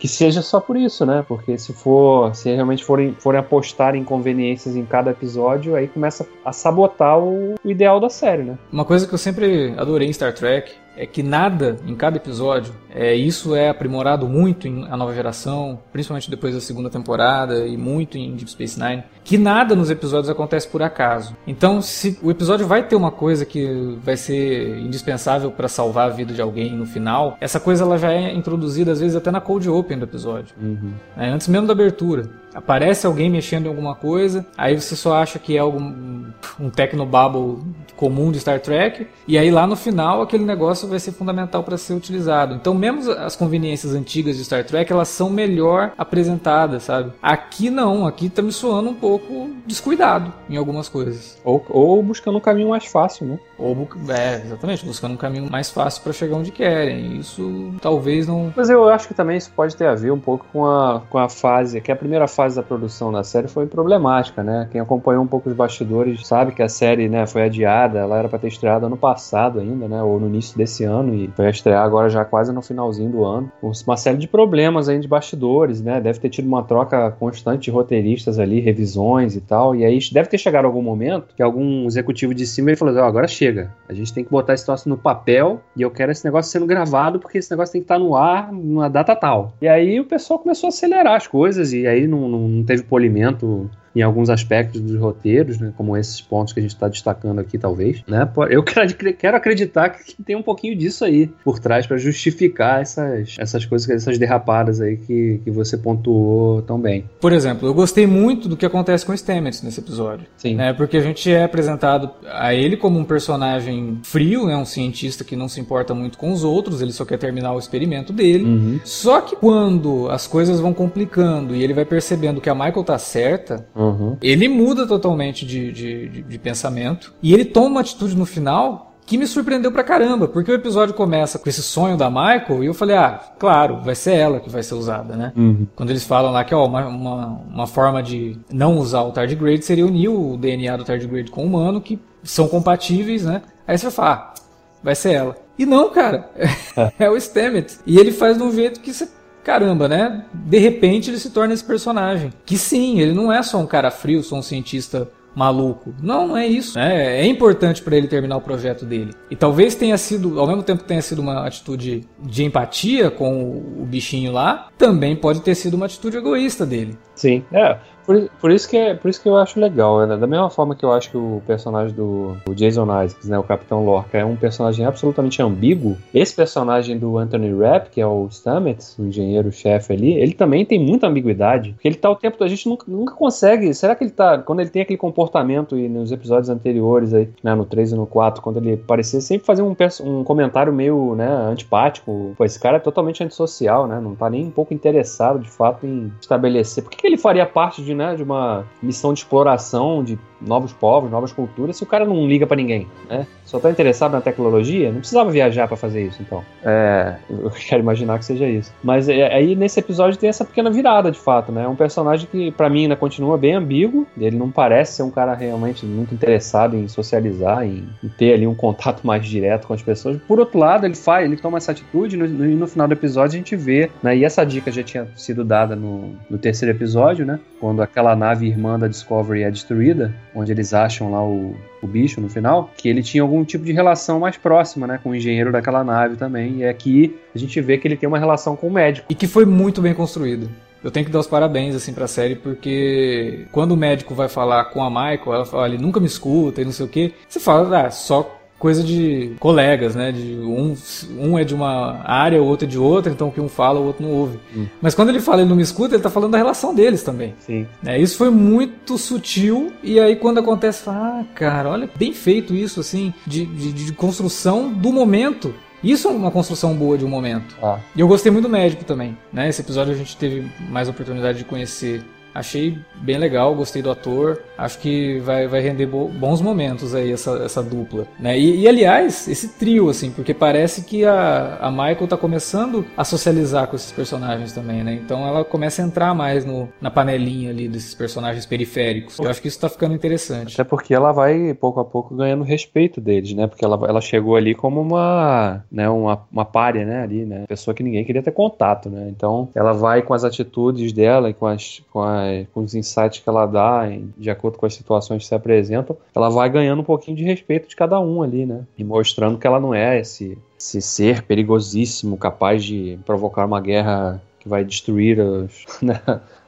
que 0.00 0.08
seja 0.08 0.40
só 0.40 0.58
por 0.58 0.78
isso, 0.78 1.04
né? 1.04 1.22
Porque 1.28 1.58
se 1.58 1.74
for, 1.74 2.34
se 2.34 2.52
realmente 2.52 2.82
forem, 2.82 3.14
forem 3.18 3.38
apostar 3.38 3.94
em 3.94 4.02
conveniências 4.02 4.74
em 4.74 4.84
cada 4.84 5.10
episódio, 5.10 5.76
aí 5.76 5.86
começa 5.86 6.26
a 6.42 6.52
sabotar 6.52 7.18
o, 7.18 7.54
o 7.62 7.70
ideal 7.70 8.00
da 8.00 8.08
série, 8.08 8.42
né? 8.42 8.58
Uma 8.72 8.84
coisa 8.86 9.06
que 9.06 9.12
eu 9.12 9.18
sempre 9.18 9.74
adorei 9.76 10.08
em 10.08 10.12
Star 10.12 10.32
Trek 10.32 10.72
é 10.96 11.06
que 11.06 11.22
nada 11.22 11.76
em 11.86 11.94
cada 11.94 12.16
episódio, 12.16 12.74
é, 12.94 13.14
isso 13.14 13.54
é 13.54 13.68
aprimorado 13.68 14.28
muito 14.28 14.66
em 14.68 14.86
A 14.90 14.96
Nova 14.96 15.14
Geração, 15.14 15.78
principalmente 15.92 16.30
depois 16.30 16.54
da 16.54 16.60
segunda 16.60 16.90
temporada 16.90 17.66
e 17.66 17.76
muito 17.76 18.18
em 18.18 18.34
Deep 18.34 18.50
Space 18.50 18.78
Nine, 18.78 19.04
que 19.24 19.38
nada 19.38 19.74
nos 19.74 19.90
episódios 19.90 20.28
acontece 20.28 20.68
por 20.68 20.82
acaso. 20.82 21.36
Então, 21.46 21.80
se 21.80 22.18
o 22.22 22.30
episódio 22.30 22.66
vai 22.66 22.82
ter 22.82 22.96
uma 22.96 23.10
coisa 23.10 23.44
que 23.46 23.96
vai 24.02 24.16
ser 24.16 24.78
indispensável 24.78 25.50
para 25.50 25.68
salvar 25.68 26.10
a 26.10 26.12
vida 26.12 26.34
de 26.34 26.42
alguém 26.42 26.72
no 26.76 26.84
final, 26.86 27.36
essa 27.40 27.60
coisa 27.60 27.84
ela 27.84 27.96
já 27.96 28.12
é 28.12 28.34
introduzida 28.34 28.92
às 28.92 29.00
vezes 29.00 29.16
até 29.16 29.30
na 29.30 29.40
cold 29.40 29.68
open 29.68 29.98
do 29.98 30.04
episódio 30.04 30.54
Uhum. 30.60 30.92
né, 31.16 31.30
antes 31.30 31.48
mesmo 31.48 31.66
da 31.66 31.72
abertura. 31.72 32.28
Aparece 32.54 33.06
alguém 33.06 33.30
mexendo 33.30 33.66
em 33.66 33.68
alguma 33.68 33.94
coisa, 33.94 34.46
aí 34.56 34.78
você 34.78 34.96
só 34.96 35.14
acha 35.14 35.38
que 35.38 35.56
é 35.56 35.60
algum 35.60 36.30
um 36.58 36.70
tecnobabble 36.70 37.58
comum 37.96 38.30
de 38.32 38.40
Star 38.40 38.60
Trek, 38.60 39.06
e 39.26 39.36
aí 39.36 39.50
lá 39.50 39.66
no 39.66 39.76
final 39.76 40.22
aquele 40.22 40.44
negócio 40.44 40.88
vai 40.88 40.98
ser 40.98 41.12
fundamental 41.12 41.62
para 41.62 41.76
ser 41.76 41.94
utilizado. 41.94 42.54
Então, 42.54 42.74
mesmo 42.74 43.12
as 43.12 43.36
conveniências 43.36 43.94
antigas 43.94 44.36
de 44.36 44.44
Star 44.44 44.64
Trek, 44.64 44.90
elas 44.90 45.08
são 45.08 45.28
melhor 45.28 45.92
apresentadas, 45.98 46.84
sabe? 46.84 47.12
Aqui 47.22 47.68
não, 47.68 48.06
aqui 48.06 48.28
tá 48.28 48.40
me 48.40 48.52
soando 48.52 48.90
um 48.90 48.94
pouco 48.94 49.50
descuidado 49.66 50.32
em 50.48 50.56
algumas 50.56 50.88
coisas. 50.88 51.38
Ou, 51.44 51.64
ou 51.68 52.02
buscando 52.02 52.38
um 52.38 52.40
caminho 52.40 52.70
mais 52.70 52.86
fácil, 52.86 53.26
né? 53.26 53.38
Ou, 53.58 53.86
é, 54.08 54.42
exatamente, 54.46 54.84
buscando 54.84 55.12
um 55.12 55.18
caminho 55.18 55.50
mais 55.50 55.70
fácil 55.70 56.02
para 56.02 56.12
chegar 56.12 56.36
onde 56.36 56.50
querem. 56.50 57.18
Isso 57.18 57.74
talvez 57.80 58.26
não. 58.26 58.52
Mas 58.56 58.70
eu 58.70 58.88
acho 58.88 59.06
que 59.06 59.14
também 59.14 59.36
isso 59.36 59.52
pode 59.54 59.76
ter 59.76 59.86
a 59.86 59.94
ver 59.94 60.10
um 60.10 60.18
pouco 60.18 60.46
com 60.52 60.64
a, 60.64 61.02
com 61.10 61.18
a 61.18 61.28
fase, 61.28 61.80
que 61.80 61.92
a 61.92 61.96
primeira 61.96 62.26
fase 62.26 62.39
da 62.48 62.62
produção 62.62 63.12
da 63.12 63.22
série 63.22 63.48
foi 63.48 63.66
problemática, 63.66 64.42
né? 64.42 64.68
Quem 64.70 64.80
acompanhou 64.80 65.22
um 65.22 65.26
pouco 65.26 65.48
os 65.48 65.54
bastidores 65.54 66.26
sabe 66.26 66.52
que 66.52 66.62
a 66.62 66.68
série 66.68 67.08
né, 67.08 67.26
foi 67.26 67.42
adiada, 67.42 67.98
ela 67.98 68.18
era 68.18 68.28
para 68.28 68.38
ter 68.38 68.48
estreado 68.48 68.86
ano 68.86 68.96
passado 68.96 69.60
ainda, 69.60 69.86
né? 69.86 70.02
Ou 70.02 70.18
no 70.18 70.26
início 70.26 70.56
desse 70.56 70.84
ano, 70.84 71.14
e 71.14 71.30
foi 71.34 71.48
estrear 71.48 71.84
agora 71.84 72.08
já 72.08 72.24
quase 72.24 72.52
no 72.52 72.62
finalzinho 72.62 73.10
do 73.10 73.24
ano. 73.24 73.50
Uma 73.62 73.96
série 73.96 74.16
de 74.16 74.26
problemas 74.26 74.88
aí 74.88 74.98
de 74.98 75.08
bastidores, 75.08 75.82
né? 75.82 76.00
Deve 76.00 76.18
ter 76.18 76.28
tido 76.28 76.46
uma 76.46 76.62
troca 76.62 77.10
constante 77.12 77.64
de 77.64 77.70
roteiristas 77.70 78.38
ali, 78.38 78.60
revisões 78.60 79.36
e 79.36 79.40
tal. 79.40 79.74
E 79.74 79.84
aí 79.84 79.98
deve 80.12 80.28
ter 80.28 80.38
chegado 80.38 80.64
algum 80.64 80.82
momento 80.82 81.34
que 81.34 81.42
algum 81.42 81.86
executivo 81.86 82.34
de 82.34 82.46
cima 82.46 82.70
ele 82.70 82.76
falou: 82.76 82.94
oh, 82.94 83.00
agora 83.00 83.28
chega, 83.28 83.72
a 83.88 83.92
gente 83.92 84.12
tem 84.12 84.24
que 84.24 84.30
botar 84.30 84.54
esse 84.54 84.64
troço 84.64 84.88
no 84.88 84.96
papel 84.96 85.60
e 85.76 85.82
eu 85.82 85.90
quero 85.90 86.12
esse 86.12 86.24
negócio 86.24 86.50
sendo 86.50 86.66
gravado 86.66 87.18
porque 87.18 87.38
esse 87.38 87.50
negócio 87.50 87.72
tem 87.72 87.80
que 87.80 87.84
estar 87.84 87.98
no 87.98 88.16
ar 88.16 88.52
numa 88.52 88.88
data 88.88 89.14
tal. 89.14 89.54
E 89.60 89.68
aí 89.68 90.00
o 90.00 90.04
pessoal 90.04 90.38
começou 90.38 90.68
a 90.68 90.70
acelerar 90.70 91.16
as 91.16 91.26
coisas 91.26 91.72
e 91.72 91.86
aí 91.86 92.06
não, 92.06 92.28
não, 92.30 92.48
não 92.48 92.64
teve 92.64 92.82
polimento 92.84 93.70
em 93.94 94.02
alguns 94.02 94.30
aspectos 94.30 94.80
dos 94.80 94.98
roteiros, 94.98 95.58
né, 95.58 95.72
como 95.76 95.96
esses 95.96 96.20
pontos 96.20 96.52
que 96.52 96.60
a 96.60 96.62
gente 96.62 96.74
está 96.74 96.88
destacando 96.88 97.40
aqui, 97.40 97.58
talvez. 97.58 98.02
Né? 98.06 98.28
Eu 98.48 98.62
quero 99.18 99.36
acreditar 99.36 99.90
que 99.90 100.14
tem 100.22 100.36
um 100.36 100.42
pouquinho 100.42 100.76
disso 100.76 101.04
aí 101.04 101.28
por 101.44 101.58
trás 101.58 101.86
para 101.86 101.96
justificar 101.96 102.80
essas, 102.80 103.36
essas 103.38 103.64
coisas, 103.64 103.88
essas 103.90 104.18
derrapadas 104.18 104.80
aí 104.80 104.96
que, 104.96 105.40
que 105.44 105.50
você 105.50 105.76
pontuou 105.76 106.62
tão 106.62 106.78
bem. 106.78 107.04
Por 107.20 107.32
exemplo, 107.32 107.68
eu 107.68 107.74
gostei 107.74 108.06
muito 108.06 108.48
do 108.48 108.56
que 108.56 108.66
acontece 108.66 109.04
com 109.04 109.12
o 109.12 109.14
Stamets 109.16 109.62
nesse 109.62 109.80
episódio. 109.80 110.26
Sim. 110.36 110.54
Né, 110.54 110.72
porque 110.72 110.96
a 110.96 111.02
gente 111.02 111.30
é 111.30 111.44
apresentado 111.44 112.10
a 112.26 112.54
ele 112.54 112.76
como 112.76 112.98
um 112.98 113.04
personagem 113.04 113.98
frio, 114.02 114.46
né, 114.46 114.56
um 114.56 114.64
cientista 114.64 115.24
que 115.24 115.36
não 115.36 115.48
se 115.48 115.60
importa 115.60 115.94
muito 115.94 116.18
com 116.18 116.32
os 116.32 116.44
outros, 116.44 116.80
ele 116.80 116.92
só 116.92 117.04
quer 117.04 117.18
terminar 117.18 117.52
o 117.54 117.58
experimento 117.58 118.12
dele. 118.12 118.44
Uhum. 118.44 118.80
Só 118.84 119.20
que 119.20 119.36
quando 119.36 120.08
as 120.10 120.26
coisas 120.26 120.60
vão 120.60 120.72
complicando 120.72 121.54
e 121.54 121.62
ele 121.62 121.74
vai 121.74 121.84
percebendo 121.84 122.40
que 122.40 122.48
a 122.48 122.54
Michael 122.54 122.84
tá 122.84 122.98
certa, 122.98 123.66
Uhum. 123.80 124.16
ele 124.20 124.46
muda 124.48 124.86
totalmente 124.86 125.46
de, 125.46 125.72
de, 125.72 126.08
de, 126.08 126.22
de 126.22 126.38
pensamento 126.38 127.14
e 127.22 127.32
ele 127.32 127.46
toma 127.46 127.66
uma 127.66 127.80
atitude 127.80 128.14
no 128.14 128.26
final 128.26 128.90
que 129.06 129.18
me 129.18 129.26
surpreendeu 129.26 129.72
pra 129.72 129.82
caramba, 129.82 130.28
porque 130.28 130.52
o 130.52 130.54
episódio 130.54 130.94
começa 130.94 131.36
com 131.36 131.48
esse 131.48 131.62
sonho 131.64 131.96
da 131.96 132.08
Michael 132.08 132.62
e 132.62 132.66
eu 132.66 132.74
falei, 132.74 132.94
ah, 132.94 133.20
claro, 133.40 133.80
vai 133.82 133.96
ser 133.96 134.14
ela 134.14 134.38
que 134.38 134.48
vai 134.48 134.62
ser 134.62 134.74
usada, 134.74 135.16
né? 135.16 135.32
Uhum. 135.36 135.66
Quando 135.74 135.90
eles 135.90 136.04
falam 136.04 136.30
lá 136.30 136.44
que 136.44 136.54
ó, 136.54 136.64
uma, 136.64 136.86
uma, 136.86 137.26
uma 137.52 137.66
forma 137.66 138.00
de 138.04 138.38
não 138.52 138.78
usar 138.78 139.02
o 139.02 139.10
tardigrade 139.10 139.64
seria 139.64 139.84
unir 139.84 140.08
o 140.08 140.36
DNA 140.36 140.76
do 140.76 140.84
tardigrade 140.84 141.28
com 141.28 141.42
o 141.42 141.46
humano, 141.46 141.80
que 141.80 141.98
são 142.22 142.46
compatíveis, 142.46 143.24
né? 143.24 143.42
Aí 143.66 143.76
você 143.76 143.86
vai 143.86 143.92
falar, 143.92 144.12
ah, 144.12 144.34
vai 144.80 144.94
ser 144.94 145.14
ela. 145.14 145.36
E 145.58 145.66
não, 145.66 145.90
cara, 145.90 146.30
é 146.96 147.10
o 147.10 147.16
Stamets. 147.20 147.80
E 147.84 147.98
ele 147.98 148.12
faz 148.12 148.36
de 148.36 148.44
um 148.44 148.52
jeito 148.52 148.78
que 148.78 148.94
você 148.94 149.08
caramba, 149.44 149.88
né? 149.88 150.24
De 150.32 150.58
repente 150.58 151.10
ele 151.10 151.18
se 151.18 151.30
torna 151.30 151.54
esse 151.54 151.64
personagem. 151.64 152.32
Que 152.44 152.56
sim, 152.56 153.00
ele 153.00 153.12
não 153.12 153.32
é 153.32 153.42
só 153.42 153.58
um 153.58 153.66
cara 153.66 153.90
frio, 153.90 154.22
só 154.22 154.36
um 154.36 154.42
cientista 154.42 155.08
maluco. 155.34 155.94
Não, 156.02 156.28
não 156.28 156.36
é 156.36 156.46
isso. 156.46 156.78
É, 156.78 157.20
é 157.20 157.26
importante 157.26 157.82
para 157.82 157.96
ele 157.96 158.08
terminar 158.08 158.36
o 158.36 158.40
projeto 158.40 158.84
dele. 158.84 159.14
E 159.30 159.36
talvez 159.36 159.74
tenha 159.74 159.96
sido, 159.96 160.40
ao 160.40 160.46
mesmo 160.46 160.62
tempo 160.62 160.82
que 160.82 160.88
tenha 160.88 161.02
sido 161.02 161.20
uma 161.20 161.46
atitude 161.46 162.06
de 162.18 162.44
empatia 162.44 163.10
com 163.10 163.42
o, 163.42 163.82
o 163.82 163.86
bichinho 163.86 164.32
lá, 164.32 164.68
também 164.76 165.14
pode 165.16 165.40
ter 165.40 165.54
sido 165.54 165.74
uma 165.74 165.86
atitude 165.86 166.16
egoísta 166.16 166.66
dele. 166.66 166.98
Sim, 167.14 167.44
é. 167.52 167.78
Por, 168.10 168.28
por, 168.40 168.50
isso 168.50 168.68
que 168.68 168.76
é, 168.76 168.92
por 168.92 169.08
isso 169.08 169.22
que 169.22 169.28
eu 169.28 169.36
acho 169.36 169.60
legal, 169.60 170.04
né? 170.04 170.16
Da 170.16 170.26
mesma 170.26 170.50
forma 170.50 170.74
que 170.74 170.84
eu 170.84 170.92
acho 170.92 171.12
que 171.12 171.16
o 171.16 171.40
personagem 171.46 171.94
do, 171.94 172.36
Jason 172.56 172.82
Isaacs, 172.82 173.28
né, 173.28 173.38
o 173.38 173.44
Capitão 173.44 173.84
Lorca, 173.84 174.18
é 174.18 174.24
um 174.24 174.34
personagem 174.34 174.84
absolutamente 174.84 175.40
ambíguo. 175.40 175.96
Esse 176.12 176.34
personagem 176.34 176.98
do 176.98 177.16
Anthony 177.16 177.54
Rapp, 177.54 177.88
que 177.88 178.00
é 178.00 178.06
o 178.08 178.28
Stamets, 178.28 178.98
o 178.98 179.06
engenheiro-chefe 179.06 179.92
ali, 179.92 180.14
ele 180.14 180.32
também 180.32 180.64
tem 180.64 180.76
muita 180.76 181.06
ambiguidade. 181.06 181.70
Porque 181.70 181.86
ele 181.86 181.94
tá 181.94 182.10
o 182.10 182.16
tempo 182.16 182.36
todo, 182.36 182.46
a 182.46 182.50
gente 182.50 182.68
nunca, 182.68 182.84
nunca 182.88 183.14
consegue. 183.14 183.72
Será 183.74 183.94
que 183.94 184.02
ele 184.02 184.10
tá. 184.10 184.38
Quando 184.38 184.58
ele 184.58 184.70
tem 184.70 184.82
aquele 184.82 184.98
comportamento 184.98 185.78
e 185.78 185.88
nos 185.88 186.10
episódios 186.10 186.48
anteriores 186.48 187.14
aí, 187.14 187.28
né, 187.44 187.54
no 187.54 187.64
3 187.64 187.92
e 187.92 187.94
no 187.94 188.06
4, 188.06 188.42
quando 188.42 188.56
ele 188.56 188.76
parecia 188.76 189.20
sempre 189.20 189.46
fazer 189.46 189.62
um, 189.62 189.76
um 190.00 190.24
comentário 190.24 190.72
meio, 190.72 191.14
né, 191.14 191.28
antipático. 191.28 192.34
Pô, 192.36 192.44
esse 192.44 192.58
cara 192.58 192.78
é 192.78 192.80
totalmente 192.80 193.22
antissocial, 193.22 193.86
né? 193.86 194.00
Não 194.00 194.16
tá 194.16 194.28
nem 194.28 194.46
um 194.46 194.50
pouco 194.50 194.74
interessado 194.74 195.38
de 195.38 195.48
fato 195.48 195.86
em 195.86 196.12
estabelecer. 196.20 196.82
Por 196.82 196.90
que, 196.90 196.96
que 196.96 197.06
ele 197.06 197.16
faria 197.16 197.46
parte 197.46 197.80
de 197.84 197.99
né, 198.00 198.16
de 198.16 198.22
uma 198.22 198.64
missão 198.82 199.12
de 199.12 199.20
exploração 199.20 200.02
de 200.02 200.18
novos 200.40 200.72
povos, 200.72 201.10
novas 201.10 201.32
culturas, 201.32 201.76
se 201.76 201.82
o 201.82 201.86
cara 201.86 202.06
não 202.06 202.26
liga 202.26 202.46
para 202.46 202.56
ninguém, 202.56 202.88
né? 203.08 203.26
Só 203.50 203.58
tá 203.58 203.68
interessado 203.68 204.12
na 204.12 204.20
tecnologia, 204.20 204.92
não 204.92 205.00
precisava 205.00 205.28
viajar 205.28 205.66
para 205.66 205.76
fazer 205.76 206.06
isso, 206.06 206.22
então. 206.22 206.44
É, 206.62 207.16
eu 207.28 207.50
quero 207.50 207.82
imaginar 207.82 208.16
que 208.16 208.24
seja 208.24 208.46
isso. 208.46 208.72
Mas 208.80 209.08
é, 209.08 209.34
aí 209.34 209.56
nesse 209.56 209.80
episódio 209.80 210.16
tem 210.16 210.28
essa 210.28 210.44
pequena 210.44 210.70
virada, 210.70 211.10
de 211.10 211.18
fato, 211.18 211.50
né? 211.50 211.64
É 211.64 211.68
um 211.68 211.74
personagem 211.74 212.28
que 212.30 212.52
para 212.52 212.70
mim 212.70 212.82
ainda 212.82 212.94
continua 212.94 213.36
bem 213.36 213.54
ambíguo, 213.54 214.06
ele 214.16 214.36
não 214.36 214.52
parece 214.52 214.92
ser 214.92 215.02
um 215.02 215.10
cara 215.10 215.34
realmente 215.34 215.84
muito 215.84 216.14
interessado 216.14 216.76
em 216.76 216.86
socializar, 216.86 217.64
em, 217.64 217.88
em, 218.04 218.08
ter 218.08 218.34
ali 218.34 218.46
um 218.46 218.54
contato 218.54 219.04
mais 219.04 219.26
direto 219.26 219.66
com 219.66 219.74
as 219.74 219.82
pessoas. 219.82 220.16
Por 220.28 220.38
outro 220.38 220.56
lado, 220.56 220.86
ele 220.86 220.94
faz, 220.94 221.24
ele 221.24 221.36
toma 221.36 221.58
essa 221.58 221.72
atitude 221.72 222.14
e 222.14 222.18
no, 222.20 222.28
no, 222.28 222.44
no, 222.44 222.66
final 222.68 222.86
do 222.86 222.94
episódio 222.94 223.34
a 223.34 223.38
gente 223.38 223.56
vê, 223.56 223.90
né? 224.00 224.16
E 224.16 224.24
essa 224.24 224.44
dica 224.44 224.70
já 224.70 224.84
tinha 224.84 225.08
sido 225.16 225.44
dada 225.44 225.74
no, 225.74 226.14
no 226.30 226.38
terceiro 226.38 226.76
episódio, 226.76 227.26
né? 227.26 227.40
Quando 227.58 227.82
aquela 227.82 228.14
nave 228.14 228.46
irmã 228.46 228.78
da 228.78 228.86
Discovery 228.86 229.42
é 229.42 229.50
destruída, 229.50 230.14
onde 230.36 230.52
eles 230.52 230.72
acham 230.72 231.10
lá 231.10 231.24
o, 231.24 231.56
o 231.82 231.86
bicho 231.86 232.20
no 232.20 232.28
final, 232.28 232.70
que 232.76 232.88
ele 232.88 233.02
tinha 233.02 233.22
algum 233.22 233.44
tipo 233.44 233.64
de 233.64 233.72
relação 233.72 234.20
mais 234.20 234.36
próxima, 234.36 234.86
né, 234.86 235.00
com 235.02 235.10
o 235.10 235.14
engenheiro 235.14 235.50
daquela 235.52 235.82
nave 235.82 236.16
também. 236.16 236.58
E 236.58 236.64
aqui 236.64 237.16
a 237.34 237.38
gente 237.38 237.60
vê 237.60 237.78
que 237.78 237.88
ele 237.88 237.96
tem 237.96 238.08
uma 238.08 238.18
relação 238.18 238.56
com 238.56 238.68
o 238.68 238.72
médico. 238.72 239.06
E 239.10 239.14
que 239.14 239.26
foi 239.26 239.44
muito 239.44 239.80
bem 239.80 239.94
construído. 239.94 240.48
Eu 240.82 240.90
tenho 240.90 241.04
que 241.04 241.12
dar 241.12 241.18
os 241.18 241.26
parabéns 241.26 241.74
assim 241.74 241.92
pra 241.92 242.06
série, 242.06 242.34
porque 242.34 243.46
quando 243.52 243.72
o 243.72 243.76
médico 243.76 244.14
vai 244.14 244.28
falar 244.28 244.64
com 244.66 244.82
a 244.82 244.88
Michael, 244.88 245.34
ela 245.34 245.44
fala, 245.44 245.68
ele 245.68 245.76
nunca 245.76 246.00
me 246.00 246.06
escuta 246.06 246.62
e 246.62 246.64
não 246.64 246.72
sei 246.72 246.86
o 246.86 246.88
que. 246.88 247.12
Você 247.28 247.38
fala, 247.38 247.86
ah, 247.86 247.90
só 247.90 248.39
coisa 248.60 248.84
de 248.84 249.32
colegas, 249.40 249.96
né? 249.96 250.12
De 250.12 250.36
um, 250.36 250.76
um 251.18 251.38
é 251.38 251.42
de 251.42 251.54
uma 251.54 252.02
área, 252.04 252.40
o 252.40 252.46
outro 252.46 252.66
é 252.66 252.70
de 252.70 252.78
outra, 252.78 253.10
então 253.10 253.28
o 253.28 253.32
que 253.32 253.40
um 253.40 253.48
fala, 253.48 253.80
o 253.80 253.86
outro 253.86 254.06
não 254.06 254.12
ouve. 254.12 254.38
Hum. 254.54 254.66
Mas 254.82 254.94
quando 254.94 255.08
ele 255.08 255.18
fala 255.18 255.40
ele 255.40 255.48
não 255.48 255.56
me 255.56 255.62
escuta, 255.62 255.94
ele 255.94 256.02
tá 256.02 256.10
falando 256.10 256.32
da 256.32 256.38
relação 256.38 256.74
deles 256.74 257.02
também. 257.02 257.34
Sim. 257.40 257.66
É, 257.84 257.98
isso 257.98 258.18
foi 258.18 258.28
muito 258.30 258.98
sutil, 258.98 259.72
e 259.82 259.98
aí 259.98 260.14
quando 260.14 260.38
acontece, 260.38 260.84
fala, 260.84 261.20
ah, 261.20 261.24
cara, 261.34 261.70
olha, 261.70 261.88
bem 261.96 262.12
feito 262.12 262.54
isso, 262.54 262.80
assim, 262.80 263.14
de, 263.26 263.46
de, 263.46 263.72
de 263.72 263.92
construção 263.94 264.70
do 264.70 264.92
momento. 264.92 265.54
Isso 265.82 266.08
é 266.08 266.10
uma 266.10 266.30
construção 266.30 266.74
boa 266.74 266.98
de 266.98 267.06
um 267.06 267.08
momento. 267.08 267.56
Ah. 267.62 267.78
E 267.96 268.00
eu 268.00 268.06
gostei 268.06 268.30
muito 268.30 268.44
do 268.44 268.50
médico 268.50 268.84
também. 268.84 269.16
Né? 269.32 269.48
Esse 269.48 269.62
episódio 269.62 269.94
a 269.94 269.96
gente 269.96 270.14
teve 270.14 270.46
mais 270.68 270.90
oportunidade 270.90 271.38
de 271.38 271.44
conhecer 271.44 272.02
Achei 272.34 272.78
bem 272.96 273.18
legal, 273.18 273.54
gostei 273.54 273.82
do 273.82 273.90
ator. 273.90 274.42
Acho 274.56 274.78
que 274.78 275.18
vai, 275.20 275.46
vai 275.46 275.60
render 275.60 275.86
bons 275.86 276.40
momentos 276.40 276.94
aí 276.94 277.12
essa, 277.12 277.30
essa 277.44 277.62
dupla. 277.62 278.06
Né? 278.18 278.38
E, 278.38 278.60
e, 278.60 278.68
aliás, 278.68 279.26
esse 279.26 279.48
trio, 279.48 279.88
assim, 279.88 280.10
porque 280.10 280.34
parece 280.34 280.84
que 280.84 281.04
a, 281.04 281.58
a 281.60 281.70
Michael 281.70 282.06
tá 282.06 282.16
começando 282.16 282.84
a 282.96 283.04
socializar 283.04 283.66
com 283.66 283.76
esses 283.76 283.90
personagens 283.90 284.52
também, 284.52 284.84
né? 284.84 284.94
Então 284.94 285.26
ela 285.26 285.44
começa 285.44 285.82
a 285.82 285.84
entrar 285.84 286.14
mais 286.14 286.44
no, 286.44 286.68
na 286.80 286.90
panelinha 286.90 287.50
ali 287.50 287.68
desses 287.68 287.94
personagens 287.94 288.46
periféricos. 288.46 289.18
Eu 289.18 289.28
acho 289.28 289.40
que 289.40 289.48
isso 289.48 289.58
tá 289.58 289.68
ficando 289.68 289.94
interessante. 289.94 290.54
Até 290.54 290.64
porque 290.64 290.94
ela 290.94 291.12
vai, 291.12 291.54
pouco 291.54 291.80
a 291.80 291.84
pouco, 291.84 292.14
ganhando 292.14 292.44
respeito 292.44 293.00
deles, 293.00 293.32
né? 293.32 293.46
Porque 293.46 293.64
ela, 293.64 293.78
ela 293.88 294.00
chegou 294.00 294.36
ali 294.36 294.54
como 294.54 294.80
uma, 294.80 295.64
né, 295.70 295.88
uma, 295.88 296.22
uma 296.30 296.44
párea, 296.44 296.84
né? 296.84 297.02
Ali, 297.02 297.24
né? 297.24 297.44
Pessoa 297.48 297.74
que 297.74 297.82
ninguém 297.82 298.04
queria 298.04 298.22
ter 298.22 298.32
contato, 298.32 298.90
né? 298.90 299.08
Então 299.08 299.48
ela 299.54 299.72
vai 299.72 300.02
com 300.02 300.14
as 300.14 300.24
atitudes 300.24 300.92
dela 300.92 301.30
e 301.30 301.34
com 301.34 301.46
as, 301.46 301.82
com 301.90 302.02
as 302.02 302.20
com 302.52 302.60
os 302.60 302.74
insights 302.74 303.20
que 303.20 303.28
ela 303.28 303.46
dá, 303.46 303.82
de 304.16 304.30
acordo 304.30 304.58
com 304.58 304.66
as 304.66 304.74
situações 304.74 305.22
que 305.22 305.28
se 305.28 305.34
apresentam, 305.34 305.96
ela 306.14 306.28
vai 306.28 306.48
ganhando 306.48 306.80
um 306.80 306.84
pouquinho 306.84 307.16
de 307.16 307.24
respeito 307.24 307.68
de 307.68 307.76
cada 307.76 308.00
um 308.00 308.22
ali, 308.22 308.46
né? 308.46 308.64
E 308.76 308.84
mostrando 308.84 309.38
que 309.38 309.46
ela 309.46 309.60
não 309.60 309.74
é 309.74 310.00
esse, 310.00 310.36
esse 310.58 310.80
ser 310.80 311.22
perigosíssimo, 311.22 312.16
capaz 312.16 312.64
de 312.64 312.98
provocar 313.04 313.46
uma 313.46 313.60
guerra 313.60 314.20
que 314.40 314.48
vai 314.48 314.64
destruir 314.64 315.20
os, 315.20 315.64
né, 315.82 316.00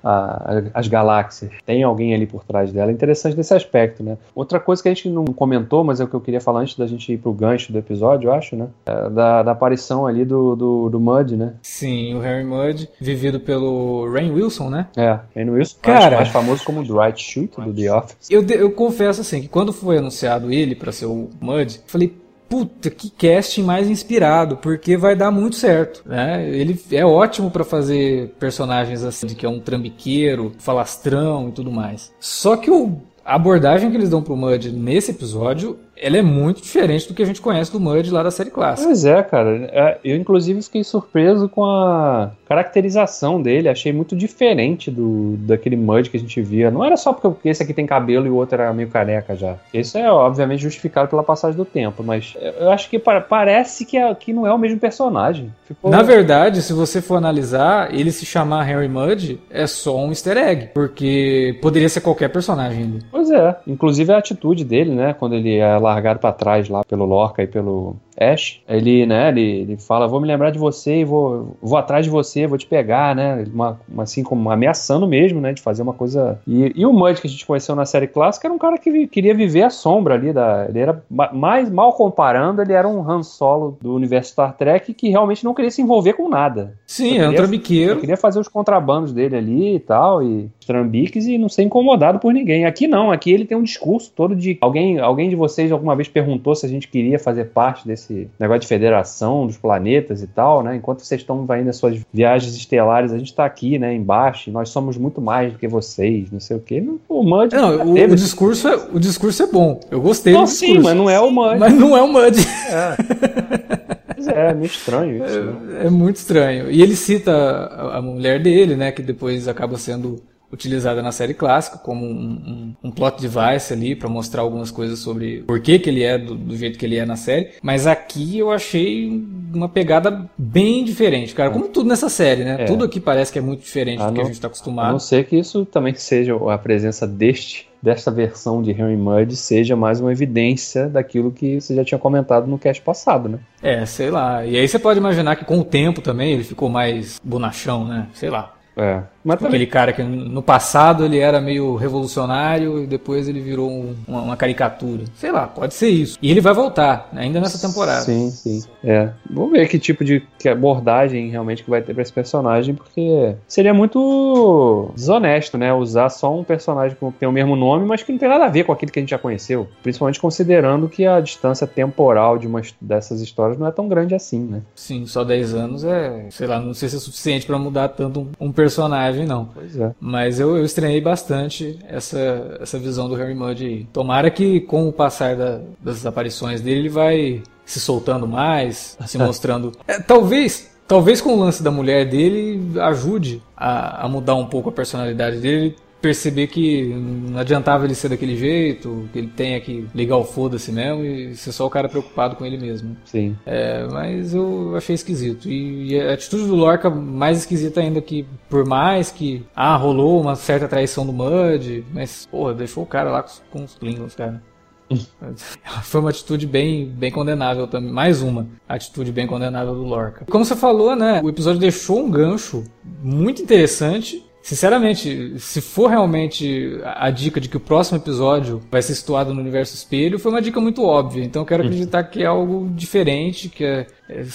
a, 0.03 0.63
as 0.75 0.89
galáxias. 0.89 1.53
Tem 1.65 1.83
alguém 1.83 2.15
ali 2.15 2.27
por 2.27 2.45
trás 2.45 2.73
dela. 2.73 2.91
É 2.91 2.95
interessante 2.95 3.37
nesse 3.37 3.55
aspecto, 3.55 4.03
né? 4.03 4.19
Outra 4.35 4.59
coisa 4.59 4.83
que 4.83 4.89
a 4.89 4.95
gente 4.95 5.09
não 5.09 5.25
comentou, 5.25 5.85
mas 5.85 6.01
é 6.01 6.05
o 6.05 6.09
que 6.09 6.15
eu 6.15 6.21
queria 6.21 6.41
falar 6.41 6.61
antes 6.61 6.77
da 6.77 6.87
gente 6.87 7.13
ir 7.13 7.19
pro 7.19 7.33
gancho 7.33 7.73
do 7.73 7.79
episódio, 7.79 8.29
eu 8.29 8.33
acho, 8.33 8.57
né? 8.57 8.69
É 8.87 9.11
da, 9.11 9.43
da, 9.43 9.53
aparição 9.53 10.07
ali 10.07 10.25
do, 10.25 10.57
do, 10.57 10.89
do, 10.89 11.01
Mud, 11.01 11.37
né? 11.37 11.55
Sim, 11.63 12.15
o 12.15 12.21
Harry 12.21 12.45
Mud, 12.45 12.89
vivido 13.01 13.41
pelo 13.41 14.11
Rain 14.11 14.31
Wilson, 14.33 14.71
né? 14.71 14.87
É, 14.97 15.19
Rain 15.35 15.51
Wilson, 15.51 15.77
Cara, 15.83 16.17
mais, 16.17 16.17
mais 16.17 16.29
famoso 16.29 16.65
como 16.65 16.83
Dwight 16.83 17.23
Schrute 17.23 17.61
do 17.61 17.73
The 17.73 17.93
Office. 17.93 18.31
Eu, 18.31 18.43
eu 18.49 18.71
confesso 18.73 19.21
assim 19.21 19.41
que 19.41 19.49
quando 19.49 19.73
foi 19.73 19.99
anunciado 19.99 20.53
ele 20.53 20.75
para 20.75 20.93
ser 20.93 21.07
o 21.07 21.29
Mud, 21.41 21.81
falei, 21.87 22.15
puta, 22.53 22.91
que 22.91 23.09
casting 23.09 23.63
mais 23.63 23.89
inspirado, 23.89 24.59
porque 24.59 24.95
vai 24.95 25.17
dar 25.17 25.31
muito 25.31 25.57
certo, 25.57 26.03
né? 26.05 26.47
Ele 26.47 26.79
é 26.93 27.03
ótimo 27.03 27.51
para 27.51 27.65
fazer 27.65 28.35
personagens 28.39 29.03
assim, 29.03 29.27
de 29.27 29.35
que 29.35 29.47
é 29.47 29.49
um 29.49 29.59
trambiqueiro, 29.59 30.53
falastrão 30.59 31.49
e 31.49 31.53
tudo 31.53 31.73
mais. 31.73 32.13
Só 32.21 32.55
que 32.59 32.71
o, 32.71 33.01
a 33.25 33.37
abordagem 33.37 33.91
que 33.91 33.97
eles 33.97 34.11
dão 34.11 34.23
pro 34.23 34.37
Mud 34.37 34.71
nesse 34.71 35.13
episódio 35.13 35.79
ela 36.03 36.17
é 36.19 36.23
muito 36.23 36.61
diferente 36.61 37.07
do 37.07 37.15
que 37.15 37.23
a 37.23 37.27
gente 37.27 37.41
conhece 37.41 37.71
do 37.71 37.79
Mud 37.79 38.11
lá 38.11 38.25
da 38.25 38.31
série 38.31 38.51
clássica. 38.51 38.89
Pois 38.89 39.05
é, 39.05 39.23
cara. 39.23 39.71
É, 39.73 40.01
eu, 40.03 40.17
inclusive, 40.17 40.61
fiquei 40.61 40.83
surpreso 40.83 41.49
com 41.49 41.65
a 41.65 42.33
caracterização 42.53 43.41
dele. 43.41 43.69
Achei 43.69 43.93
muito 43.93 44.15
diferente 44.15 44.91
do 44.91 45.37
daquele 45.39 45.77
Mud 45.77 46.11
que 46.11 46.17
a 46.17 46.21
gente 46.21 46.41
via. 46.43 46.71
Não 46.71 46.85
era 46.85 46.97
só 46.97 47.13
porque 47.13 47.49
esse 47.49 47.63
aqui 47.63 47.73
tem 47.73 47.87
cabelo 47.87 48.27
e 48.27 48.31
o 48.31 48.37
outro 48.37 48.61
era 48.61 48.73
meio 48.73 48.89
careca 48.89 49.35
já. 49.35 49.57
Isso 49.73 49.97
é, 49.97 50.11
obviamente, 50.11 50.63
justificado 50.63 51.09
pela 51.09 51.23
passagem 51.23 51.57
do 51.57 51.65
tempo, 51.65 52.03
mas 52.03 52.37
eu 52.59 52.71
acho 52.71 52.91
que 52.91 52.99
parece 52.99 53.87
que, 53.87 53.97
é, 53.97 54.15
que 54.15 54.33
não 54.33 54.47
é 54.47 54.53
o 54.53 54.59
mesmo 54.59 54.79
personagem. 54.79 55.53
Ficou... 55.65 55.91
Na 55.91 56.03
verdade, 56.03 56.61
se 56.61 56.73
você 56.73 57.01
for 57.01 57.17
analisar, 57.17 57.95
ele 57.95 58.13
se 58.13 58.27
chamar 58.27 58.63
Harry 58.65 58.89
Mud 58.89 59.41
é 59.51 59.67
só 59.67 59.97
um 59.99 60.11
easter 60.11 60.37
egg, 60.37 60.69
porque 60.75 61.59
poderia 61.63 61.89
ser 61.89 62.01
qualquer 62.01 62.29
personagem 62.29 62.85
ali. 62.85 62.99
Pois 63.11 63.31
é. 63.31 63.57
Inclusive 63.67 64.13
a 64.13 64.19
atitude 64.19 64.65
dele, 64.65 64.91
né, 64.91 65.15
quando 65.19 65.35
ele 65.35 65.57
é 65.57 65.79
largado 65.79 66.19
para 66.19 66.33
trás 66.33 66.69
lá 66.69 66.85
pelo 66.85 67.07
Lorca 67.07 67.43
e 67.43 67.47
pelo 67.47 67.97
Ash, 68.19 68.61
ele, 68.69 69.07
né, 69.07 69.29
ele, 69.29 69.41
ele 69.41 69.77
fala, 69.77 70.07
vou 70.07 70.21
me 70.21 70.27
lembrar 70.27 70.51
de 70.51 70.59
você 70.59 71.01
e 71.01 71.05
vou, 71.05 71.57
vou 71.63 71.79
atrás 71.79 72.05
de 72.05 72.11
você, 72.11 72.47
vou 72.47 72.59
te 72.59 72.67
pegar, 72.67 73.15
né, 73.15 73.45
uma, 73.53 73.81
uma 73.89 74.03
assim 74.03 74.23
como 74.23 74.51
ameaçando 74.51 75.07
mesmo, 75.07 75.41
né, 75.41 75.53
de 75.53 75.63
fazer 75.63 75.83
uma 75.83 75.95
coisa... 75.95 76.39
E, 76.47 76.73
e 76.75 76.87
o 76.87 76.93
Mud 76.93 77.21
que 77.21 77.27
a 77.27 77.31
gente 77.31 77.47
conheceu 77.47 77.75
na 77.75 77.85
série 77.85 78.07
clássica 78.07 78.47
era 78.47 78.55
um 78.55 78.59
cara 78.59 78.79
que 78.79 78.91
vi, 78.91 79.07
queria 79.07 79.35
viver 79.35 79.63
a 79.63 79.71
sombra 79.71 80.15
ali, 80.15 80.33
da, 80.33 80.67
ele 80.69 80.79
era 80.79 81.03
mais, 81.33 81.71
mal 81.71 81.93
comparando, 81.93 82.63
ele 82.63 82.73
era 82.73 82.89
um 82.89 83.09
Han 83.09 83.23
Solo 83.23 83.79
do 83.81 83.95
universo 83.95 84.33
Star 84.33 84.57
Trek 84.57 84.93
que 84.95 85.09
realmente 85.09 85.45
não 85.45 85.55
queria 85.55 85.71
se 85.71 85.83
envolver 85.83 86.13
com 86.15 86.29
nada. 86.29 86.75
Sim, 86.87 87.19
é 87.19 87.29
um 87.29 87.35
trambiqueiro. 87.35 88.01
Queria 88.01 88.17
fazer 88.17 88.39
os 88.39 88.49
contrabandos 88.49 89.13
dele 89.13 89.37
ali 89.37 89.77
e 89.77 89.81
tal, 89.81 90.23
e 90.23 90.51
trambiques 90.67 91.27
e 91.27 91.39
não 91.39 91.49
ser 91.49 91.63
incomodado 91.63 92.19
por 92.19 92.33
ninguém. 92.33 92.65
Aqui 92.65 92.87
não, 92.87 93.11
aqui 93.11 93.33
ele 93.33 93.45
tem 93.45 93.57
um 93.57 93.63
discurso 93.63 94.13
todo 94.15 94.35
de... 94.37 94.59
Alguém, 94.61 94.99
alguém 94.99 95.29
de 95.29 95.37
vocês 95.37 95.73
alguma 95.73 95.97
vez 95.97 96.09
perguntou 96.09 96.55
se 96.55 96.67
a 96.67 96.69
gente 96.69 96.89
queria 96.89 97.19
fazer 97.19 97.47
parte 97.47 97.87
desse 97.87 98.02
esse 98.03 98.29
negócio 98.39 98.61
de 98.61 98.67
federação 98.67 99.47
dos 99.47 99.57
planetas 99.57 100.23
e 100.23 100.27
tal, 100.27 100.63
né? 100.63 100.77
Enquanto 100.77 101.01
vocês 101.01 101.21
estão 101.21 101.43
indo 101.43 101.65
nas 101.65 101.77
suas 101.77 102.01
viagens 102.13 102.55
estelares, 102.55 103.13
a 103.13 103.19
gente 103.19 103.29
está 103.29 103.45
aqui, 103.45 103.79
né, 103.79 103.95
embaixo, 103.95 104.51
e 104.51 104.53
nós 104.53 104.69
somos 104.69 104.97
muito 104.97 105.21
mais 105.21 105.53
do 105.53 105.59
que 105.59 105.69
vocês, 105.69 106.31
não 106.31 106.41
sei 106.41 106.57
o 106.57 106.61
quê. 106.61 106.85
O 107.09 107.23
Mud. 107.23 107.55
Não, 107.55 107.87
o, 107.87 107.93
o, 107.93 108.15
discurso 108.15 108.69
é, 108.69 108.77
o 108.93 108.99
discurso 108.99 109.43
é 109.43 109.47
bom. 109.47 109.81
Eu 109.91 110.01
gostei 110.01 110.33
não, 110.33 110.45
do 110.45 110.47
discurso. 110.47 110.75
Sim, 110.75 110.81
mas 110.81 110.97
não 110.97 111.09
é 111.09 111.21
o 111.21 111.31
Mud. 111.31 111.59
Mas 111.59 111.75
não 111.75 111.97
é 111.97 112.03
o 112.03 112.09
Mud. 112.09 112.37
É. 112.71 114.51
é, 114.51 114.55
meio 114.55 114.67
estranho 114.67 115.25
isso. 115.25 115.39
É, 115.39 115.43
né? 115.43 115.87
é, 115.87 115.91
muito 115.91 116.17
estranho. 116.17 116.71
E 116.71 116.83
ele 116.83 116.97
cita 116.97 117.33
a, 117.33 117.99
a 117.99 118.03
mulher 118.03 118.43
dele, 118.43 118.77
né? 118.77 118.93
Que 118.93 119.03
depois 119.03 119.49
acaba 119.49 119.77
sendo 119.77 120.23
utilizada 120.53 121.03
na 121.03 121.11
série 121.11 121.33
clássica 121.33 121.79
como 121.79 122.05
um, 122.05 122.75
um, 122.83 122.89
um 122.89 122.91
plot 122.91 123.21
device 123.21 123.73
ali 123.73 123.97
para 123.97 124.09
mostrar 124.09 124.43
algumas 124.43 124.71
coisas 124.71 124.99
sobre 124.99 125.43
por 125.47 125.61
que, 125.61 125.79
que 125.79 125.89
ele 125.89 126.03
é 126.03 126.19
do, 126.19 126.35
do, 126.35 126.57
jeito 126.57 126.79
que 126.79 126.85
ele 126.85 126.97
é 126.97 127.07
na 127.07 127.17
série. 127.17 127.53
Mas 127.63 127.87
aqui 127.87 128.39
eu 128.39 128.51
achei 128.51 129.25
uma 129.53 129.69
pegada 129.69 130.29
bem 130.37 130.85
diferente, 130.85 131.35
cara. 131.35 131.51
Como 131.51 131.69
tudo 131.69 131.89
nessa 131.89 132.09
série, 132.09 132.45
né? 132.45 132.57
É. 132.61 132.65
Tudo 132.67 132.85
aqui 132.85 133.01
parece 133.01 133.33
que 133.33 133.39
é 133.39 133.43
muito 133.43 133.63
diferente 133.63 134.03
a 134.03 134.07
do 134.07 134.09
não, 134.09 134.15
que 134.15 134.21
a 134.21 134.25
gente 134.25 134.35
está 134.35 134.49
acostumado. 134.49 134.89
A 134.89 134.93
não 134.93 134.99
ser 134.99 135.25
que 135.25 135.37
isso 135.37 135.65
também 135.65 135.95
seja 135.95 136.37
a 136.53 136.59
presença 136.59 137.07
deste 137.07 137.73
desta 137.83 138.13
versão 138.13 138.63
de 138.63 138.71
Henry 138.71 138.97
Mudd 138.97 139.35
seja 139.35 139.75
mais 139.75 140.01
uma 140.01 140.13
evidência 140.13 140.89
daquilo 140.89 141.33
que 141.33 141.61
você 141.61 141.75
já 141.75 141.85
tinha 141.85 141.99
comentado 141.99 142.47
no 142.47 142.57
cast 142.57 142.81
passado, 142.81 143.29
né? 143.29 143.41
É, 143.61 143.85
sei 143.85 144.09
lá. 144.09 144.47
E 144.47 144.57
aí 144.57 144.69
você 144.69 144.79
pode 144.79 145.01
imaginar 145.01 145.35
que 145.35 145.45
com 145.45 145.59
o 145.59 145.65
tempo 145.65 146.01
também 146.01 146.33
ele 146.33 146.45
ficou 146.45 146.69
mais 146.69 147.21
bonachão, 147.25 147.85
né? 147.85 148.07
Sei 148.15 148.31
lá. 148.31 148.55
É. 148.77 149.03
Mas 149.25 149.37
também... 149.37 149.51
Aquele 149.51 149.67
cara 149.67 149.93
que 149.93 150.03
no 150.03 150.43
passado 150.43 151.05
ele 151.05 151.19
era 151.19 151.41
meio 151.41 151.77
revolucionário 151.77 152.83
e 152.83 152.87
depois 152.87 153.29
ele 153.29 153.41
virou 153.41 153.71
um, 153.71 153.95
uma, 154.07 154.23
uma, 154.23 154.37
caricatura. 154.37 155.05
Sei 155.15 155.31
lá, 155.31 155.47
pode 155.47 155.75
ser 155.75 155.89
isso. 155.89 156.19
E 156.21 156.31
ele 156.31 156.41
vai 156.41 156.53
voltar, 156.53 157.09
ainda 157.15 157.41
nessa 157.41 157.67
temporada. 157.67 158.01
Sim, 158.01 158.31
sim. 158.31 158.63
É. 158.83 159.11
Vamos 159.31 159.53
ver 159.53 159.69
que 159.69 159.79
tipo 159.79 160.05
de 160.05 160.23
que 160.39 160.49
abordagem 160.49 161.31
realmente 161.31 161.63
que 161.63 161.71
vai 161.71 161.81
ter 161.83 161.95
pra 161.95 162.03
esse 162.03 162.13
personagem, 162.13 162.75
porque 162.75 163.35
seria 163.47 163.73
muito 163.73 164.91
desonesto, 164.95 165.57
né? 165.57 165.73
Usar 165.73 166.09
só 166.09 166.35
um 166.37 166.43
personagem 166.43 166.97
que 166.97 167.13
tem 167.19 167.29
o 167.29 167.33
mesmo 167.33 167.55
nome, 167.55 167.87
mas 167.87 168.03
que 168.03 168.11
não 168.11 168.19
tem 168.19 168.29
nada 168.29 168.47
a 168.47 168.49
ver 168.49 168.65
com 168.65 168.73
aquilo 168.73 168.91
que 168.91 168.99
a 168.99 169.03
gente 169.03 169.11
já 169.11 169.19
conheceu. 169.19 169.69
Principalmente 169.83 170.21
considerando 170.21 170.89
que 170.89 171.07
a 171.07 171.21
distância 171.21 171.67
temporal 171.67 172.39
de 172.39 172.47
uma 172.47 172.61
dessas 172.81 173.21
histórias 173.21 173.59
não 173.59 173.67
é 173.67 173.71
tão 173.71 173.89
grande 173.89 174.15
assim, 174.15 174.41
né? 174.41 174.63
Sim, 174.75 175.07
só 175.07 175.23
10 175.23 175.55
anos 175.55 175.85
é, 175.85 176.27
sei 176.31 176.47
lá, 176.47 176.59
não 176.59 176.75
sei 176.75 176.89
se 176.89 176.97
é 176.97 176.99
suficiente 176.99 177.47
para 177.47 177.59
mudar 177.59 177.89
tanto 177.89 178.21
um, 178.21 178.49
um 178.49 178.53
personagem 178.53 179.12
personagem, 179.13 179.27
não. 179.27 179.45
Pois 179.47 179.77
é. 179.77 179.95
Mas 180.01 180.41
eu, 180.41 180.57
eu 180.57 180.65
estranhei 180.65 181.01
bastante 181.01 181.79
essa, 181.87 182.59
essa 182.61 182.79
visão 182.79 183.09
do 183.09 183.15
Harry 183.15 183.35
Mudd 183.35 183.65
aí. 183.65 183.85
Tomara 183.93 184.31
que 184.31 184.61
com 184.61 184.89
o 184.89 184.93
passar 184.93 185.37
da, 185.37 185.61
das 185.81 186.05
aparições 186.07 186.61
dele, 186.61 186.81
ele 186.81 186.89
vai 186.89 187.43
se 187.65 187.79
soltando 187.79 188.27
mais, 188.27 188.97
se 189.07 189.19
mostrando. 189.19 189.73
É, 189.87 190.01
talvez. 190.01 190.73
Talvez 190.89 191.23
com 191.23 191.35
o 191.35 191.39
lance 191.39 191.63
da 191.63 191.71
mulher 191.71 192.07
dele 192.07 192.61
ajude 192.81 193.41
a, 193.57 194.05
a 194.05 194.09
mudar 194.09 194.35
um 194.35 194.45
pouco 194.45 194.69
a 194.69 194.73
personalidade 194.73 195.39
dele, 195.39 195.77
perceber 196.03 196.49
que 196.49 196.85
não 196.89 197.39
adiantava 197.39 197.85
ele 197.85 197.95
ser 197.95 198.09
daquele 198.09 198.37
jeito, 198.37 199.09
que 199.13 199.19
ele 199.21 199.29
tenha 199.29 199.61
que 199.61 199.87
ligar 199.95 200.17
o 200.17 200.25
foda-se 200.25 200.73
mesmo 200.73 201.05
e 201.05 201.37
ser 201.37 201.53
só 201.53 201.65
o 201.65 201.71
cara 201.71 201.89
preocupado 201.89 202.35
com 202.35 202.45
ele 202.45 202.59
mesmo. 202.59 202.97
Sim. 203.05 203.37
É, 203.47 203.87
mas 203.91 204.35
eu 204.35 204.75
achei 204.77 204.95
esquisito. 204.95 205.49
E, 205.49 205.99
a 206.01 206.13
atitude 206.13 206.45
do 206.45 206.57
Lorca 206.57 206.91
mais 206.91 207.39
esquisita 207.39 207.81
ainda 207.81 208.03
que, 208.03 208.27
por 208.51 208.67
mais 208.67 209.13
que, 209.13 209.45
ah, 209.55 209.77
rolou 209.77 210.21
uma 210.21 210.35
certa 210.35 210.67
traição 210.67 211.07
do 211.07 211.13
Mud, 211.13 211.85
mas, 211.93 212.27
porra, 212.27 212.53
deixou 212.53 212.83
o 212.83 212.87
cara 212.87 213.11
lá 213.11 213.23
com, 213.23 213.31
com 213.51 213.65
os 213.65 213.75
Klingons, 213.77 214.17
cara. 214.17 214.43
Foi 215.85 216.01
uma 216.01 216.11
atitude 216.11 216.47
bem, 216.47 216.87
bem 216.87 217.11
condenável 217.11 217.67
também. 217.67 217.93
Mais 217.93 218.21
uma 218.21 218.49
atitude 218.69 219.13
bem 219.13 219.27
condenável 219.27 219.75
do 219.75 219.85
Lorca. 219.85 220.27
Como 220.29 220.45
você 220.45 220.57
falou, 220.57 220.97
né? 220.97 221.21
O 221.23 221.29
episódio 221.29 221.61
deixou 221.61 222.05
um 222.05 222.11
gancho 222.11 222.65
muito 223.03 223.41
interessante 223.41 224.23
Sinceramente, 224.43 225.39
se 225.39 225.61
for 225.61 225.89
realmente 225.89 226.81
a 226.85 227.11
dica 227.11 227.41
de 227.41 227.49
que 227.49 227.57
o 227.57 227.61
próximo 227.61 227.99
episódio 227.99 228.61
vai 228.71 228.83
ser 228.83 228.95
situado 228.95 229.33
no 229.33 229.41
universo 229.41 229.75
espelho, 229.75 230.19
foi 230.19 230.33
uma 230.33 230.43
dica 230.43 230.61
muito 230.61 230.85
óbvia. 230.85 231.25
Então 231.25 231.43
eu 231.43 231.47
quero 231.47 231.63
acreditar 231.63 232.03
que 232.05 232.23
é 232.23 232.27
algo 232.27 232.69
diferente, 232.75 233.49
que 233.49 233.65
é, 233.65 233.87
é, 234.09 234.27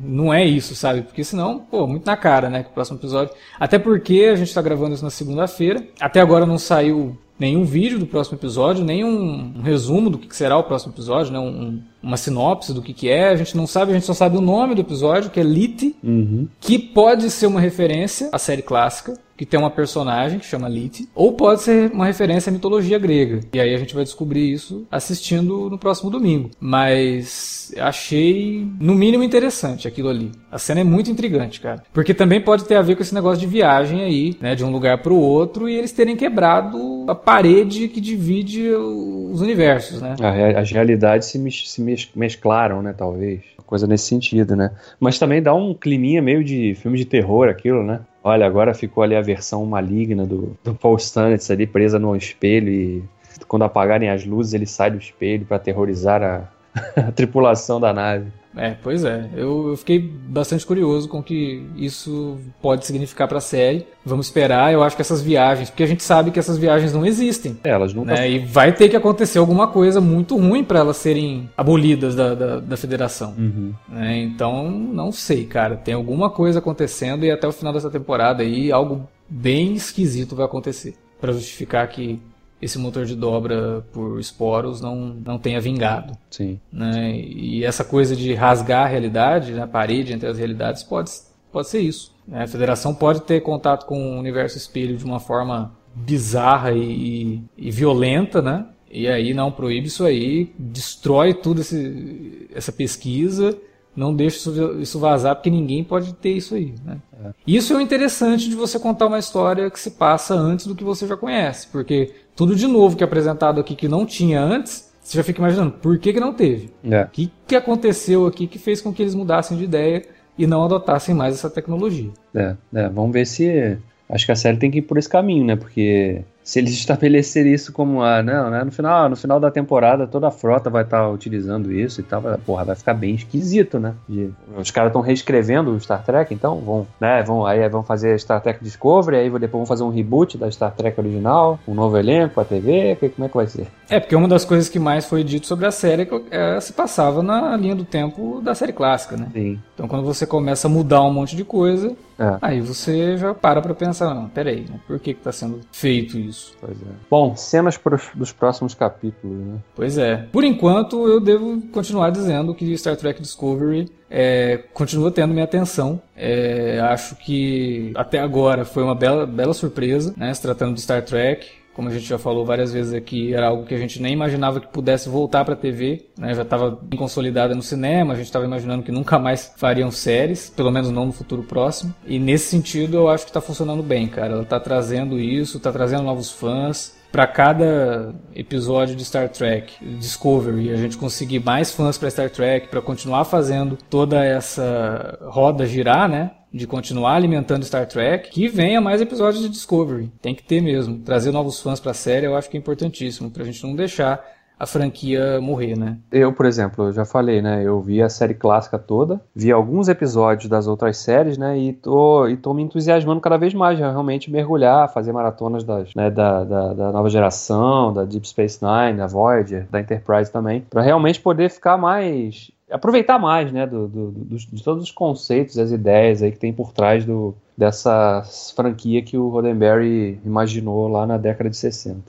não 0.00 0.32
é 0.32 0.44
isso, 0.44 0.74
sabe? 0.74 1.02
Porque 1.02 1.22
senão, 1.22 1.58
pô, 1.58 1.86
muito 1.86 2.06
na 2.06 2.16
cara, 2.16 2.48
né? 2.48 2.62
Que 2.62 2.70
o 2.70 2.72
próximo 2.72 2.98
episódio. 2.98 3.34
Até 3.58 3.78
porque 3.78 4.30
a 4.32 4.36
gente 4.36 4.52
tá 4.52 4.62
gravando 4.62 4.94
isso 4.94 5.04
na 5.04 5.10
segunda-feira. 5.10 5.86
Até 6.00 6.20
agora 6.20 6.46
não 6.46 6.58
saiu 6.58 7.18
nenhum 7.38 7.64
vídeo 7.64 7.98
do 7.98 8.06
próximo 8.06 8.36
episódio, 8.36 8.84
nem 8.84 9.02
um, 9.02 9.54
um 9.56 9.62
resumo 9.62 10.10
do 10.10 10.18
que 10.18 10.34
será 10.36 10.58
o 10.58 10.64
próximo 10.64 10.92
episódio, 10.92 11.32
né? 11.32 11.38
Um, 11.38 11.82
uma 12.02 12.16
sinopse 12.16 12.72
do 12.72 12.82
que, 12.82 12.94
que 12.94 13.08
é. 13.10 13.28
A 13.28 13.36
gente 13.36 13.56
não 13.56 13.66
sabe, 13.66 13.92
a 13.92 13.94
gente 13.94 14.06
só 14.06 14.14
sabe 14.14 14.36
o 14.36 14.42
nome 14.42 14.74
do 14.74 14.80
episódio, 14.80 15.30
que 15.30 15.40
é 15.40 15.42
Lite, 15.42 15.96
uhum. 16.02 16.48
que 16.60 16.78
pode 16.78 17.30
ser 17.30 17.46
uma 17.46 17.60
referência 17.60 18.28
à 18.32 18.38
série 18.38 18.62
clássica 18.62 19.18
que 19.40 19.46
tem 19.46 19.58
uma 19.58 19.70
personagem 19.70 20.38
que 20.38 20.44
chama 20.44 20.68
Lite, 20.68 21.08
ou 21.14 21.32
pode 21.32 21.62
ser 21.62 21.90
uma 21.92 22.04
referência 22.04 22.50
à 22.50 22.52
mitologia 22.52 22.98
grega. 22.98 23.40
E 23.54 23.58
aí 23.58 23.74
a 23.74 23.78
gente 23.78 23.94
vai 23.94 24.04
descobrir 24.04 24.52
isso 24.52 24.86
assistindo 24.90 25.70
no 25.70 25.78
próximo 25.78 26.10
domingo. 26.10 26.50
Mas 26.60 27.72
achei, 27.78 28.68
no 28.78 28.94
mínimo, 28.94 29.24
interessante 29.24 29.88
aquilo 29.88 30.10
ali. 30.10 30.30
A 30.52 30.58
cena 30.58 30.82
é 30.82 30.84
muito 30.84 31.10
intrigante, 31.10 31.58
cara. 31.58 31.82
Porque 31.90 32.12
também 32.12 32.38
pode 32.38 32.66
ter 32.66 32.74
a 32.74 32.82
ver 32.82 32.96
com 32.96 33.02
esse 33.02 33.14
negócio 33.14 33.40
de 33.40 33.46
viagem 33.46 34.02
aí, 34.02 34.36
né, 34.42 34.54
de 34.54 34.62
um 34.62 34.70
lugar 34.70 34.98
para 34.98 35.12
o 35.14 35.18
outro 35.18 35.70
e 35.70 35.74
eles 35.74 35.90
terem 35.90 36.16
quebrado 36.16 37.06
a 37.08 37.14
parede 37.14 37.88
que 37.88 37.98
divide 37.98 38.68
os 38.68 39.40
universos, 39.40 40.02
né? 40.02 40.16
As 40.54 40.70
realidades 40.70 41.28
se, 41.28 41.50
se 41.50 42.10
mesclaram, 42.14 42.82
né, 42.82 42.92
talvez 42.92 43.40
coisa 43.70 43.86
nesse 43.86 44.04
sentido, 44.04 44.54
né? 44.56 44.72
Mas 44.98 45.18
também 45.18 45.40
dá 45.40 45.54
um 45.54 45.72
climinha 45.72 46.20
meio 46.20 46.44
de 46.44 46.74
filme 46.74 46.98
de 46.98 47.04
terror 47.04 47.48
aquilo, 47.48 47.82
né? 47.82 48.00
Olha, 48.22 48.44
agora 48.44 48.74
ficou 48.74 49.02
ali 49.02 49.14
a 49.14 49.22
versão 49.22 49.64
maligna 49.64 50.26
do, 50.26 50.58
do 50.62 50.74
Paul 50.74 50.98
Stamets 50.98 51.50
ali 51.50 51.66
presa 51.66 51.98
no 51.98 52.14
espelho 52.14 52.68
e 52.68 53.04
quando 53.48 53.62
apagarem 53.62 54.10
as 54.10 54.26
luzes 54.26 54.52
ele 54.52 54.66
sai 54.66 54.90
do 54.90 54.98
espelho 54.98 55.46
para 55.46 55.56
aterrorizar 55.56 56.22
a, 56.22 56.48
a 57.08 57.12
tripulação 57.12 57.80
da 57.80 57.92
nave. 57.92 58.30
É, 58.56 58.74
pois 58.82 59.04
é. 59.04 59.28
Eu, 59.34 59.68
eu, 59.70 59.76
fiquei 59.76 59.98
bastante 59.98 60.66
curioso 60.66 61.08
com 61.08 61.20
o 61.20 61.22
que 61.22 61.64
isso 61.76 62.38
pode 62.60 62.84
significar 62.84 63.28
para 63.28 63.38
a 63.38 63.40
série. 63.40 63.86
Vamos 64.04 64.26
esperar. 64.26 64.72
Eu 64.72 64.82
acho 64.82 64.96
que 64.96 65.02
essas 65.02 65.22
viagens, 65.22 65.70
porque 65.70 65.82
a 65.82 65.86
gente 65.86 66.02
sabe 66.02 66.30
que 66.30 66.38
essas 66.38 66.58
viagens 66.58 66.92
não 66.92 67.06
existem. 67.06 67.58
É, 67.62 67.70
elas 67.70 67.94
nunca. 67.94 68.14
Né? 68.14 68.30
E 68.30 68.38
vai 68.38 68.72
ter 68.72 68.88
que 68.88 68.96
acontecer 68.96 69.38
alguma 69.38 69.68
coisa 69.68 70.00
muito 70.00 70.36
ruim 70.36 70.64
para 70.64 70.80
elas 70.80 70.96
serem 70.96 71.48
abolidas 71.56 72.14
da, 72.14 72.34
da, 72.34 72.60
da 72.60 72.76
federação. 72.76 73.34
Uhum. 73.38 73.72
Né? 73.88 74.18
Então, 74.22 74.68
não 74.70 75.12
sei, 75.12 75.44
cara. 75.44 75.76
Tem 75.76 75.94
alguma 75.94 76.30
coisa 76.30 76.58
acontecendo 76.58 77.24
e 77.24 77.30
até 77.30 77.46
o 77.46 77.52
final 77.52 77.72
dessa 77.72 77.90
temporada 77.90 78.42
aí 78.42 78.72
algo 78.72 79.08
bem 79.28 79.74
esquisito 79.74 80.34
vai 80.34 80.46
acontecer 80.46 80.96
para 81.20 81.32
justificar 81.32 81.86
que 81.88 82.20
esse 82.60 82.78
motor 82.78 83.06
de 83.06 83.14
dobra 83.14 83.84
por 83.92 84.18
esporos 84.20 84.80
não, 84.80 85.16
não 85.24 85.38
tenha 85.38 85.60
vingado. 85.60 86.16
Sim. 86.30 86.60
Né? 86.72 87.18
E 87.18 87.64
essa 87.64 87.84
coisa 87.84 88.14
de 88.14 88.34
rasgar 88.34 88.84
a 88.84 88.88
realidade, 88.88 89.52
né, 89.52 89.62
a 89.62 89.66
parede 89.66 90.12
entre 90.12 90.28
as 90.28 90.38
realidades, 90.38 90.82
pode, 90.82 91.10
pode 91.50 91.68
ser 91.68 91.80
isso. 91.80 92.14
Né? 92.26 92.42
A 92.42 92.48
federação 92.48 92.94
pode 92.94 93.22
ter 93.22 93.40
contato 93.40 93.86
com 93.86 94.16
o 94.16 94.18
universo 94.18 94.56
espelho 94.58 94.96
de 94.96 95.04
uma 95.04 95.20
forma 95.20 95.72
bizarra 95.94 96.72
e, 96.72 96.82
e, 96.82 97.42
e 97.56 97.70
violenta, 97.70 98.40
né? 98.40 98.66
E 98.90 99.06
aí 99.08 99.32
não 99.32 99.52
proíbe 99.52 99.86
isso 99.86 100.04
aí, 100.04 100.52
destrói 100.58 101.32
tudo 101.32 101.60
esse, 101.60 102.48
essa 102.52 102.72
pesquisa 102.72 103.56
não 103.94 104.14
deixe 104.14 104.48
isso 104.80 104.98
vazar, 104.98 105.34
porque 105.34 105.50
ninguém 105.50 105.82
pode 105.82 106.14
ter 106.14 106.32
isso 106.32 106.54
aí. 106.54 106.74
Né? 106.84 106.98
É. 107.24 107.30
Isso 107.46 107.72
é 107.72 107.76
o 107.76 107.80
interessante 107.80 108.48
de 108.48 108.54
você 108.54 108.78
contar 108.78 109.06
uma 109.06 109.18
história 109.18 109.70
que 109.70 109.80
se 109.80 109.90
passa 109.90 110.34
antes 110.34 110.66
do 110.66 110.74
que 110.74 110.84
você 110.84 111.06
já 111.06 111.16
conhece. 111.16 111.66
Porque 111.68 112.12
tudo 112.34 112.54
de 112.54 112.66
novo 112.66 112.96
que 112.96 113.04
é 113.04 113.06
apresentado 113.06 113.60
aqui 113.60 113.74
que 113.74 113.88
não 113.88 114.06
tinha 114.06 114.40
antes, 114.40 114.90
você 115.02 115.18
já 115.18 115.24
fica 115.24 115.40
imaginando 115.40 115.72
por 115.72 115.98
que, 115.98 116.12
que 116.12 116.20
não 116.20 116.32
teve. 116.32 116.70
É. 116.84 117.02
O 117.02 117.08
que, 117.08 117.30
que 117.46 117.56
aconteceu 117.56 118.26
aqui 118.26 118.46
que 118.46 118.58
fez 118.58 118.80
com 118.80 118.92
que 118.92 119.02
eles 119.02 119.14
mudassem 119.14 119.56
de 119.56 119.64
ideia 119.64 120.04
e 120.38 120.46
não 120.46 120.64
adotassem 120.64 121.14
mais 121.14 121.34
essa 121.34 121.50
tecnologia. 121.50 122.10
É, 122.34 122.56
é 122.74 122.88
vamos 122.88 123.12
ver 123.12 123.26
se. 123.26 123.76
Acho 124.08 124.26
que 124.26 124.32
a 124.32 124.36
série 124.36 124.56
tem 124.56 124.70
que 124.70 124.78
ir 124.78 124.82
por 124.82 124.98
esse 124.98 125.08
caminho, 125.08 125.44
né? 125.44 125.56
Porque 125.56 126.22
se 126.50 126.58
eles 126.58 126.72
estabelecerem 126.72 127.54
isso 127.54 127.72
como 127.72 128.02
ah, 128.02 128.24
não, 128.24 128.50
né? 128.50 128.64
No 128.64 128.72
final, 128.72 129.08
no 129.08 129.14
final 129.14 129.38
da 129.38 129.52
temporada 129.52 130.04
toda 130.04 130.26
a 130.26 130.30
frota 130.32 130.68
vai 130.68 130.82
estar 130.82 131.02
tá 131.02 131.08
utilizando 131.08 131.72
isso 131.72 132.00
e 132.00 132.02
tal, 132.02 132.20
porra, 132.44 132.64
vai 132.64 132.74
ficar 132.74 132.92
bem 132.92 133.14
esquisito, 133.14 133.78
né? 133.78 133.94
De, 134.08 134.30
os 134.56 134.68
caras 134.72 134.88
estão 134.88 135.00
reescrevendo 135.00 135.70
o 135.70 135.78
Star 135.78 136.04
Trek, 136.04 136.34
então 136.34 136.58
vão, 136.58 136.88
né? 137.00 137.22
Vão 137.22 137.46
aí 137.46 137.68
vão 137.68 137.84
fazer 137.84 138.18
Star 138.18 138.40
Trek 138.40 138.64
Discovery, 138.64 139.18
aí 139.18 139.30
depois 139.30 139.60
vão 139.60 139.66
fazer 139.66 139.84
um 139.84 139.90
reboot 139.90 140.36
da 140.36 140.50
Star 140.50 140.72
Trek 140.72 140.98
original, 140.98 141.56
um 141.68 141.74
novo 141.74 141.96
elenco, 141.96 142.40
a 142.40 142.44
TV, 142.44 142.98
como 143.14 143.26
é 143.26 143.28
que 143.28 143.36
vai 143.36 143.46
ser? 143.46 143.68
É 143.88 144.00
porque 144.00 144.16
uma 144.16 144.26
das 144.26 144.44
coisas 144.44 144.68
que 144.68 144.80
mais 144.80 145.04
foi 145.06 145.22
dito 145.22 145.46
sobre 145.46 145.66
a 145.66 145.70
série 145.70 146.02
é, 146.32 146.56
é, 146.56 146.60
se 146.60 146.72
passava 146.72 147.22
na 147.22 147.56
linha 147.56 147.76
do 147.76 147.84
tempo 147.84 148.40
da 148.40 148.56
série 148.56 148.72
clássica, 148.72 149.16
né? 149.16 149.28
Sim. 149.32 149.60
Então 149.74 149.86
quando 149.86 150.04
você 150.04 150.26
começa 150.26 150.66
a 150.66 150.70
mudar 150.70 151.02
um 151.02 151.12
monte 151.12 151.36
de 151.36 151.44
coisa, 151.44 151.94
é. 152.20 152.38
aí 152.40 152.60
você 152.60 153.16
já 153.16 153.34
para 153.34 153.60
para 153.60 153.74
pensar, 153.74 154.14
não, 154.14 154.28
peraí, 154.28 154.66
né? 154.68 154.78
por 154.86 154.98
que 154.98 155.10
está 155.10 155.32
sendo 155.32 155.60
feito 155.72 156.18
isso? 156.18 156.30
isso. 156.30 156.56
Pois 156.60 156.76
é. 156.80 156.92
Bom, 157.10 157.36
cenas 157.36 157.76
pros, 157.76 158.08
dos 158.14 158.32
próximos 158.32 158.74
capítulos, 158.74 159.36
né? 159.36 159.58
Pois 159.74 159.98
é. 159.98 160.28
Por 160.32 160.44
enquanto, 160.44 161.06
eu 161.08 161.20
devo 161.20 161.60
continuar 161.72 162.10
dizendo 162.10 162.54
que 162.54 162.76
Star 162.76 162.96
Trek 162.96 163.20
Discovery 163.20 163.90
é, 164.08 164.64
continua 164.72 165.10
tendo 165.10 165.32
minha 165.32 165.44
atenção. 165.44 166.00
É, 166.16 166.80
acho 166.80 167.16
que 167.16 167.92
até 167.94 168.18
agora 168.18 168.64
foi 168.64 168.82
uma 168.82 168.94
bela, 168.94 169.26
bela 169.26 169.52
surpresa, 169.52 170.14
né? 170.16 170.32
Se 170.32 170.40
tratando 170.40 170.74
de 170.74 170.80
Star 170.80 171.04
Trek 171.04 171.59
como 171.74 171.88
a 171.88 171.92
gente 171.92 172.04
já 172.04 172.18
falou 172.18 172.44
várias 172.44 172.72
vezes 172.72 172.92
aqui, 172.92 173.32
era 173.32 173.46
algo 173.46 173.64
que 173.64 173.74
a 173.74 173.78
gente 173.78 174.02
nem 174.02 174.12
imaginava 174.12 174.60
que 174.60 174.68
pudesse 174.68 175.08
voltar 175.08 175.44
para 175.44 175.54
a 175.54 175.56
TV, 175.56 176.06
né? 176.18 176.34
já 176.34 176.42
estava 176.42 176.78
consolidada 176.96 177.54
no 177.54 177.62
cinema, 177.62 178.12
a 178.12 178.16
gente 178.16 178.26
estava 178.26 178.44
imaginando 178.44 178.82
que 178.82 178.92
nunca 178.92 179.18
mais 179.18 179.52
fariam 179.56 179.90
séries, 179.90 180.50
pelo 180.50 180.70
menos 180.70 180.90
não 180.90 181.06
no 181.06 181.12
futuro 181.12 181.42
próximo. 181.42 181.94
E 182.06 182.18
nesse 182.18 182.48
sentido 182.48 182.96
eu 182.96 183.08
acho 183.08 183.24
que 183.24 183.30
está 183.30 183.40
funcionando 183.40 183.82
bem, 183.82 184.08
cara. 184.08 184.32
Ela 184.32 184.42
está 184.42 184.58
trazendo 184.58 185.18
isso, 185.18 185.58
está 185.58 185.72
trazendo 185.72 186.02
novos 186.02 186.30
fãs, 186.30 186.98
para 187.10 187.26
cada 187.26 188.14
episódio 188.34 188.94
de 188.94 189.04
Star 189.04 189.28
Trek 189.28 189.72
Discovery 189.98 190.72
a 190.72 190.76
gente 190.76 190.96
conseguir 190.96 191.40
mais 191.40 191.72
fãs 191.72 191.98
para 191.98 192.10
Star 192.10 192.30
Trek 192.30 192.68
para 192.68 192.80
continuar 192.80 193.24
fazendo 193.24 193.76
toda 193.88 194.24
essa 194.24 195.18
roda 195.22 195.66
girar, 195.66 196.08
né? 196.08 196.30
De 196.52 196.66
continuar 196.66 197.14
alimentando 197.14 197.64
Star 197.64 197.86
Trek, 197.86 198.30
que 198.30 198.48
venha 198.48 198.80
mais 198.80 199.00
episódios 199.00 199.42
de 199.42 199.48
Discovery. 199.48 200.10
Tem 200.20 200.34
que 200.34 200.42
ter 200.42 200.60
mesmo. 200.60 200.98
Trazer 200.98 201.30
novos 201.30 201.60
fãs 201.60 201.78
para 201.78 201.92
a 201.92 201.94
série 201.94 202.26
eu 202.26 202.36
acho 202.36 202.50
que 202.50 202.56
é 202.56 202.60
importantíssimo, 202.60 203.30
para 203.30 203.42
a 203.42 203.46
gente 203.46 203.62
não 203.62 203.76
deixar 203.76 204.24
a 204.60 204.66
franquia 204.66 205.40
morrer, 205.40 205.74
né? 205.74 205.96
Eu, 206.12 206.34
por 206.34 206.44
exemplo, 206.44 206.84
eu 206.84 206.92
já 206.92 207.06
falei, 207.06 207.40
né? 207.40 207.62
Eu 207.64 207.80
vi 207.80 208.02
a 208.02 208.10
série 208.10 208.34
clássica 208.34 208.78
toda, 208.78 209.18
vi 209.34 209.50
alguns 209.50 209.88
episódios 209.88 210.50
das 210.50 210.66
outras 210.66 210.98
séries, 210.98 211.38
né? 211.38 211.58
E 211.58 211.72
tô, 211.72 212.28
e 212.28 212.36
tô 212.36 212.52
me 212.52 212.62
entusiasmando 212.62 213.22
cada 213.22 213.38
vez 213.38 213.54
mais, 213.54 213.78
realmente 213.78 214.30
mergulhar, 214.30 214.92
fazer 214.92 215.12
maratonas 215.12 215.64
das, 215.64 215.94
né, 215.94 216.10
da, 216.10 216.44
da, 216.44 216.74
da, 216.74 216.92
nova 216.92 217.08
geração, 217.08 217.90
da 217.94 218.04
Deep 218.04 218.28
Space 218.28 218.60
Nine, 218.62 218.98
da 218.98 219.06
Voyager, 219.06 219.66
da 219.70 219.80
Enterprise 219.80 220.30
também, 220.30 220.60
para 220.68 220.82
realmente 220.82 221.22
poder 221.22 221.48
ficar 221.48 221.78
mais 221.78 222.50
aproveitar 222.70 223.18
mais, 223.18 223.52
né, 223.52 223.66
do, 223.66 223.88
do, 223.88 224.10
do, 224.10 224.36
de 224.36 224.62
todos 224.62 224.84
os 224.84 224.90
conceitos, 224.90 225.58
as 225.58 225.70
ideias 225.70 226.22
aí 226.22 226.30
que 226.30 226.38
tem 226.38 226.52
por 226.52 226.72
trás 226.72 227.04
do, 227.04 227.34
dessa 227.56 228.22
franquia 228.54 229.02
que 229.02 229.16
o 229.16 229.28
Roddenberry 229.28 230.20
imaginou 230.24 230.88
lá 230.88 231.06
na 231.06 231.16
década 231.16 231.50
de 231.50 231.56
60. 231.56 232.00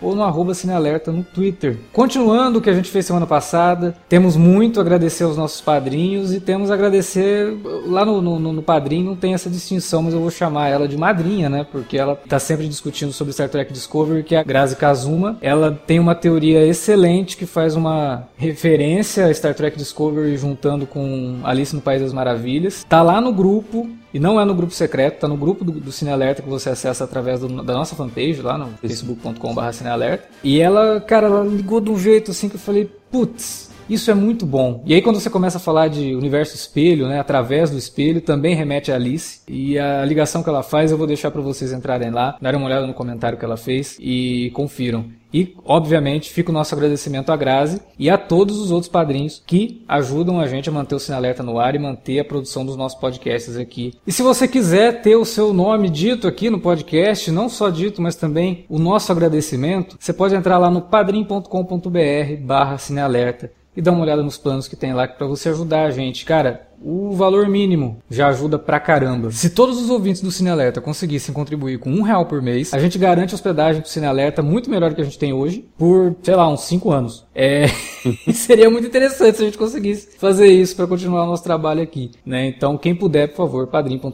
ou 0.00 0.16
no 0.16 0.22
arroba 0.22 0.54
cinealerta 0.54 1.12
no 1.12 1.22
Twitter. 1.22 1.76
Continuando 1.92 2.60
o 2.60 2.62
que 2.62 2.70
a 2.70 2.74
gente 2.74 2.88
fez 2.88 3.04
semana 3.04 3.26
passada, 3.26 3.94
temos 4.08 4.36
muito 4.36 4.80
a 4.80 4.82
agradecer 4.82 5.24
aos 5.24 5.36
nossos 5.36 5.60
padrinhos 5.60 6.32
e 6.32 6.40
temos 6.40 6.70
a 6.70 6.77
agradecer. 6.78 7.56
Lá 7.86 8.04
no, 8.04 8.20
no, 8.20 8.38
no 8.38 8.62
Padrinho 8.62 9.06
não 9.06 9.16
tem 9.16 9.34
essa 9.34 9.50
distinção, 9.50 10.02
mas 10.02 10.14
eu 10.14 10.20
vou 10.20 10.30
chamar 10.30 10.68
ela 10.68 10.88
de 10.88 10.96
madrinha, 10.96 11.48
né? 11.48 11.66
Porque 11.70 11.98
ela 11.98 12.16
tá 12.16 12.38
sempre 12.38 12.66
discutindo 12.68 13.12
sobre 13.12 13.32
Star 13.32 13.48
Trek 13.48 13.72
Discovery, 13.72 14.22
que 14.22 14.34
é 14.34 14.38
a 14.38 14.42
Grazi 14.42 14.76
Kazuma. 14.76 15.36
Ela 15.40 15.78
tem 15.86 15.98
uma 15.98 16.14
teoria 16.14 16.64
excelente 16.64 17.36
que 17.36 17.46
faz 17.46 17.74
uma 17.76 18.28
referência 18.36 19.26
a 19.26 19.34
Star 19.34 19.54
Trek 19.54 19.76
Discovery 19.76 20.36
juntando 20.36 20.86
com 20.86 21.40
Alice 21.44 21.74
no 21.74 21.82
País 21.82 22.00
das 22.00 22.12
Maravilhas. 22.12 22.84
Tá 22.88 23.02
lá 23.02 23.20
no 23.20 23.32
grupo. 23.32 23.88
E 24.12 24.18
não 24.18 24.40
é 24.40 24.44
no 24.44 24.54
grupo 24.54 24.72
secreto, 24.72 25.20
tá 25.20 25.28
no 25.28 25.36
grupo 25.36 25.62
do, 25.62 25.72
do 25.72 25.92
Cine 25.92 26.10
Alerta 26.10 26.40
que 26.40 26.48
você 26.48 26.70
acessa 26.70 27.04
através 27.04 27.40
do, 27.40 27.62
da 27.62 27.74
nossa 27.74 27.94
fanpage 27.94 28.40
lá 28.40 28.56
no 28.56 28.68
facebook.com.br 28.78 29.72
cinealerta. 29.72 30.26
E 30.42 30.58
ela, 30.60 30.98
cara, 30.98 31.26
ela 31.26 31.44
ligou 31.44 31.78
de 31.78 31.90
um 31.90 31.98
jeito 31.98 32.30
assim 32.30 32.48
que 32.48 32.56
eu 32.56 32.60
falei, 32.60 32.90
putz, 33.10 33.67
isso 33.88 34.10
é 34.10 34.14
muito 34.14 34.46
bom. 34.46 34.82
E 34.86 34.94
aí 34.94 35.02
quando 35.02 35.20
você 35.20 35.30
começa 35.30 35.58
a 35.58 35.60
falar 35.60 35.88
de 35.88 36.14
universo 36.14 36.54
espelho, 36.54 37.08
né, 37.08 37.18
através 37.18 37.70
do 37.70 37.78
espelho, 37.78 38.20
também 38.20 38.54
remete 38.54 38.92
a 38.92 38.94
Alice. 38.94 39.40
E 39.48 39.78
a 39.78 40.04
ligação 40.04 40.42
que 40.42 40.48
ela 40.48 40.62
faz 40.62 40.90
eu 40.90 40.98
vou 40.98 41.06
deixar 41.06 41.30
para 41.30 41.42
vocês 41.42 41.72
entrarem 41.72 42.10
lá, 42.10 42.36
darem 42.40 42.58
uma 42.58 42.66
olhada 42.66 42.86
no 42.86 42.94
comentário 42.94 43.38
que 43.38 43.44
ela 43.44 43.56
fez 43.56 43.96
e 44.00 44.50
confiram. 44.54 45.06
E, 45.32 45.54
obviamente, 45.64 46.30
fica 46.30 46.50
o 46.50 46.54
nosso 46.54 46.74
agradecimento 46.74 47.30
à 47.30 47.36
Grazi 47.36 47.80
e 47.98 48.08
a 48.08 48.16
todos 48.16 48.58
os 48.58 48.70
outros 48.70 48.90
padrinhos 48.90 49.42
que 49.46 49.84
ajudam 49.86 50.40
a 50.40 50.46
gente 50.46 50.68
a 50.68 50.72
manter 50.72 50.94
o 50.94 51.14
Alerta 51.14 51.42
no 51.42 51.58
ar 51.58 51.74
e 51.74 51.78
manter 51.78 52.20
a 52.20 52.24
produção 52.24 52.64
dos 52.64 52.76
nossos 52.76 52.98
podcasts 52.98 53.56
aqui. 53.56 53.94
E 54.06 54.12
se 54.12 54.22
você 54.22 54.48
quiser 54.48 55.02
ter 55.02 55.16
o 55.16 55.24
seu 55.24 55.52
nome 55.52 55.90
dito 55.90 56.26
aqui 56.26 56.48
no 56.48 56.60
podcast, 56.60 57.30
não 57.30 57.48
só 57.48 57.68
dito, 57.68 58.00
mas 58.00 58.16
também 58.16 58.64
o 58.68 58.78
nosso 58.78 59.12
agradecimento, 59.12 59.96
você 60.00 60.12
pode 60.12 60.34
entrar 60.34 60.58
lá 60.58 60.70
no 60.70 60.82
padrim.com.br 60.82 62.36
barra 62.40 62.78
Cinealerta 62.78 63.57
e 63.78 63.80
dá 63.80 63.92
uma 63.92 64.02
olhada 64.02 64.24
nos 64.24 64.36
planos 64.36 64.66
que 64.66 64.74
tem 64.74 64.92
lá 64.92 65.06
para 65.06 65.24
você 65.24 65.50
ajudar 65.50 65.84
a 65.84 65.90
gente. 65.92 66.24
Cara, 66.24 66.66
o 66.82 67.12
valor 67.12 67.48
mínimo 67.48 67.98
já 68.10 68.26
ajuda 68.26 68.58
pra 68.58 68.80
caramba. 68.80 69.30
Se 69.30 69.50
todos 69.50 69.80
os 69.80 69.88
ouvintes 69.88 70.20
do 70.20 70.32
Cine 70.32 70.50
Alerta 70.50 70.80
conseguissem 70.80 71.32
contribuir 71.32 71.78
com 71.78 71.88
um 71.88 72.02
real 72.02 72.26
por 72.26 72.42
mês, 72.42 72.74
a 72.74 72.80
gente 72.80 72.98
garante 72.98 73.36
hospedagem 73.36 73.80
do 73.80 73.86
Cine 73.86 74.06
Alerta 74.06 74.42
muito 74.42 74.68
melhor 74.68 74.90
do 74.90 74.96
que 74.96 75.00
a 75.00 75.04
gente 75.04 75.16
tem 75.16 75.32
hoje 75.32 75.64
por, 75.78 76.16
sei 76.24 76.34
lá, 76.34 76.48
uns 76.48 76.62
5 76.62 76.90
anos. 76.90 77.24
É, 77.32 77.68
seria 78.34 78.68
muito 78.68 78.88
interessante 78.88 79.36
se 79.36 79.42
a 79.44 79.46
gente 79.46 79.58
conseguisse 79.58 80.18
fazer 80.18 80.48
isso 80.48 80.74
para 80.74 80.88
continuar 80.88 81.22
o 81.22 81.26
nosso 81.28 81.44
trabalho 81.44 81.80
aqui, 81.80 82.10
né? 82.26 82.48
Então, 82.48 82.76
quem 82.76 82.96
puder, 82.96 83.28
por 83.28 83.36
favor, 83.36 83.68
padrim.com.br 83.68 84.12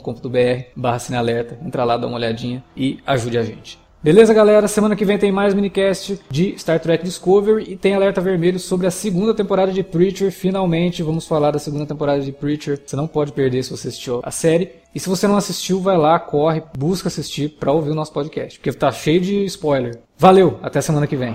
barra 0.76 0.98
Cine 0.98 1.16
Alerta, 1.16 1.58
entra 1.64 1.84
lá, 1.84 1.96
dá 1.96 2.06
uma 2.06 2.16
olhadinha 2.16 2.62
e 2.76 2.98
ajude 3.06 3.38
a 3.38 3.42
gente. 3.42 3.83
Beleza, 4.04 4.34
galera? 4.34 4.68
Semana 4.68 4.94
que 4.94 5.02
vem 5.02 5.16
tem 5.16 5.32
mais 5.32 5.54
minicast 5.54 6.20
de 6.28 6.54
Star 6.58 6.78
Trek 6.78 7.02
Discovery 7.02 7.72
e 7.72 7.74
tem 7.74 7.94
alerta 7.94 8.20
vermelho 8.20 8.58
sobre 8.58 8.86
a 8.86 8.90
segunda 8.90 9.32
temporada 9.32 9.72
de 9.72 9.82
Preacher. 9.82 10.30
Finalmente 10.30 11.02
vamos 11.02 11.26
falar 11.26 11.52
da 11.52 11.58
segunda 11.58 11.86
temporada 11.86 12.20
de 12.20 12.30
Preacher. 12.30 12.78
Você 12.84 12.96
não 12.96 13.06
pode 13.06 13.32
perder 13.32 13.64
se 13.64 13.70
você 13.70 13.88
assistiu 13.88 14.20
a 14.22 14.30
série. 14.30 14.72
E 14.94 15.00
se 15.00 15.08
você 15.08 15.26
não 15.26 15.38
assistiu, 15.38 15.80
vai 15.80 15.96
lá, 15.96 16.18
corre, 16.18 16.62
busca 16.76 17.08
assistir 17.08 17.56
para 17.58 17.72
ouvir 17.72 17.92
o 17.92 17.94
nosso 17.94 18.12
podcast, 18.12 18.58
porque 18.58 18.76
tá 18.76 18.92
cheio 18.92 19.22
de 19.22 19.42
spoiler. 19.46 19.98
Valeu, 20.18 20.58
até 20.62 20.82
semana 20.82 21.06
que 21.06 21.16
vem. 21.16 21.34